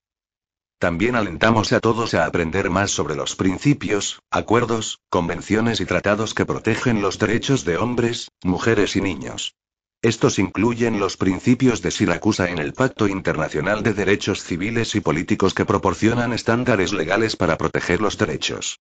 También 0.78 1.14
alentamos 1.14 1.74
a 1.74 1.80
todos 1.80 2.14
a 2.14 2.24
aprender 2.24 2.70
más 2.70 2.90
sobre 2.90 3.16
los 3.16 3.36
principios, 3.36 4.20
acuerdos, 4.30 5.00
convenciones 5.10 5.82
y 5.82 5.84
tratados 5.84 6.32
que 6.32 6.46
protegen 6.46 7.02
los 7.02 7.18
derechos 7.18 7.66
de 7.66 7.76
hombres, 7.76 8.30
mujeres 8.42 8.96
y 8.96 9.02
niños. 9.02 9.54
Estos 10.00 10.38
incluyen 10.38 10.98
los 10.98 11.18
principios 11.18 11.82
de 11.82 11.90
Siracusa 11.90 12.48
en 12.48 12.60
el 12.60 12.72
Pacto 12.72 13.08
Internacional 13.08 13.82
de 13.82 13.92
Derechos 13.92 14.42
Civiles 14.42 14.94
y 14.94 15.00
Políticos 15.02 15.52
que 15.52 15.66
proporcionan 15.66 16.32
estándares 16.32 16.94
legales 16.94 17.36
para 17.36 17.58
proteger 17.58 18.00
los 18.00 18.16
derechos. 18.16 18.78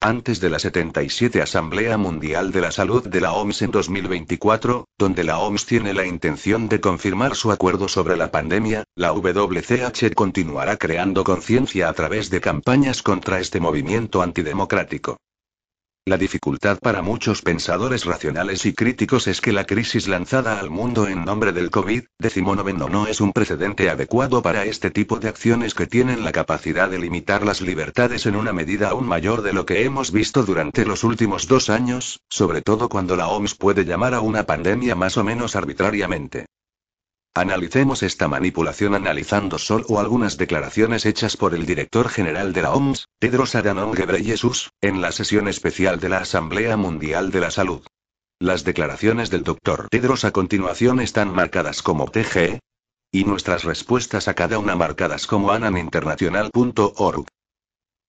Antes 0.00 0.40
de 0.40 0.48
la 0.48 0.60
77 0.60 1.42
Asamblea 1.42 1.98
Mundial 1.98 2.52
de 2.52 2.60
la 2.60 2.70
Salud 2.70 3.08
de 3.08 3.20
la 3.20 3.32
OMS 3.32 3.62
en 3.62 3.72
2024, 3.72 4.86
donde 4.96 5.24
la 5.24 5.40
OMS 5.40 5.66
tiene 5.66 5.92
la 5.92 6.06
intención 6.06 6.68
de 6.68 6.80
confirmar 6.80 7.34
su 7.34 7.50
acuerdo 7.50 7.88
sobre 7.88 8.16
la 8.16 8.30
pandemia, 8.30 8.84
la 8.94 9.12
WCH 9.12 10.14
continuará 10.14 10.76
creando 10.76 11.24
conciencia 11.24 11.88
a 11.88 11.94
través 11.94 12.30
de 12.30 12.40
campañas 12.40 13.02
contra 13.02 13.40
este 13.40 13.58
movimiento 13.58 14.22
antidemocrático. 14.22 15.16
La 16.08 16.16
dificultad 16.16 16.78
para 16.78 17.02
muchos 17.02 17.42
pensadores 17.42 18.06
racionales 18.06 18.64
y 18.64 18.72
críticos 18.72 19.26
es 19.26 19.42
que 19.42 19.52
la 19.52 19.66
crisis 19.66 20.08
lanzada 20.08 20.58
al 20.58 20.70
mundo 20.70 21.06
en 21.06 21.22
nombre 21.22 21.52
del 21.52 21.70
COVID-19 21.70 22.88
no 22.88 23.06
es 23.06 23.20
un 23.20 23.34
precedente 23.34 23.90
adecuado 23.90 24.40
para 24.40 24.64
este 24.64 24.90
tipo 24.90 25.18
de 25.18 25.28
acciones 25.28 25.74
que 25.74 25.86
tienen 25.86 26.24
la 26.24 26.32
capacidad 26.32 26.88
de 26.88 26.98
limitar 26.98 27.44
las 27.44 27.60
libertades 27.60 28.24
en 28.24 28.36
una 28.36 28.54
medida 28.54 28.88
aún 28.88 29.06
mayor 29.06 29.42
de 29.42 29.52
lo 29.52 29.66
que 29.66 29.84
hemos 29.84 30.10
visto 30.10 30.44
durante 30.44 30.86
los 30.86 31.04
últimos 31.04 31.46
dos 31.46 31.68
años, 31.68 32.22
sobre 32.30 32.62
todo 32.62 32.88
cuando 32.88 33.14
la 33.14 33.28
OMS 33.28 33.54
puede 33.54 33.84
llamar 33.84 34.14
a 34.14 34.22
una 34.22 34.44
pandemia 34.44 34.94
más 34.94 35.18
o 35.18 35.24
menos 35.24 35.56
arbitrariamente. 35.56 36.46
Analicemos 37.38 38.02
esta 38.02 38.26
manipulación 38.26 38.96
analizando 38.96 39.58
solo 39.58 40.00
algunas 40.00 40.38
declaraciones 40.38 41.06
hechas 41.06 41.36
por 41.36 41.54
el 41.54 41.66
director 41.66 42.08
general 42.08 42.52
de 42.52 42.62
la 42.62 42.72
OMS, 42.72 43.06
Tedros 43.20 43.54
Adhanom 43.54 43.92
Ghebreyesus, 43.92 44.72
en 44.80 45.00
la 45.00 45.12
sesión 45.12 45.46
especial 45.46 46.00
de 46.00 46.08
la 46.08 46.18
Asamblea 46.18 46.76
Mundial 46.76 47.30
de 47.30 47.38
la 47.38 47.52
Salud. 47.52 47.86
Las 48.40 48.64
declaraciones 48.64 49.30
del 49.30 49.44
doctor 49.44 49.86
Tedros 49.88 50.24
a 50.24 50.32
continuación 50.32 50.98
están 50.98 51.32
marcadas 51.32 51.80
como 51.80 52.10
TGE, 52.10 52.58
y 53.12 53.24
nuestras 53.24 53.62
respuestas 53.62 54.26
a 54.26 54.34
cada 54.34 54.58
una 54.58 54.74
marcadas 54.74 55.28
como 55.28 55.52
ananinternational.org. 55.52 57.26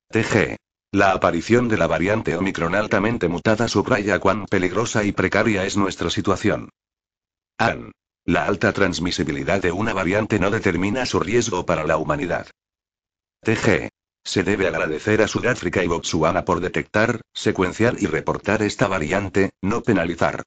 TG. 0.09 0.55
La 0.91 1.11
aparición 1.11 1.67
de 1.67 1.77
la 1.77 1.85
variante 1.85 2.35
Omicron 2.35 2.73
altamente 2.73 3.27
mutada 3.27 3.67
subraya 3.67 4.17
cuán 4.17 4.47
peligrosa 4.47 5.03
y 5.03 5.11
precaria 5.11 5.65
es 5.65 5.77
nuestra 5.77 6.09
situación. 6.09 6.71
AN. 7.59 7.91
La 8.29 8.45
alta 8.45 8.71
transmisibilidad 8.73 9.59
de 9.59 9.71
una 9.71 9.91
variante 9.91 10.37
no 10.37 10.51
determina 10.51 11.07
su 11.07 11.19
riesgo 11.19 11.65
para 11.65 11.83
la 11.83 11.97
humanidad. 11.97 12.45
TG. 13.43 13.89
Se 14.23 14.43
debe 14.43 14.67
agradecer 14.67 15.23
a 15.23 15.27
Sudáfrica 15.27 15.83
y 15.83 15.87
Botsuana 15.87 16.45
por 16.45 16.59
detectar, 16.59 17.21
secuenciar 17.33 17.95
y 17.97 18.05
reportar 18.05 18.61
esta 18.61 18.87
variante, 18.87 19.49
no 19.63 19.81
penalizar. 19.81 20.43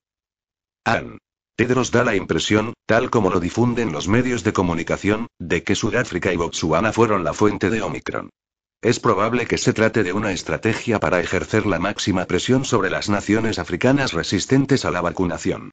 AN. 0.84 1.18
Tedros 1.56 1.90
da 1.90 2.04
la 2.04 2.14
impresión, 2.14 2.72
tal 2.86 3.10
como 3.10 3.30
lo 3.30 3.40
difunden 3.40 3.90
los 3.90 4.06
medios 4.06 4.44
de 4.44 4.52
comunicación, 4.52 5.26
de 5.40 5.64
que 5.64 5.74
Sudáfrica 5.74 6.32
y 6.32 6.36
Botsuana 6.36 6.92
fueron 6.92 7.24
la 7.24 7.32
fuente 7.32 7.68
de 7.68 7.82
Omicron. 7.82 8.30
Es 8.80 9.00
probable 9.00 9.46
que 9.46 9.58
se 9.58 9.72
trate 9.72 10.04
de 10.04 10.12
una 10.12 10.30
estrategia 10.30 11.00
para 11.00 11.18
ejercer 11.18 11.66
la 11.66 11.80
máxima 11.80 12.26
presión 12.26 12.64
sobre 12.64 12.90
las 12.90 13.08
naciones 13.08 13.58
africanas 13.58 14.12
resistentes 14.12 14.84
a 14.84 14.92
la 14.92 15.00
vacunación. 15.00 15.72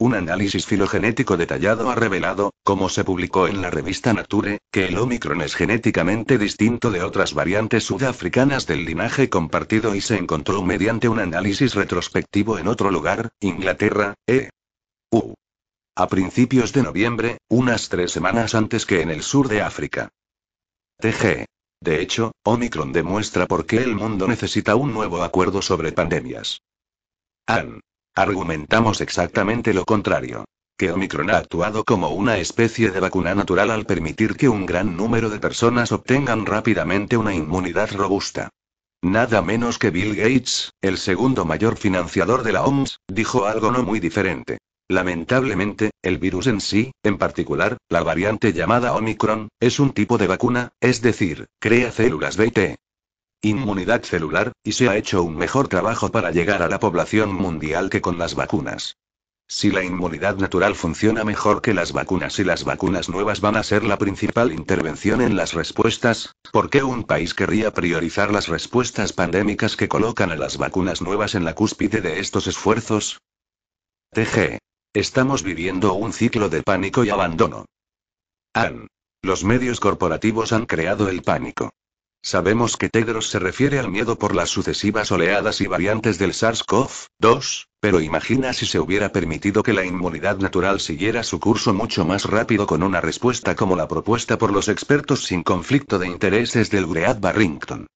Un 0.00 0.14
análisis 0.14 0.64
filogenético 0.64 1.36
detallado 1.36 1.90
ha 1.90 1.96
revelado, 1.96 2.52
como 2.62 2.88
se 2.88 3.02
publicó 3.02 3.48
en 3.48 3.60
la 3.60 3.68
revista 3.68 4.12
Nature, 4.12 4.60
que 4.70 4.86
el 4.86 4.96
Omicron 4.96 5.42
es 5.42 5.56
genéticamente 5.56 6.38
distinto 6.38 6.92
de 6.92 7.02
otras 7.02 7.34
variantes 7.34 7.82
sudafricanas 7.82 8.68
del 8.68 8.84
linaje 8.84 9.28
compartido 9.28 9.96
y 9.96 10.00
se 10.00 10.16
encontró 10.16 10.62
mediante 10.62 11.08
un 11.08 11.18
análisis 11.18 11.74
retrospectivo 11.74 12.58
en 12.60 12.68
otro 12.68 12.92
lugar, 12.92 13.30
Inglaterra, 13.40 14.14
e. 14.28 14.50
U. 15.10 15.34
A 15.96 16.06
principios 16.06 16.72
de 16.72 16.84
noviembre, 16.84 17.38
unas 17.48 17.88
tres 17.88 18.12
semanas 18.12 18.54
antes 18.54 18.86
que 18.86 19.02
en 19.02 19.10
el 19.10 19.22
sur 19.22 19.48
de 19.48 19.62
África. 19.62 20.10
TG. 21.00 21.44
De 21.80 22.00
hecho, 22.00 22.30
Omicron 22.44 22.92
demuestra 22.92 23.46
por 23.46 23.66
qué 23.66 23.78
el 23.78 23.96
mundo 23.96 24.28
necesita 24.28 24.76
un 24.76 24.92
nuevo 24.92 25.24
acuerdo 25.24 25.60
sobre 25.60 25.90
pandemias. 25.90 26.60
AN. 27.46 27.80
Argumentamos 28.18 29.00
exactamente 29.00 29.72
lo 29.72 29.84
contrario. 29.84 30.44
Que 30.76 30.90
Omicron 30.90 31.30
ha 31.30 31.36
actuado 31.36 31.84
como 31.84 32.08
una 32.08 32.38
especie 32.38 32.90
de 32.90 32.98
vacuna 32.98 33.32
natural 33.32 33.70
al 33.70 33.86
permitir 33.86 34.34
que 34.34 34.48
un 34.48 34.66
gran 34.66 34.96
número 34.96 35.30
de 35.30 35.38
personas 35.38 35.92
obtengan 35.92 36.44
rápidamente 36.44 37.16
una 37.16 37.32
inmunidad 37.32 37.92
robusta. 37.92 38.48
Nada 39.02 39.40
menos 39.40 39.78
que 39.78 39.90
Bill 39.90 40.16
Gates, 40.16 40.72
el 40.80 40.98
segundo 40.98 41.44
mayor 41.44 41.76
financiador 41.76 42.42
de 42.42 42.54
la 42.54 42.64
OMS, 42.64 42.98
dijo 43.06 43.46
algo 43.46 43.70
no 43.70 43.84
muy 43.84 44.00
diferente. 44.00 44.58
Lamentablemente, 44.88 45.92
el 46.02 46.18
virus 46.18 46.48
en 46.48 46.60
sí, 46.60 46.90
en 47.04 47.18
particular, 47.18 47.76
la 47.88 48.02
variante 48.02 48.52
llamada 48.52 48.96
Omicron, 48.96 49.48
es 49.60 49.78
un 49.78 49.92
tipo 49.92 50.18
de 50.18 50.26
vacuna, 50.26 50.70
es 50.80 51.02
decir, 51.02 51.46
crea 51.60 51.92
células 51.92 52.36
BT 52.36 52.78
inmunidad 53.42 54.02
celular, 54.02 54.52
y 54.64 54.72
se 54.72 54.88
ha 54.88 54.96
hecho 54.96 55.22
un 55.22 55.36
mejor 55.36 55.68
trabajo 55.68 56.10
para 56.10 56.30
llegar 56.30 56.62
a 56.62 56.68
la 56.68 56.80
población 56.80 57.32
mundial 57.32 57.90
que 57.90 58.00
con 58.00 58.18
las 58.18 58.34
vacunas. 58.34 58.96
Si 59.50 59.70
la 59.70 59.82
inmunidad 59.82 60.36
natural 60.36 60.74
funciona 60.74 61.24
mejor 61.24 61.62
que 61.62 61.72
las 61.72 61.92
vacunas 61.92 62.38
y 62.38 62.44
las 62.44 62.64
vacunas 62.64 63.08
nuevas 63.08 63.40
van 63.40 63.56
a 63.56 63.62
ser 63.62 63.82
la 63.82 63.96
principal 63.96 64.52
intervención 64.52 65.22
en 65.22 65.36
las 65.36 65.54
respuestas, 65.54 66.34
¿por 66.52 66.68
qué 66.68 66.82
un 66.82 67.04
país 67.04 67.32
querría 67.32 67.72
priorizar 67.72 68.30
las 68.30 68.48
respuestas 68.48 69.14
pandémicas 69.14 69.76
que 69.76 69.88
colocan 69.88 70.30
a 70.30 70.36
las 70.36 70.58
vacunas 70.58 71.00
nuevas 71.00 71.34
en 71.34 71.46
la 71.46 71.54
cúspide 71.54 72.02
de 72.02 72.20
estos 72.20 72.46
esfuerzos? 72.46 73.20
TG. 74.12 74.58
Estamos 74.92 75.42
viviendo 75.42 75.94
un 75.94 76.12
ciclo 76.12 76.50
de 76.50 76.62
pánico 76.62 77.04
y 77.04 77.10
abandono. 77.10 77.64
AN. 78.52 78.86
Los 79.22 79.44
medios 79.44 79.80
corporativos 79.80 80.52
han 80.52 80.66
creado 80.66 81.08
el 81.08 81.22
pánico. 81.22 81.70
Sabemos 82.22 82.76
que 82.76 82.88
Tedros 82.88 83.30
se 83.30 83.38
refiere 83.38 83.78
al 83.78 83.90
miedo 83.90 84.18
por 84.18 84.34
las 84.34 84.50
sucesivas 84.50 85.12
oleadas 85.12 85.60
y 85.60 85.66
variantes 85.66 86.18
del 86.18 86.32
SARS-CoV-2, 86.32 87.68
pero 87.80 88.00
imagina 88.00 88.52
si 88.52 88.66
se 88.66 88.80
hubiera 88.80 89.12
permitido 89.12 89.62
que 89.62 89.72
la 89.72 89.84
inmunidad 89.84 90.38
natural 90.38 90.80
siguiera 90.80 91.22
su 91.22 91.38
curso 91.38 91.72
mucho 91.72 92.04
más 92.04 92.24
rápido 92.24 92.66
con 92.66 92.82
una 92.82 93.00
respuesta 93.00 93.54
como 93.54 93.76
la 93.76 93.86
propuesta 93.86 94.36
por 94.36 94.52
los 94.52 94.68
expertos 94.68 95.24
sin 95.24 95.42
conflicto 95.42 95.98
de 95.98 96.08
intereses 96.08 96.70
del 96.70 96.86
Great 96.86 97.20
Barrington. 97.20 97.86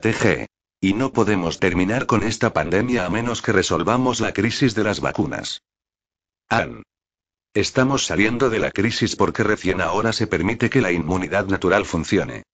TG. 0.00 0.46
Y 0.82 0.94
no 0.94 1.12
podemos 1.12 1.58
terminar 1.60 2.06
con 2.06 2.22
esta 2.22 2.52
pandemia 2.52 3.04
a 3.04 3.10
menos 3.10 3.42
que 3.42 3.52
resolvamos 3.52 4.20
la 4.20 4.32
crisis 4.32 4.74
de 4.74 4.84
las 4.84 5.00
vacunas. 5.00 5.62
AN. 6.48 6.82
Estamos 7.52 8.06
saliendo 8.06 8.48
de 8.48 8.60
la 8.60 8.70
crisis 8.70 9.16
porque 9.16 9.42
recién 9.42 9.80
ahora 9.80 10.12
se 10.12 10.26
permite 10.26 10.70
que 10.70 10.80
la 10.80 10.92
inmunidad 10.92 11.46
natural 11.46 11.84
funcione 11.84 12.44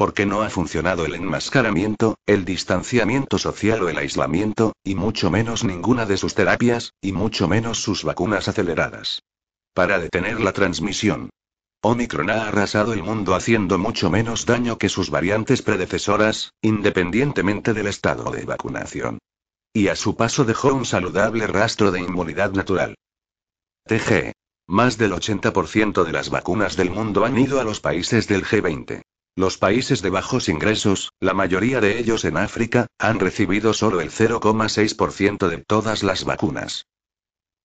porque 0.00 0.24
no 0.24 0.40
ha 0.40 0.48
funcionado 0.48 1.04
el 1.04 1.14
enmascaramiento, 1.14 2.16
el 2.24 2.46
distanciamiento 2.46 3.36
social 3.36 3.82
o 3.82 3.90
el 3.90 3.98
aislamiento, 3.98 4.72
y 4.82 4.94
mucho 4.94 5.30
menos 5.30 5.62
ninguna 5.62 6.06
de 6.06 6.16
sus 6.16 6.34
terapias, 6.34 6.94
y 7.02 7.12
mucho 7.12 7.48
menos 7.48 7.82
sus 7.82 8.02
vacunas 8.02 8.48
aceleradas. 8.48 9.20
Para 9.74 9.98
detener 9.98 10.40
la 10.40 10.52
transmisión. 10.52 11.28
Omicron 11.82 12.30
ha 12.30 12.48
arrasado 12.48 12.94
el 12.94 13.02
mundo 13.02 13.34
haciendo 13.34 13.76
mucho 13.76 14.08
menos 14.08 14.46
daño 14.46 14.78
que 14.78 14.88
sus 14.88 15.10
variantes 15.10 15.60
predecesoras, 15.60 16.54
independientemente 16.62 17.74
del 17.74 17.86
estado 17.86 18.30
de 18.30 18.46
vacunación. 18.46 19.18
Y 19.74 19.88
a 19.88 19.96
su 19.96 20.16
paso 20.16 20.46
dejó 20.46 20.72
un 20.72 20.86
saludable 20.86 21.46
rastro 21.46 21.92
de 21.92 22.00
inmunidad 22.00 22.52
natural. 22.52 22.94
TG. 23.86 24.32
Más 24.66 24.96
del 24.96 25.12
80% 25.12 26.04
de 26.04 26.12
las 26.12 26.30
vacunas 26.30 26.78
del 26.78 26.90
mundo 26.90 27.26
han 27.26 27.38
ido 27.38 27.60
a 27.60 27.64
los 27.64 27.80
países 27.80 28.26
del 28.28 28.46
G20. 28.46 29.02
Los 29.40 29.56
países 29.56 30.02
de 30.02 30.10
bajos 30.10 30.50
ingresos, 30.50 31.14
la 31.18 31.32
mayoría 31.32 31.80
de 31.80 31.98
ellos 31.98 32.26
en 32.26 32.36
África, 32.36 32.88
han 32.98 33.18
recibido 33.18 33.72
solo 33.72 34.02
el 34.02 34.10
0,6% 34.10 35.48
de 35.48 35.64
todas 35.66 36.02
las 36.02 36.24
vacunas. 36.24 36.84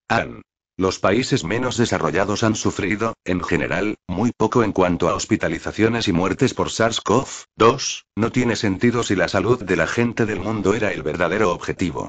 AN. 0.08 0.42
Los 0.78 1.00
países 1.00 1.44
menos 1.44 1.76
desarrollados 1.76 2.44
han 2.44 2.56
sufrido, 2.56 3.16
en 3.26 3.44
general, 3.44 3.96
muy 4.08 4.32
poco 4.32 4.64
en 4.64 4.72
cuanto 4.72 5.10
a 5.10 5.16
hospitalizaciones 5.16 6.08
y 6.08 6.14
muertes 6.14 6.54
por 6.54 6.70
SARS-CoV-2. 6.70 8.04
No 8.16 8.32
tiene 8.32 8.56
sentido 8.56 9.04
si 9.04 9.18
la 9.18 9.28
salud 9.28 9.62
de 9.62 9.76
la 9.76 9.88
gente 9.88 10.26
del 10.26 10.40
mundo 10.40 10.76
era 10.76 10.94
el 10.94 11.04
verdadero 11.04 11.52
objetivo. 11.52 12.08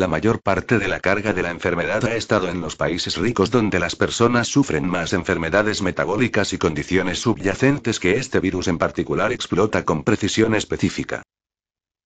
La 0.00 0.08
mayor 0.08 0.40
parte 0.40 0.78
de 0.78 0.88
la 0.88 0.98
carga 0.98 1.34
de 1.34 1.42
la 1.42 1.50
enfermedad 1.50 2.02
ha 2.06 2.16
estado 2.16 2.48
en 2.48 2.62
los 2.62 2.74
países 2.74 3.18
ricos 3.18 3.50
donde 3.50 3.78
las 3.78 3.96
personas 3.96 4.48
sufren 4.48 4.88
más 4.88 5.12
enfermedades 5.12 5.82
metabólicas 5.82 6.54
y 6.54 6.58
condiciones 6.58 7.18
subyacentes 7.18 8.00
que 8.00 8.16
este 8.16 8.40
virus 8.40 8.68
en 8.68 8.78
particular 8.78 9.30
explota 9.30 9.84
con 9.84 10.02
precisión 10.02 10.54
específica. 10.54 11.22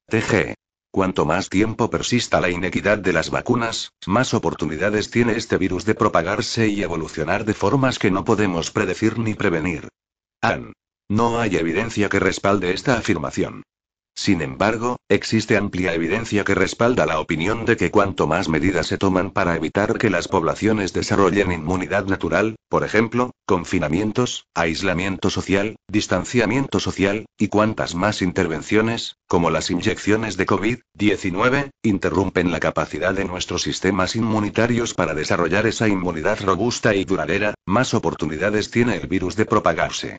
TG. 0.08 0.54
Cuanto 0.90 1.24
más 1.24 1.48
tiempo 1.48 1.88
persista 1.88 2.40
la 2.40 2.50
inequidad 2.50 2.98
de 2.98 3.12
las 3.12 3.30
vacunas, 3.30 3.92
más 4.06 4.34
oportunidades 4.34 5.12
tiene 5.12 5.36
este 5.36 5.56
virus 5.56 5.84
de 5.84 5.94
propagarse 5.94 6.66
y 6.66 6.82
evolucionar 6.82 7.44
de 7.44 7.54
formas 7.54 8.00
que 8.00 8.10
no 8.10 8.24
podemos 8.24 8.72
predecir 8.72 9.20
ni 9.20 9.34
prevenir. 9.34 9.86
An. 10.40 10.72
No 11.08 11.38
hay 11.38 11.58
evidencia 11.58 12.08
que 12.08 12.18
respalde 12.18 12.72
esta 12.72 12.98
afirmación. 12.98 13.62
Sin 14.16 14.42
embargo, 14.42 14.96
existe 15.08 15.56
amplia 15.56 15.92
evidencia 15.92 16.44
que 16.44 16.54
respalda 16.54 17.04
la 17.04 17.18
opinión 17.18 17.64
de 17.64 17.76
que 17.76 17.90
cuanto 17.90 18.28
más 18.28 18.48
medidas 18.48 18.86
se 18.86 18.96
toman 18.96 19.32
para 19.32 19.56
evitar 19.56 19.98
que 19.98 20.08
las 20.08 20.28
poblaciones 20.28 20.92
desarrollen 20.92 21.50
inmunidad 21.50 22.06
natural, 22.06 22.54
por 22.68 22.84
ejemplo, 22.84 23.32
confinamientos, 23.44 24.46
aislamiento 24.54 25.30
social, 25.30 25.76
distanciamiento 25.88 26.78
social, 26.78 27.26
y 27.36 27.48
cuantas 27.48 27.96
más 27.96 28.22
intervenciones, 28.22 29.16
como 29.26 29.50
las 29.50 29.70
inyecciones 29.70 30.36
de 30.36 30.46
COVID-19, 30.46 31.70
interrumpen 31.82 32.52
la 32.52 32.60
capacidad 32.60 33.14
de 33.14 33.24
nuestros 33.24 33.62
sistemas 33.62 34.14
inmunitarios 34.14 34.94
para 34.94 35.14
desarrollar 35.14 35.66
esa 35.66 35.88
inmunidad 35.88 36.38
robusta 36.40 36.94
y 36.94 37.04
duradera, 37.04 37.54
más 37.66 37.94
oportunidades 37.94 38.70
tiene 38.70 38.94
el 38.94 39.08
virus 39.08 39.34
de 39.34 39.46
propagarse. 39.46 40.18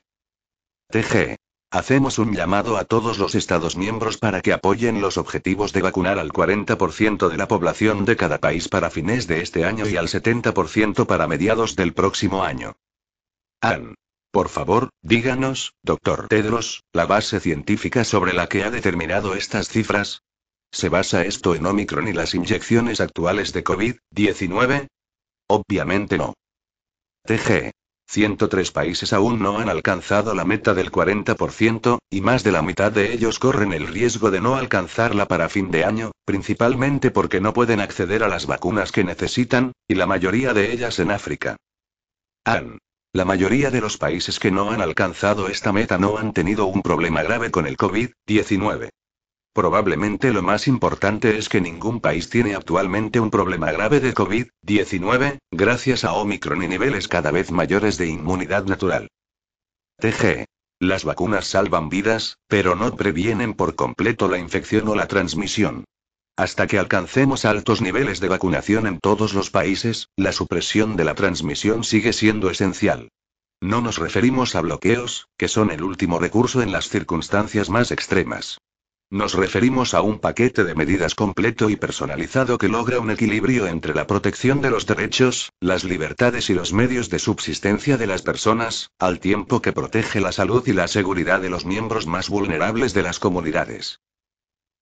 TG. 0.91 1.38
Hacemos 1.76 2.20
un 2.20 2.34
llamado 2.34 2.78
a 2.78 2.86
todos 2.86 3.20
los 3.20 3.36
Estados 3.36 3.76
miembros 3.76 4.18
para 4.18 4.42
que 4.42 4.54
apoyen 4.54 5.02
los 5.02 5.18
objetivos 5.18 5.74
de 5.74 5.82
vacunar 5.82 6.20
al 6.20 6.32
40% 6.32 7.28
de 7.28 7.38
la 7.38 7.50
población 7.50 8.06
de 8.06 8.16
cada 8.16 8.38
país 8.38 8.70
para 8.70 8.90
fines 8.90 9.28
de 9.28 9.42
este 9.42 9.66
año 9.66 9.86
y 9.86 9.98
al 9.98 10.08
70% 10.08 11.06
para 11.06 11.28
mediados 11.28 11.76
del 11.76 11.94
próximo 11.94 12.46
año. 12.46 12.78
Ann. 13.60 13.96
Por 14.32 14.48
favor, 14.48 14.88
díganos, 15.02 15.74
doctor 15.84 16.30
Tedros, 16.30 16.82
la 16.94 17.08
base 17.08 17.42
científica 17.42 18.06
sobre 18.06 18.32
la 18.32 18.48
que 18.48 18.64
ha 18.64 18.72
determinado 18.72 19.36
estas 19.36 19.68
cifras. 19.68 20.22
¿Se 20.72 20.88
basa 20.88 21.26
esto 21.26 21.56
en 21.56 21.66
Omicron 21.66 22.08
y 22.08 22.14
las 22.14 22.36
inyecciones 22.36 23.02
actuales 23.02 23.52
de 23.52 23.66
COVID-19? 23.66 24.88
Obviamente 25.50 26.18
no. 26.18 26.36
TG. 27.26 27.75
103 28.08 28.72
países 28.72 29.14
aún 29.14 29.39
no 29.39 29.60
han 29.60 29.68
alcanzado 29.68 30.34
la 30.34 30.45
meta 30.45 30.74
del 30.74 30.91
40%, 30.91 31.97
y 32.10 32.22
más 32.22 32.43
de 32.43 32.51
la 32.51 32.62
mitad 32.62 32.91
de 32.91 33.14
ellos 33.14 33.39
corren 33.39 33.74
el 33.74 33.88
riesgo 33.88 34.32
de 34.32 34.39
no 34.39 34.56
alcanzarla 34.56 35.28
para 35.28 35.49
fin 35.49 35.72
de 35.72 35.84
año, 35.84 36.12
principalmente 36.24 37.12
porque 37.12 37.41
no 37.41 37.53
pueden 37.53 37.82
acceder 37.82 38.24
a 38.24 38.28
las 38.28 38.45
vacunas 38.45 38.91
que 38.91 39.03
necesitan, 39.03 39.74
y 39.88 39.95
la 39.95 40.06
mayoría 40.06 40.53
de 40.53 40.72
ellas 40.72 40.99
en 40.99 41.12
África. 41.12 41.58
Han. 42.45 42.78
La 43.12 43.26
mayoría 43.26 43.72
de 43.72 43.82
los 43.82 43.97
países 43.97 44.39
que 44.39 44.51
no 44.51 44.72
han 44.72 44.82
alcanzado 44.82 45.47
esta 45.47 45.72
meta 45.72 45.97
no 45.97 46.18
han 46.18 46.34
tenido 46.34 46.66
un 46.66 46.82
problema 46.82 47.24
grave 47.24 47.49
con 47.49 47.66
el 47.66 47.78
COVID-19. 47.78 48.89
Probablemente 49.56 50.34
lo 50.34 50.41
más 50.43 50.68
importante 50.68 51.38
es 51.38 51.47
que 51.47 51.62
ningún 51.62 52.01
país 52.01 52.30
tiene 52.30 52.56
actualmente 52.56 53.22
un 53.22 53.32
problema 53.32 53.72
grave 53.72 54.01
de 54.01 54.14
COVID-19, 54.14 55.38
gracias 55.49 56.03
a 56.03 56.12
Omicron 56.12 56.62
y 56.62 56.68
niveles 56.68 57.08
cada 57.08 57.32
vez 57.32 57.53
mayores 57.53 57.97
de 57.97 58.08
inmunidad 58.08 58.66
natural. 58.66 59.08
TG. 60.01 60.43
Las 60.82 61.06
vacunas 61.06 61.47
salvan 61.47 61.88
vidas, 61.88 62.38
pero 62.49 62.76
no 62.76 62.97
previenen 62.97 63.53
por 63.53 63.76
completo 63.76 64.28
la 64.28 64.39
infección 64.39 64.89
o 64.89 64.95
la 64.95 65.08
transmisión. 65.08 65.86
Hasta 66.36 66.68
que 66.68 66.78
alcancemos 66.78 67.45
altos 67.45 67.82
niveles 67.82 68.20
de 68.20 68.28
vacunación 68.28 68.88
en 68.88 68.99
todos 68.99 69.34
los 69.34 69.51
países, 69.51 70.10
la 70.18 70.34
supresión 70.34 70.97
de 70.97 71.06
la 71.06 71.16
transmisión 71.16 71.86
sigue 71.86 72.12
siendo 72.12 72.49
esencial. 72.49 73.08
No 73.62 73.80
nos 73.80 73.99
referimos 73.99 74.53
a 74.56 74.60
bloqueos, 74.60 75.30
que 75.38 75.47
son 75.47 75.72
el 75.72 75.82
último 75.82 76.20
recurso 76.20 76.62
en 76.62 76.74
las 76.74 76.89
circunstancias 76.89 77.70
más 77.70 77.91
extremas. 77.91 78.58
Nos 79.12 79.36
referimos 79.36 79.93
a 79.93 80.01
un 80.01 80.20
paquete 80.20 80.64
de 80.64 80.74
medidas 80.74 81.14
completo 81.14 81.70
y 81.70 81.76
personalizado 81.76 82.58
que 82.58 82.68
logra 82.68 82.99
un 82.99 83.12
equilibrio 83.12 83.68
entre 83.68 83.93
la 83.93 84.08
protección 84.08 84.62
de 84.62 84.72
los 84.72 84.88
derechos, 84.88 85.51
las 85.60 85.84
libertades 85.84 86.49
y 86.49 86.56
los 86.56 86.74
medios 86.74 87.10
de 87.10 87.20
subsistencia 87.20 87.97
de 87.97 88.08
las 88.08 88.24
personas, 88.24 88.89
al 88.97 89.20
tiempo 89.20 89.62
que 89.62 89.74
protege 89.74 90.20
la 90.22 90.32
salud 90.32 90.68
y 90.68 90.74
la 90.74 90.88
seguridad 90.88 91.39
de 91.39 91.49
los 91.49 91.66
miembros 91.66 92.08
más 92.08 92.30
vulnerables 92.30 92.93
de 92.93 93.03
las 93.03 93.20
comunidades. 93.20 93.99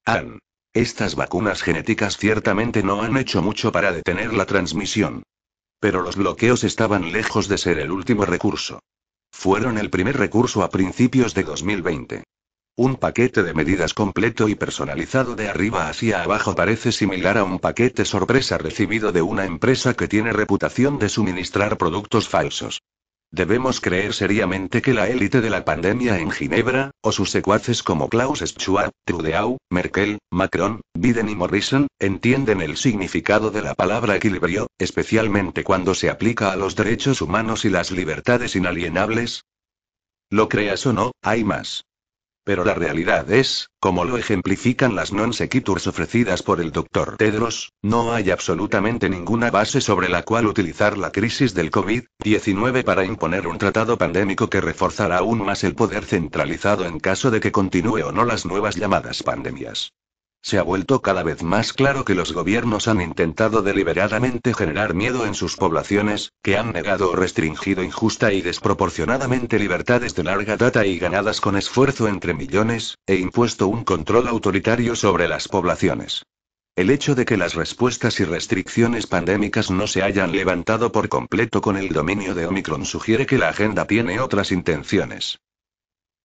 Han. 0.05 0.39
Estas 0.73 1.15
vacunas 1.15 1.61
genéticas 1.61 2.17
ciertamente 2.17 2.81
no 2.81 3.03
han 3.03 3.15
hecho 3.17 3.41
mucho 3.41 3.71
para 3.71 3.91
detener 3.91 4.33
la 4.33 4.45
transmisión. 4.45 5.23
Pero 5.79 6.01
los 6.01 6.15
bloqueos 6.15 6.63
estaban 6.63 7.11
lejos 7.11 7.47
de 7.49 7.57
ser 7.57 7.77
el 7.77 7.91
último 7.91 8.25
recurso. 8.25 8.79
Fueron 9.31 9.77
el 9.77 9.89
primer 9.89 10.17
recurso 10.17 10.63
a 10.63 10.69
principios 10.69 11.33
de 11.33 11.43
2020. 11.43 12.23
Un 12.75 12.95
paquete 12.95 13.43
de 13.43 13.53
medidas 13.53 13.93
completo 13.93 14.49
y 14.49 14.55
personalizado 14.55 15.35
de 15.35 15.47
arriba 15.47 15.89
hacia 15.89 16.23
abajo 16.23 16.55
parece 16.55 16.91
similar 16.91 17.37
a 17.37 17.43
un 17.43 17.59
paquete 17.59 18.03
sorpresa 18.03 18.57
recibido 18.57 19.11
de 19.11 19.21
una 19.21 19.45
empresa 19.45 19.93
que 19.93 20.07
tiene 20.07 20.33
reputación 20.33 20.97
de 20.97 21.07
suministrar 21.07 21.77
productos 21.77 22.27
falsos. 22.27 22.81
Debemos 23.29 23.79
creer 23.79 24.15
seriamente 24.15 24.81
que 24.81 24.95
la 24.95 25.07
élite 25.07 25.39
de 25.39 25.51
la 25.51 25.63
pandemia 25.63 26.17
en 26.17 26.31
Ginebra, 26.31 26.89
o 27.01 27.11
sus 27.11 27.29
secuaces 27.29 27.83
como 27.83 28.09
Klaus 28.09 28.39
Schwab, 28.39 28.89
Trudeau, 29.05 29.57
Merkel, 29.69 30.17
Macron, 30.31 30.81
Biden 30.95 31.29
y 31.29 31.35
Morrison, 31.35 31.85
entienden 31.99 32.59
el 32.61 32.77
significado 32.77 33.51
de 33.51 33.61
la 33.61 33.75
palabra 33.75 34.15
equilibrio, 34.15 34.65
especialmente 34.79 35.63
cuando 35.63 35.93
se 35.93 36.09
aplica 36.09 36.51
a 36.51 36.55
los 36.55 36.75
derechos 36.75 37.21
humanos 37.21 37.65
y 37.65 37.69
las 37.69 37.91
libertades 37.91 38.55
inalienables. 38.55 39.43
Lo 40.31 40.49
creas 40.49 40.87
o 40.87 40.93
no, 40.93 41.11
hay 41.21 41.43
más. 41.43 41.83
Pero 42.45 42.65
la 42.65 42.73
realidad 42.73 43.31
es, 43.31 43.69
como 43.79 44.03
lo 44.03 44.17
ejemplifican 44.17 44.95
las 44.95 45.13
non 45.15 45.31
sequiturs 45.31 45.87
ofrecidas 45.87 46.43
por 46.43 46.59
el 46.59 46.75
Dr. 46.75 47.15
Tedros, 47.15 47.71
no 47.81 48.11
hay 48.11 48.31
absolutamente 48.31 49.07
ninguna 49.07 49.49
base 49.49 49.79
sobre 49.79 50.09
la 50.09 50.23
cual 50.23 50.47
utilizar 50.47 50.97
la 50.97 51.11
crisis 51.11 51.53
del 51.53 51.71
COVID-19 51.71 52.83
para 52.83 53.05
imponer 53.05 53.47
un 53.47 53.57
tratado 53.57 53.97
pandémico 53.97 54.49
que 54.49 54.59
reforzará 54.59 55.19
aún 55.19 55.39
más 55.45 55.63
el 55.63 55.73
poder 55.73 56.03
centralizado 56.03 56.83
en 56.85 56.99
caso 56.99 57.31
de 57.31 57.39
que 57.39 57.53
continúe 57.53 58.03
o 58.03 58.11
no 58.11 58.25
las 58.25 58.45
nuevas 58.45 58.75
llamadas 58.75 59.23
pandemias. 59.23 59.93
Se 60.45 60.57
ha 60.57 60.63
vuelto 60.63 61.01
cada 61.01 61.23
vez 61.23 61.41
más 61.41 61.71
claro 61.71 62.03
que 62.03 62.15
los 62.15 62.33
gobiernos 62.33 62.89
han 62.89 62.99
intentado 62.99 63.61
deliberadamente 63.61 64.53
generar 64.53 64.93
miedo 64.93 65.25
en 65.25 65.35
sus 65.35 65.55
poblaciones, 65.55 66.33
que 66.43 66.57
han 66.57 66.73
negado 66.73 67.11
o 67.11 67.15
restringido 67.15 67.81
injusta 67.81 68.33
y 68.33 68.41
desproporcionadamente 68.41 69.57
libertades 69.57 70.15
de 70.15 70.25
larga 70.25 70.57
data 70.57 70.85
y 70.85 70.99
ganadas 70.99 71.39
con 71.39 71.55
esfuerzo 71.55 72.09
entre 72.09 72.33
millones, 72.33 72.97
e 73.07 73.15
impuesto 73.15 73.69
un 73.69 73.85
control 73.85 74.27
autoritario 74.27 74.97
sobre 74.97 75.29
las 75.29 75.47
poblaciones. 75.47 76.25
El 76.75 76.89
hecho 76.89 77.15
de 77.15 77.23
que 77.23 77.37
las 77.37 77.53
respuestas 77.53 78.19
y 78.19 78.25
restricciones 78.25 79.07
pandémicas 79.07 79.71
no 79.71 79.87
se 79.87 80.03
hayan 80.03 80.33
levantado 80.33 80.91
por 80.91 81.07
completo 81.07 81.61
con 81.61 81.77
el 81.77 81.87
dominio 81.87 82.35
de 82.35 82.47
Omicron 82.47 82.85
sugiere 82.85 83.25
que 83.25 83.37
la 83.37 83.47
agenda 83.47 83.85
tiene 83.85 84.19
otras 84.19 84.51
intenciones. 84.51 85.39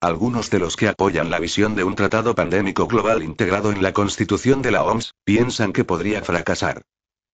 Algunos 0.00 0.48
de 0.50 0.60
los 0.60 0.76
que 0.76 0.86
apoyan 0.86 1.28
la 1.28 1.40
visión 1.40 1.74
de 1.74 1.82
un 1.82 1.96
tratado 1.96 2.36
pandémico 2.36 2.86
global 2.86 3.24
integrado 3.24 3.72
en 3.72 3.82
la 3.82 3.92
constitución 3.92 4.62
de 4.62 4.70
la 4.70 4.84
OMS, 4.84 5.12
piensan 5.24 5.72
que 5.72 5.82
podría 5.82 6.22
fracasar. 6.22 6.82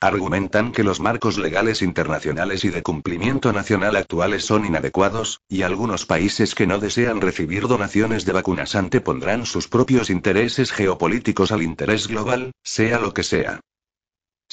Argumentan 0.00 0.72
que 0.72 0.82
los 0.82 0.98
marcos 0.98 1.36
legales 1.36 1.82
internacionales 1.82 2.64
y 2.64 2.70
de 2.70 2.82
cumplimiento 2.82 3.52
nacional 3.52 3.96
actuales 3.96 4.46
son 4.46 4.64
inadecuados, 4.64 5.42
y 5.46 5.60
algunos 5.60 6.06
países 6.06 6.54
que 6.54 6.66
no 6.66 6.78
desean 6.78 7.20
recibir 7.20 7.68
donaciones 7.68 8.24
de 8.24 8.32
vacunas 8.32 8.74
antepondrán 8.74 9.44
sus 9.44 9.68
propios 9.68 10.08
intereses 10.08 10.72
geopolíticos 10.72 11.52
al 11.52 11.62
interés 11.62 12.08
global, 12.08 12.52
sea 12.62 12.98
lo 12.98 13.12
que 13.12 13.24
sea. 13.24 13.60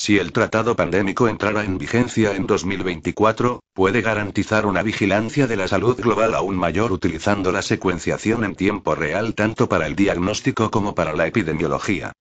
Si 0.04 0.18
el 0.18 0.32
tratado 0.32 0.76
pandémico 0.76 1.28
entrara 1.28 1.64
en 1.64 1.78
vigencia 1.78 2.36
en 2.36 2.48
2024, 2.48 3.62
puede 3.72 4.02
garantizar 4.02 4.66
una 4.66 4.82
vigilancia 4.82 5.46
de 5.46 5.56
la 5.56 5.68
salud 5.68 5.96
global 5.96 6.34
aún 6.34 6.56
mayor 6.56 6.92
utilizando 6.92 7.52
la 7.52 7.62
secuenciación 7.62 8.44
en 8.44 8.56
tiempo 8.56 8.96
real 8.96 9.36
tanto 9.36 9.70
para 9.70 9.86
el 9.86 9.96
diagnóstico 9.96 10.72
como 10.72 10.96
para 10.96 11.14
la 11.14 11.28
epidemiología. 11.28 12.14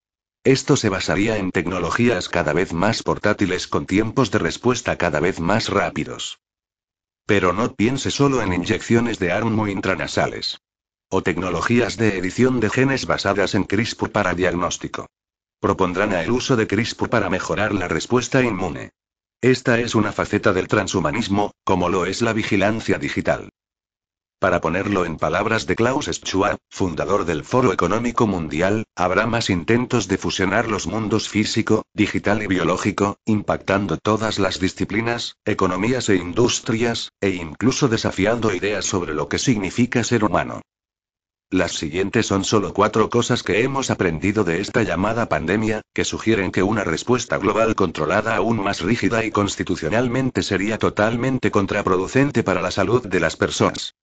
Esto 0.45 0.77
se 0.77 0.91
basaría 0.91 1.39
en 1.39 1.53
tecnologías 1.53 2.29
cada 2.29 2.53
vez 2.53 2.75
más 2.75 3.03
portátiles 3.03 3.67
con 3.67 3.87
tiempos 3.87 4.31
de 4.31 4.41
respuesta 4.41 4.99
cada 4.99 5.19
vez 5.19 5.41
más 5.41 5.71
rápidos. 5.71 6.39
Pero 7.25 7.55
no 7.55 7.75
piense 7.75 8.11
solo 8.11 8.43
en 8.43 8.53
inyecciones 8.53 9.19
de 9.19 9.33
ARN 9.33 9.71
intranasales. 9.71 10.59
O 11.09 11.23
tecnologías 11.23 11.97
de 11.97 12.19
edición 12.19 12.61
de 12.61 12.69
genes 12.69 13.07
basadas 13.07 13.55
en 13.55 13.65
CRISPR 13.65 14.11
para 14.11 14.35
diagnóstico 14.35 15.07
propondrán 15.61 16.13
el 16.13 16.31
uso 16.31 16.57
de 16.57 16.67
CRISPR 16.67 17.09
para 17.09 17.31
mejorar 17.31 17.73
la 17.73 17.87
respuesta 17.87 18.43
inmune. 18.43 18.91
Esta 19.43 19.79
es 19.79 19.95
una 19.95 20.13
faceta 20.13 20.53
del 20.53 20.69
transhumanismo, 20.69 21.53
como 21.65 21.89
lo 21.89 22.07
es 22.07 22.23
la 22.23 22.33
vigilancia 22.33 22.99
digital. 22.99 23.51
Para 24.41 24.63
ponerlo 24.63 25.05
en 25.05 25.19
palabras 25.19 25.67
de 25.67 25.77
Klaus 25.77 26.07
Schwab, 26.07 26.57
fundador 26.71 27.27
del 27.27 27.45
Foro 27.45 27.75
Económico 27.75 28.27
Mundial, 28.27 28.85
habrá 28.97 29.27
más 29.27 29.51
intentos 29.51 30.09
de 30.09 30.17
fusionar 30.17 30.67
los 30.67 30.87
mundos 30.87 31.29
físico, 31.29 31.85
digital 31.93 32.43
y 32.43 32.47
biológico, 32.47 33.19
impactando 33.27 33.99
todas 33.99 34.39
las 34.39 34.59
disciplinas, 34.59 35.37
economías 35.45 36.09
e 36.09 36.17
industrias, 36.17 37.11
e 37.21 37.31
incluso 37.31 37.89
desafiando 37.89 38.55
ideas 38.55 38.87
sobre 38.87 39.13
lo 39.13 39.29
que 39.29 39.39
significa 39.39 40.05
ser 40.05 40.25
humano. 40.25 40.63
Las 41.53 41.73
siguientes 41.73 42.27
son 42.27 42.45
solo 42.45 42.73
cuatro 42.73 43.11
cosas 43.11 43.43
que 43.43 43.65
hemos 43.65 43.91
aprendido 43.91 44.45
de 44.45 44.61
esta 44.61 44.85
llamada 44.85 45.29
pandemia, 45.29 45.83
que 45.93 46.05
sugieren 46.05 46.53
que 46.53 46.63
una 46.63 46.85
respuesta 46.85 47.39
global 47.39 47.75
controlada 47.75 48.37
aún 48.37 48.63
más 48.63 48.83
rígida 48.83 49.25
y 49.25 49.33
constitucionalmente 49.33 50.45
sería 50.45 50.79
totalmente 50.79 51.51
contraproducente 51.51 52.45
para 52.45 52.63
la 52.63 52.71
salud 52.71 53.05
de 53.05 53.19
las 53.19 53.37
personas. 53.37 53.97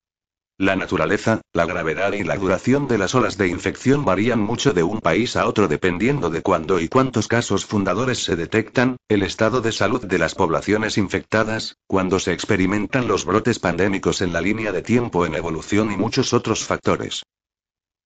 La 0.60 0.76
naturaleza, 0.76 1.40
la 1.54 1.66
gravedad 1.66 2.12
y 2.12 2.24
la 2.24 2.36
duración 2.36 2.90
de 2.90 2.98
las 2.98 3.16
olas 3.16 3.38
de 3.38 3.48
infección 3.48 4.04
varían 4.04 4.42
mucho 4.42 4.74
de 4.74 4.84
un 4.84 5.00
país 5.00 5.38
a 5.38 5.48
otro 5.48 5.70
dependiendo 5.70 6.30
de 6.30 6.42
cuándo 6.42 6.82
y 6.82 6.90
cuántos 6.90 7.30
casos 7.30 7.66
fundadores 7.66 8.26
se 8.26 8.36
detectan, 8.36 8.98
el 9.08 9.24
estado 9.24 9.62
de 9.62 9.72
salud 9.72 10.04
de 10.06 10.18
las 10.18 10.36
poblaciones 10.36 10.98
infectadas, 10.98 11.78
cuando 11.88 12.20
se 12.20 12.34
experimentan 12.34 13.08
los 13.08 13.24
brotes 13.24 13.60
pandémicos 13.60 14.22
en 14.22 14.34
la 14.34 14.42
línea 14.42 14.74
de 14.74 14.82
tiempo 14.82 15.26
en 15.26 15.36
evolución 15.36 15.94
y 15.94 15.96
muchos 15.96 16.34
otros 16.34 16.66
factores. 16.66 17.24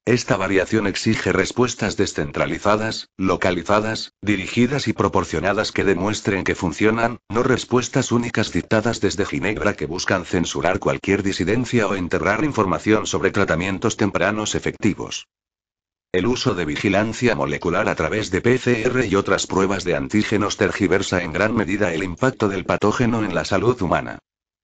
Esta 0.06 0.36
variación 0.36 0.88
exige 0.88 1.32
respuestas 1.32 1.96
descentralizadas, 1.96 3.10
localizadas, 3.18 4.14
dirigidas 4.20 4.88
y 4.88 4.94
proporcionadas 4.94 5.72
que 5.72 5.84
demuestren 5.84 6.44
que 6.44 6.56
funcionan, 6.56 7.20
no 7.30 7.44
respuestas 7.44 8.12
únicas 8.12 8.52
dictadas 8.52 9.00
desde 9.00 9.28
Ginebra 9.28 9.76
que 9.76 9.86
buscan 9.86 10.26
censurar 10.26 10.80
cualquier 10.80 11.22
disidencia 11.22 11.86
o 11.86 11.94
enterrar 11.94 12.44
información 12.44 13.06
sobre 13.06 13.30
tratamientos 13.30 13.96
tempranos 13.96 14.56
efectivos. 14.56 15.28
El 16.12 16.26
uso 16.26 16.56
de 16.56 16.66
vigilancia 16.66 17.36
molecular 17.36 17.88
a 17.88 17.94
través 17.94 18.32
de 18.32 18.42
PCR 18.42 19.06
y 19.06 19.16
otras 19.16 19.46
pruebas 19.46 19.84
de 19.84 19.96
antígenos 19.96 20.58
tergiversa 20.58 21.22
en 21.22 21.32
gran 21.32 21.56
medida 21.56 21.94
el 21.94 22.04
impacto 22.04 22.50
del 22.50 22.66
patógeno 22.66 23.24
en 23.24 23.36
la 23.36 23.46
salud 23.46 23.80
humana. 23.80 24.18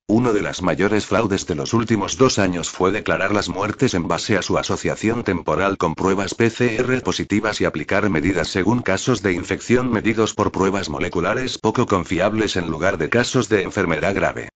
Uno 0.10 0.32
de 0.32 0.41
las 0.41 0.62
mayores 0.62 1.05
fraudes 1.05 1.45
de 1.47 1.55
los 1.55 1.74
últimos 1.74 2.16
dos 2.16 2.39
años 2.39 2.70
fue 2.70 2.93
declarar 2.93 3.34
las 3.34 3.49
muertes 3.49 3.93
en 3.93 4.08
base 4.08 4.38
a 4.38 4.41
su 4.41 4.58
asociación 4.58 5.26
temporal 5.26 5.78
con 5.78 5.95
pruebas 5.95 6.34
PCR 6.34 7.01
positivas 7.03 7.60
y 7.60 7.66
aplicar 7.66 8.10
medidas 8.10 8.47
según 8.47 8.82
casos 8.82 9.22
de 9.22 9.34
infección 9.34 9.91
medidos 9.91 10.34
por 10.34 10.53
pruebas 10.53 10.88
moleculares 10.88 11.58
poco 11.58 11.86
confiables 11.88 12.55
en 12.55 12.70
lugar 12.70 12.97
de 12.97 13.10
casos 13.10 13.49
de 13.49 13.64
enfermedad 13.64 14.16
grave. 14.16 14.47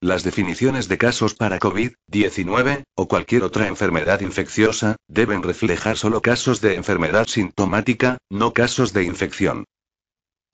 Las 0.00 0.22
definiciones 0.22 0.88
de 0.88 0.96
casos 0.96 1.34
para 1.34 1.58
COVID-19, 1.58 2.84
o 2.94 3.06
cualquier 3.06 3.42
otra 3.42 3.68
enfermedad 3.68 4.22
infecciosa, 4.22 4.96
deben 5.06 5.42
reflejar 5.42 5.98
solo 5.98 6.22
casos 6.22 6.62
de 6.62 6.76
enfermedad 6.76 7.26
sintomática, 7.26 8.16
no 8.30 8.54
casos 8.54 8.94
de 8.94 9.04
infección. 9.04 9.64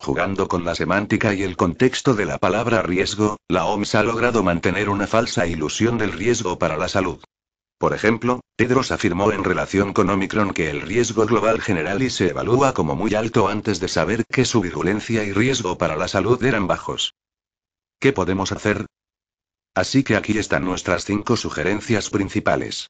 Jugando 0.02 0.48
con 0.48 0.64
la 0.64 0.74
semántica 0.74 1.34
y 1.34 1.42
el 1.42 1.58
contexto 1.58 2.14
de 2.14 2.24
la 2.24 2.38
palabra 2.38 2.80
riesgo, 2.80 3.36
la 3.48 3.66
OMS 3.66 3.94
ha 3.96 4.02
logrado 4.02 4.42
mantener 4.42 4.88
una 4.88 5.06
falsa 5.06 5.46
ilusión 5.46 5.98
del 5.98 6.12
riesgo 6.12 6.58
para 6.58 6.78
la 6.78 6.88
salud. 6.88 7.22
Por 7.76 7.92
ejemplo, 7.92 8.40
Tedros 8.56 8.92
afirmó 8.92 9.30
en 9.30 9.44
relación 9.44 9.92
con 9.92 10.08
Omicron 10.08 10.54
que 10.54 10.70
el 10.70 10.80
riesgo 10.80 11.26
global 11.26 11.60
general 11.60 12.02
y 12.02 12.08
se 12.08 12.30
evalúa 12.30 12.72
como 12.72 12.96
muy 12.96 13.14
alto 13.14 13.48
antes 13.48 13.78
de 13.78 13.88
saber 13.88 14.24
que 14.24 14.46
su 14.46 14.62
virulencia 14.62 15.22
y 15.22 15.32
riesgo 15.32 15.76
para 15.76 15.96
la 15.96 16.08
salud 16.08 16.42
eran 16.42 16.66
bajos. 16.66 17.12
¿Qué 17.98 18.14
podemos 18.14 18.52
hacer? 18.52 18.86
Así 19.74 20.02
que 20.02 20.16
aquí 20.16 20.38
están 20.38 20.64
nuestras 20.64 21.04
cinco 21.04 21.36
sugerencias 21.36 22.08
principales. 22.08 22.88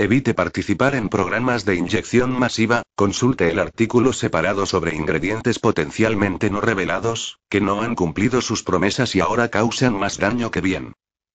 Evite 0.00 0.32
participar 0.32 0.94
en 0.94 1.10
programas 1.10 1.66
de 1.66 1.74
inyección 1.74 2.30
masiva, 2.32 2.82
consulte 2.96 3.50
el 3.50 3.58
artículo 3.58 4.14
separado 4.14 4.64
sobre 4.64 4.94
ingredientes 4.94 5.58
potencialmente 5.58 6.48
no 6.48 6.62
revelados, 6.62 7.38
que 7.50 7.60
no 7.60 7.82
han 7.82 7.94
cumplido 7.94 8.40
sus 8.40 8.62
promesas 8.62 9.14
y 9.14 9.20
ahora 9.20 9.50
causan 9.50 9.92
más 9.92 10.16
daño 10.16 10.50
que 10.50 10.62
bien. 10.62 10.94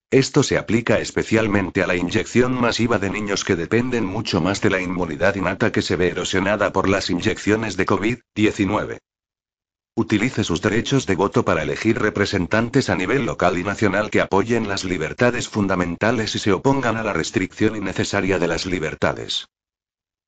Esto 0.09 0.41
se 0.41 0.57
aplica 0.57 0.97
especialmente 0.97 1.83
a 1.83 1.87
la 1.87 1.95
inyección 1.95 2.59
masiva 2.59 2.97
de 2.97 3.11
niños 3.11 3.43
que 3.43 3.55
dependen 3.55 4.03
mucho 4.03 4.41
más 4.41 4.61
de 4.61 4.71
la 4.71 4.81
inmunidad 4.81 5.35
innata 5.35 5.71
que 5.71 5.83
se 5.83 5.95
ve 5.95 6.07
erosionada 6.07 6.71
por 6.73 6.89
las 6.89 7.11
inyecciones 7.11 7.77
de 7.77 7.85
COVID-19. 7.85 8.97
Utilice 9.97 10.43
sus 10.43 10.61
derechos 10.61 11.05
de 11.05 11.15
voto 11.15 11.45
para 11.45 11.63
elegir 11.63 11.97
representantes 11.99 12.89
a 12.89 12.97
nivel 12.97 13.25
local 13.25 13.57
y 13.57 13.63
nacional 13.63 14.09
que 14.09 14.19
apoyen 14.19 14.67
las 14.67 14.83
libertades 14.83 15.47
fundamentales 15.47 16.35
y 16.35 16.39
se 16.39 16.51
opongan 16.51 16.97
a 16.97 17.03
la 17.03 17.13
restricción 17.13 17.77
innecesaria 17.77 18.37
de 18.37 18.47
las 18.49 18.65
libertades. 18.65 19.47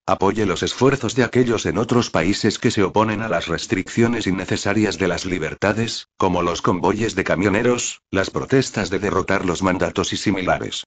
Apoye 0.06 0.46
los 0.46 0.64
esfuerzos 0.64 1.16
de 1.16 1.26
aquellos 1.26 1.66
en 1.66 1.78
otros 1.78 2.10
países 2.10 2.60
que 2.60 2.72
se 2.72 2.82
oponen 2.82 3.22
a 3.22 3.28
las 3.28 3.48
restricciones 3.48 4.26
innecesarias 4.26 4.98
de 4.98 5.10
las 5.10 5.26
libertades, 5.26 6.08
como 6.16 6.44
los 6.44 6.62
convoyes 6.62 7.14
de 7.16 7.26
camioneros, 7.26 8.04
las 8.10 8.30
protestas 8.30 8.90
de 8.90 9.00
derrotar 9.00 9.44
los 9.44 9.64
mandatos 9.64 10.14
y 10.14 10.18
similares. 10.18 10.86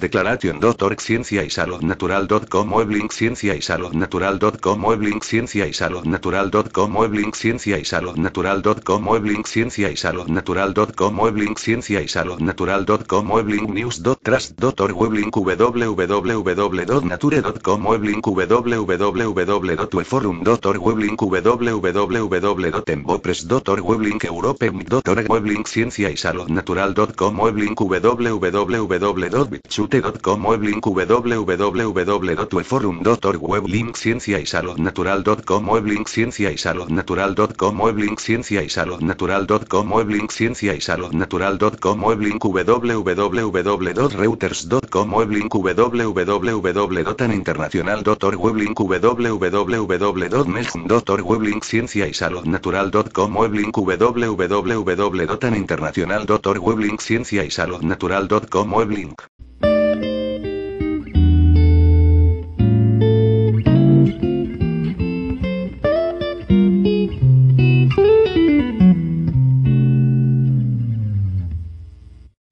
Declaration.org 0.00 1.00
Ciencia 1.00 1.44
y 1.44 1.50
Salud 1.50 1.80
Natural.com 1.82 2.72
Ciencia 3.10 3.54
y 3.54 3.62
Salud 3.62 3.92
Natural.com 3.92 4.84
Ciencia 5.22 5.66
y 5.66 5.72
Salud 5.72 6.04
Natural.com 6.04 7.32
Ciencia 7.32 7.78
y 7.78 7.84
Salud 7.84 8.16
Natural.com 8.68 9.08
Weblink 9.08 9.46
Ciencia 9.46 9.90
y 9.90 9.96
Salud 9.96 10.28
Natural.com 10.28 11.18
Weblink 11.18 11.58
Ciencia 11.58 12.02
y 12.02 12.08
Salud 12.08 12.38
Natural.com 12.40 13.30
Weblink 13.30 13.70
News.trust.org 13.70 14.94
Weblink 14.94 15.34
www.nature.com 15.34 17.86
Weblink 17.86 18.26
www.weforum.org 18.26 20.82
Weblink 20.82 21.18
www.embopress.org 21.18 23.88
Weblink 23.88 24.24
Europe.org 24.24 25.30
Weblink 25.30 25.66
Ciencia 25.66 26.10
y 26.10 26.18
Salud 26.18 26.48
Natural.com 26.48 27.40
Weblink 27.40 27.80
www.bitchute.com 27.80 30.44
Weblink 30.44 30.84
www.weforum.org 30.84 33.42
Weblink 33.42 33.96
Ciencia 33.96 34.38
y 34.40 34.46
Salud 34.46 34.76
Natural.com 34.78 35.68
Weblink 35.68 36.06
Ciencia 36.06 36.52
y 36.52 36.58
Salud 36.58 36.90
Natural.com 36.90 37.80
Weblink 37.80 38.18
Ciencia 38.18 38.57
y 38.62 38.68
Salud 38.68 39.00
Natural.com 39.00 39.92
Weblink 39.92 40.30
Ciencia 40.30 40.74
y 40.74 40.80
Salud 40.80 41.12
Natural.com 41.12 42.04
Weblink 42.04 42.44
www.reuters.com 42.44 45.14
Weblink 45.14 45.54
www.taninternacional.org 45.54 48.44
Weblink 48.44 48.78
www.mejum.org 48.78 51.30
Weblink 51.30 51.64
Ciencia 51.64 52.06
y 52.06 52.14
Salud 52.14 52.44
Natural.com 52.44 53.36
Weblink 53.36 53.76
www.taninternacional.org 53.76 56.66
Weblink 56.66 57.00
Ciencia 57.00 57.44
y 57.44 57.50
Salud 57.50 57.82
Natural.com 57.82 58.72
Weblink 58.72 59.22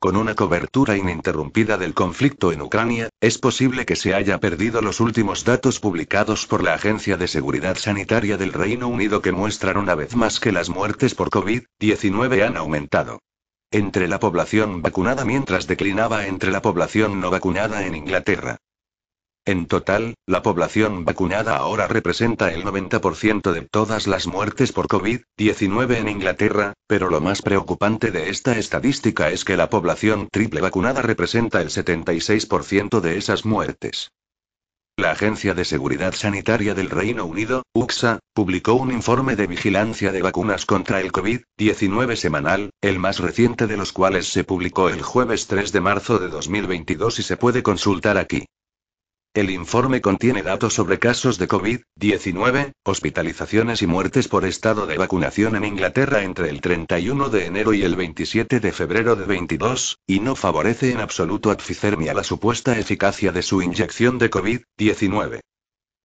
Con 0.07 0.17
una 0.17 0.37
cobertura 0.37 0.97
ininterrumpida 0.97 1.79
del 1.79 1.93
conflicto 1.93 2.53
en 2.53 2.63
Ucrania, 2.63 3.09
es 3.21 3.39
posible 3.39 3.85
que 3.85 3.97
se 3.97 4.15
haya 4.15 4.39
perdido 4.39 4.81
los 4.81 5.01
últimos 5.01 5.45
datos 5.45 5.81
publicados 5.81 6.47
por 6.47 6.63
la 6.63 6.75
Agencia 6.75 7.17
de 7.17 7.27
Seguridad 7.27 7.77
Sanitaria 7.77 8.37
del 8.37 8.53
Reino 8.53 8.87
Unido 8.87 9.21
que 9.21 9.33
muestran 9.33 9.79
una 9.79 9.97
vez 9.97 10.15
más 10.15 10.39
que 10.39 10.53
las 10.53 10.69
muertes 10.69 11.17
por 11.17 11.31
COVID-19 11.31 12.47
han 12.47 12.57
aumentado. 12.57 13.19
Entre 13.73 14.07
la 14.07 14.21
población 14.21 14.81
vacunada 14.81 15.25
mientras 15.25 15.67
declinaba 15.67 16.29
entre 16.29 16.53
la 16.53 16.63
población 16.63 17.19
no 17.19 17.31
vacunada 17.31 17.85
en 17.85 17.97
Inglaterra. 17.97 18.59
En 19.49 19.67
total, 19.67 20.17
la 20.27 20.43
población 20.43 21.05
vacunada 21.05 21.57
ahora 21.57 21.87
representa 21.87 22.53
el 22.53 22.65
90% 22.65 23.53
de 23.53 23.63
todas 23.63 24.09
las 24.09 24.27
muertes 24.27 24.73
por 24.73 24.89
COVID-19 24.89 25.99
en 25.99 26.09
Inglaterra, 26.09 26.73
pero 26.89 27.11
lo 27.11 27.21
más 27.21 27.43
preocupante 27.43 28.11
de 28.11 28.29
esta 28.29 28.59
estadística 28.59 29.31
es 29.31 29.45
que 29.45 29.57
la 29.57 29.71
población 29.71 30.27
triple 30.33 30.61
vacunada 30.61 31.01
representa 31.01 31.63
el 31.63 31.69
76% 31.69 32.99
de 32.99 33.19
esas 33.19 33.45
muertes. 33.45 34.11
La 34.97 35.13
Agencia 35.13 35.55
de 35.55 35.65
Seguridad 35.65 36.15
Sanitaria 36.15 36.75
del 36.75 36.91
Reino 36.91 37.25
Unido, 37.25 37.63
UXA, 37.73 38.19
publicó 38.35 38.75
un 38.75 38.91
informe 38.91 39.37
de 39.37 39.47
vigilancia 39.47 40.11
de 40.11 40.23
vacunas 40.23 40.67
contra 40.67 41.01
el 41.01 41.13
COVID-19 41.13 42.17
semanal, 42.17 42.71
el 42.81 42.99
más 42.99 43.21
reciente 43.21 43.69
de 43.69 43.77
los 43.77 43.93
cuales 43.93 44.27
se 44.27 44.43
publicó 44.43 44.89
el 44.89 45.03
jueves 45.03 45.47
3 45.47 45.71
de 45.71 45.81
marzo 45.81 46.19
de 46.19 46.31
2022 46.31 47.21
y 47.21 47.23
se 47.23 47.37
puede 47.37 47.63
consultar 47.63 48.19
aquí. 48.19 48.47
El 49.37 49.51
informe 49.51 50.01
contiene 50.01 50.43
datos 50.43 50.73
sobre 50.73 50.99
casos 50.99 51.37
de 51.37 51.47
COVID-19, 51.47 52.73
hospitalizaciones 52.87 53.83
y 53.83 53.87
muertes 53.87 54.29
por 54.29 54.47
estado 54.47 54.87
de 54.87 54.97
vacunación 54.97 55.57
en 55.57 55.67
Inglaterra 55.67 56.23
entre 56.23 56.49
el 56.49 56.63
31 56.63 57.29
de 57.29 57.45
enero 57.45 57.75
y 57.75 57.83
el 57.83 57.97
27 57.97 58.61
de 58.61 58.73
febrero 58.73 59.15
de 59.15 59.27
22, 59.27 59.99
y 60.07 60.21
no 60.21 60.37
favorece 60.37 60.91
en 60.93 61.01
absoluto 61.01 61.51
a 61.51 61.59
Pfizer 61.59 61.99
ni 61.99 62.09
a 62.09 62.15
la 62.15 62.25
supuesta 62.25 62.79
eficacia 62.79 63.31
de 63.31 63.43
su 63.43 63.61
inyección 63.61 64.17
de 64.17 64.31
COVID-19. 64.31 65.41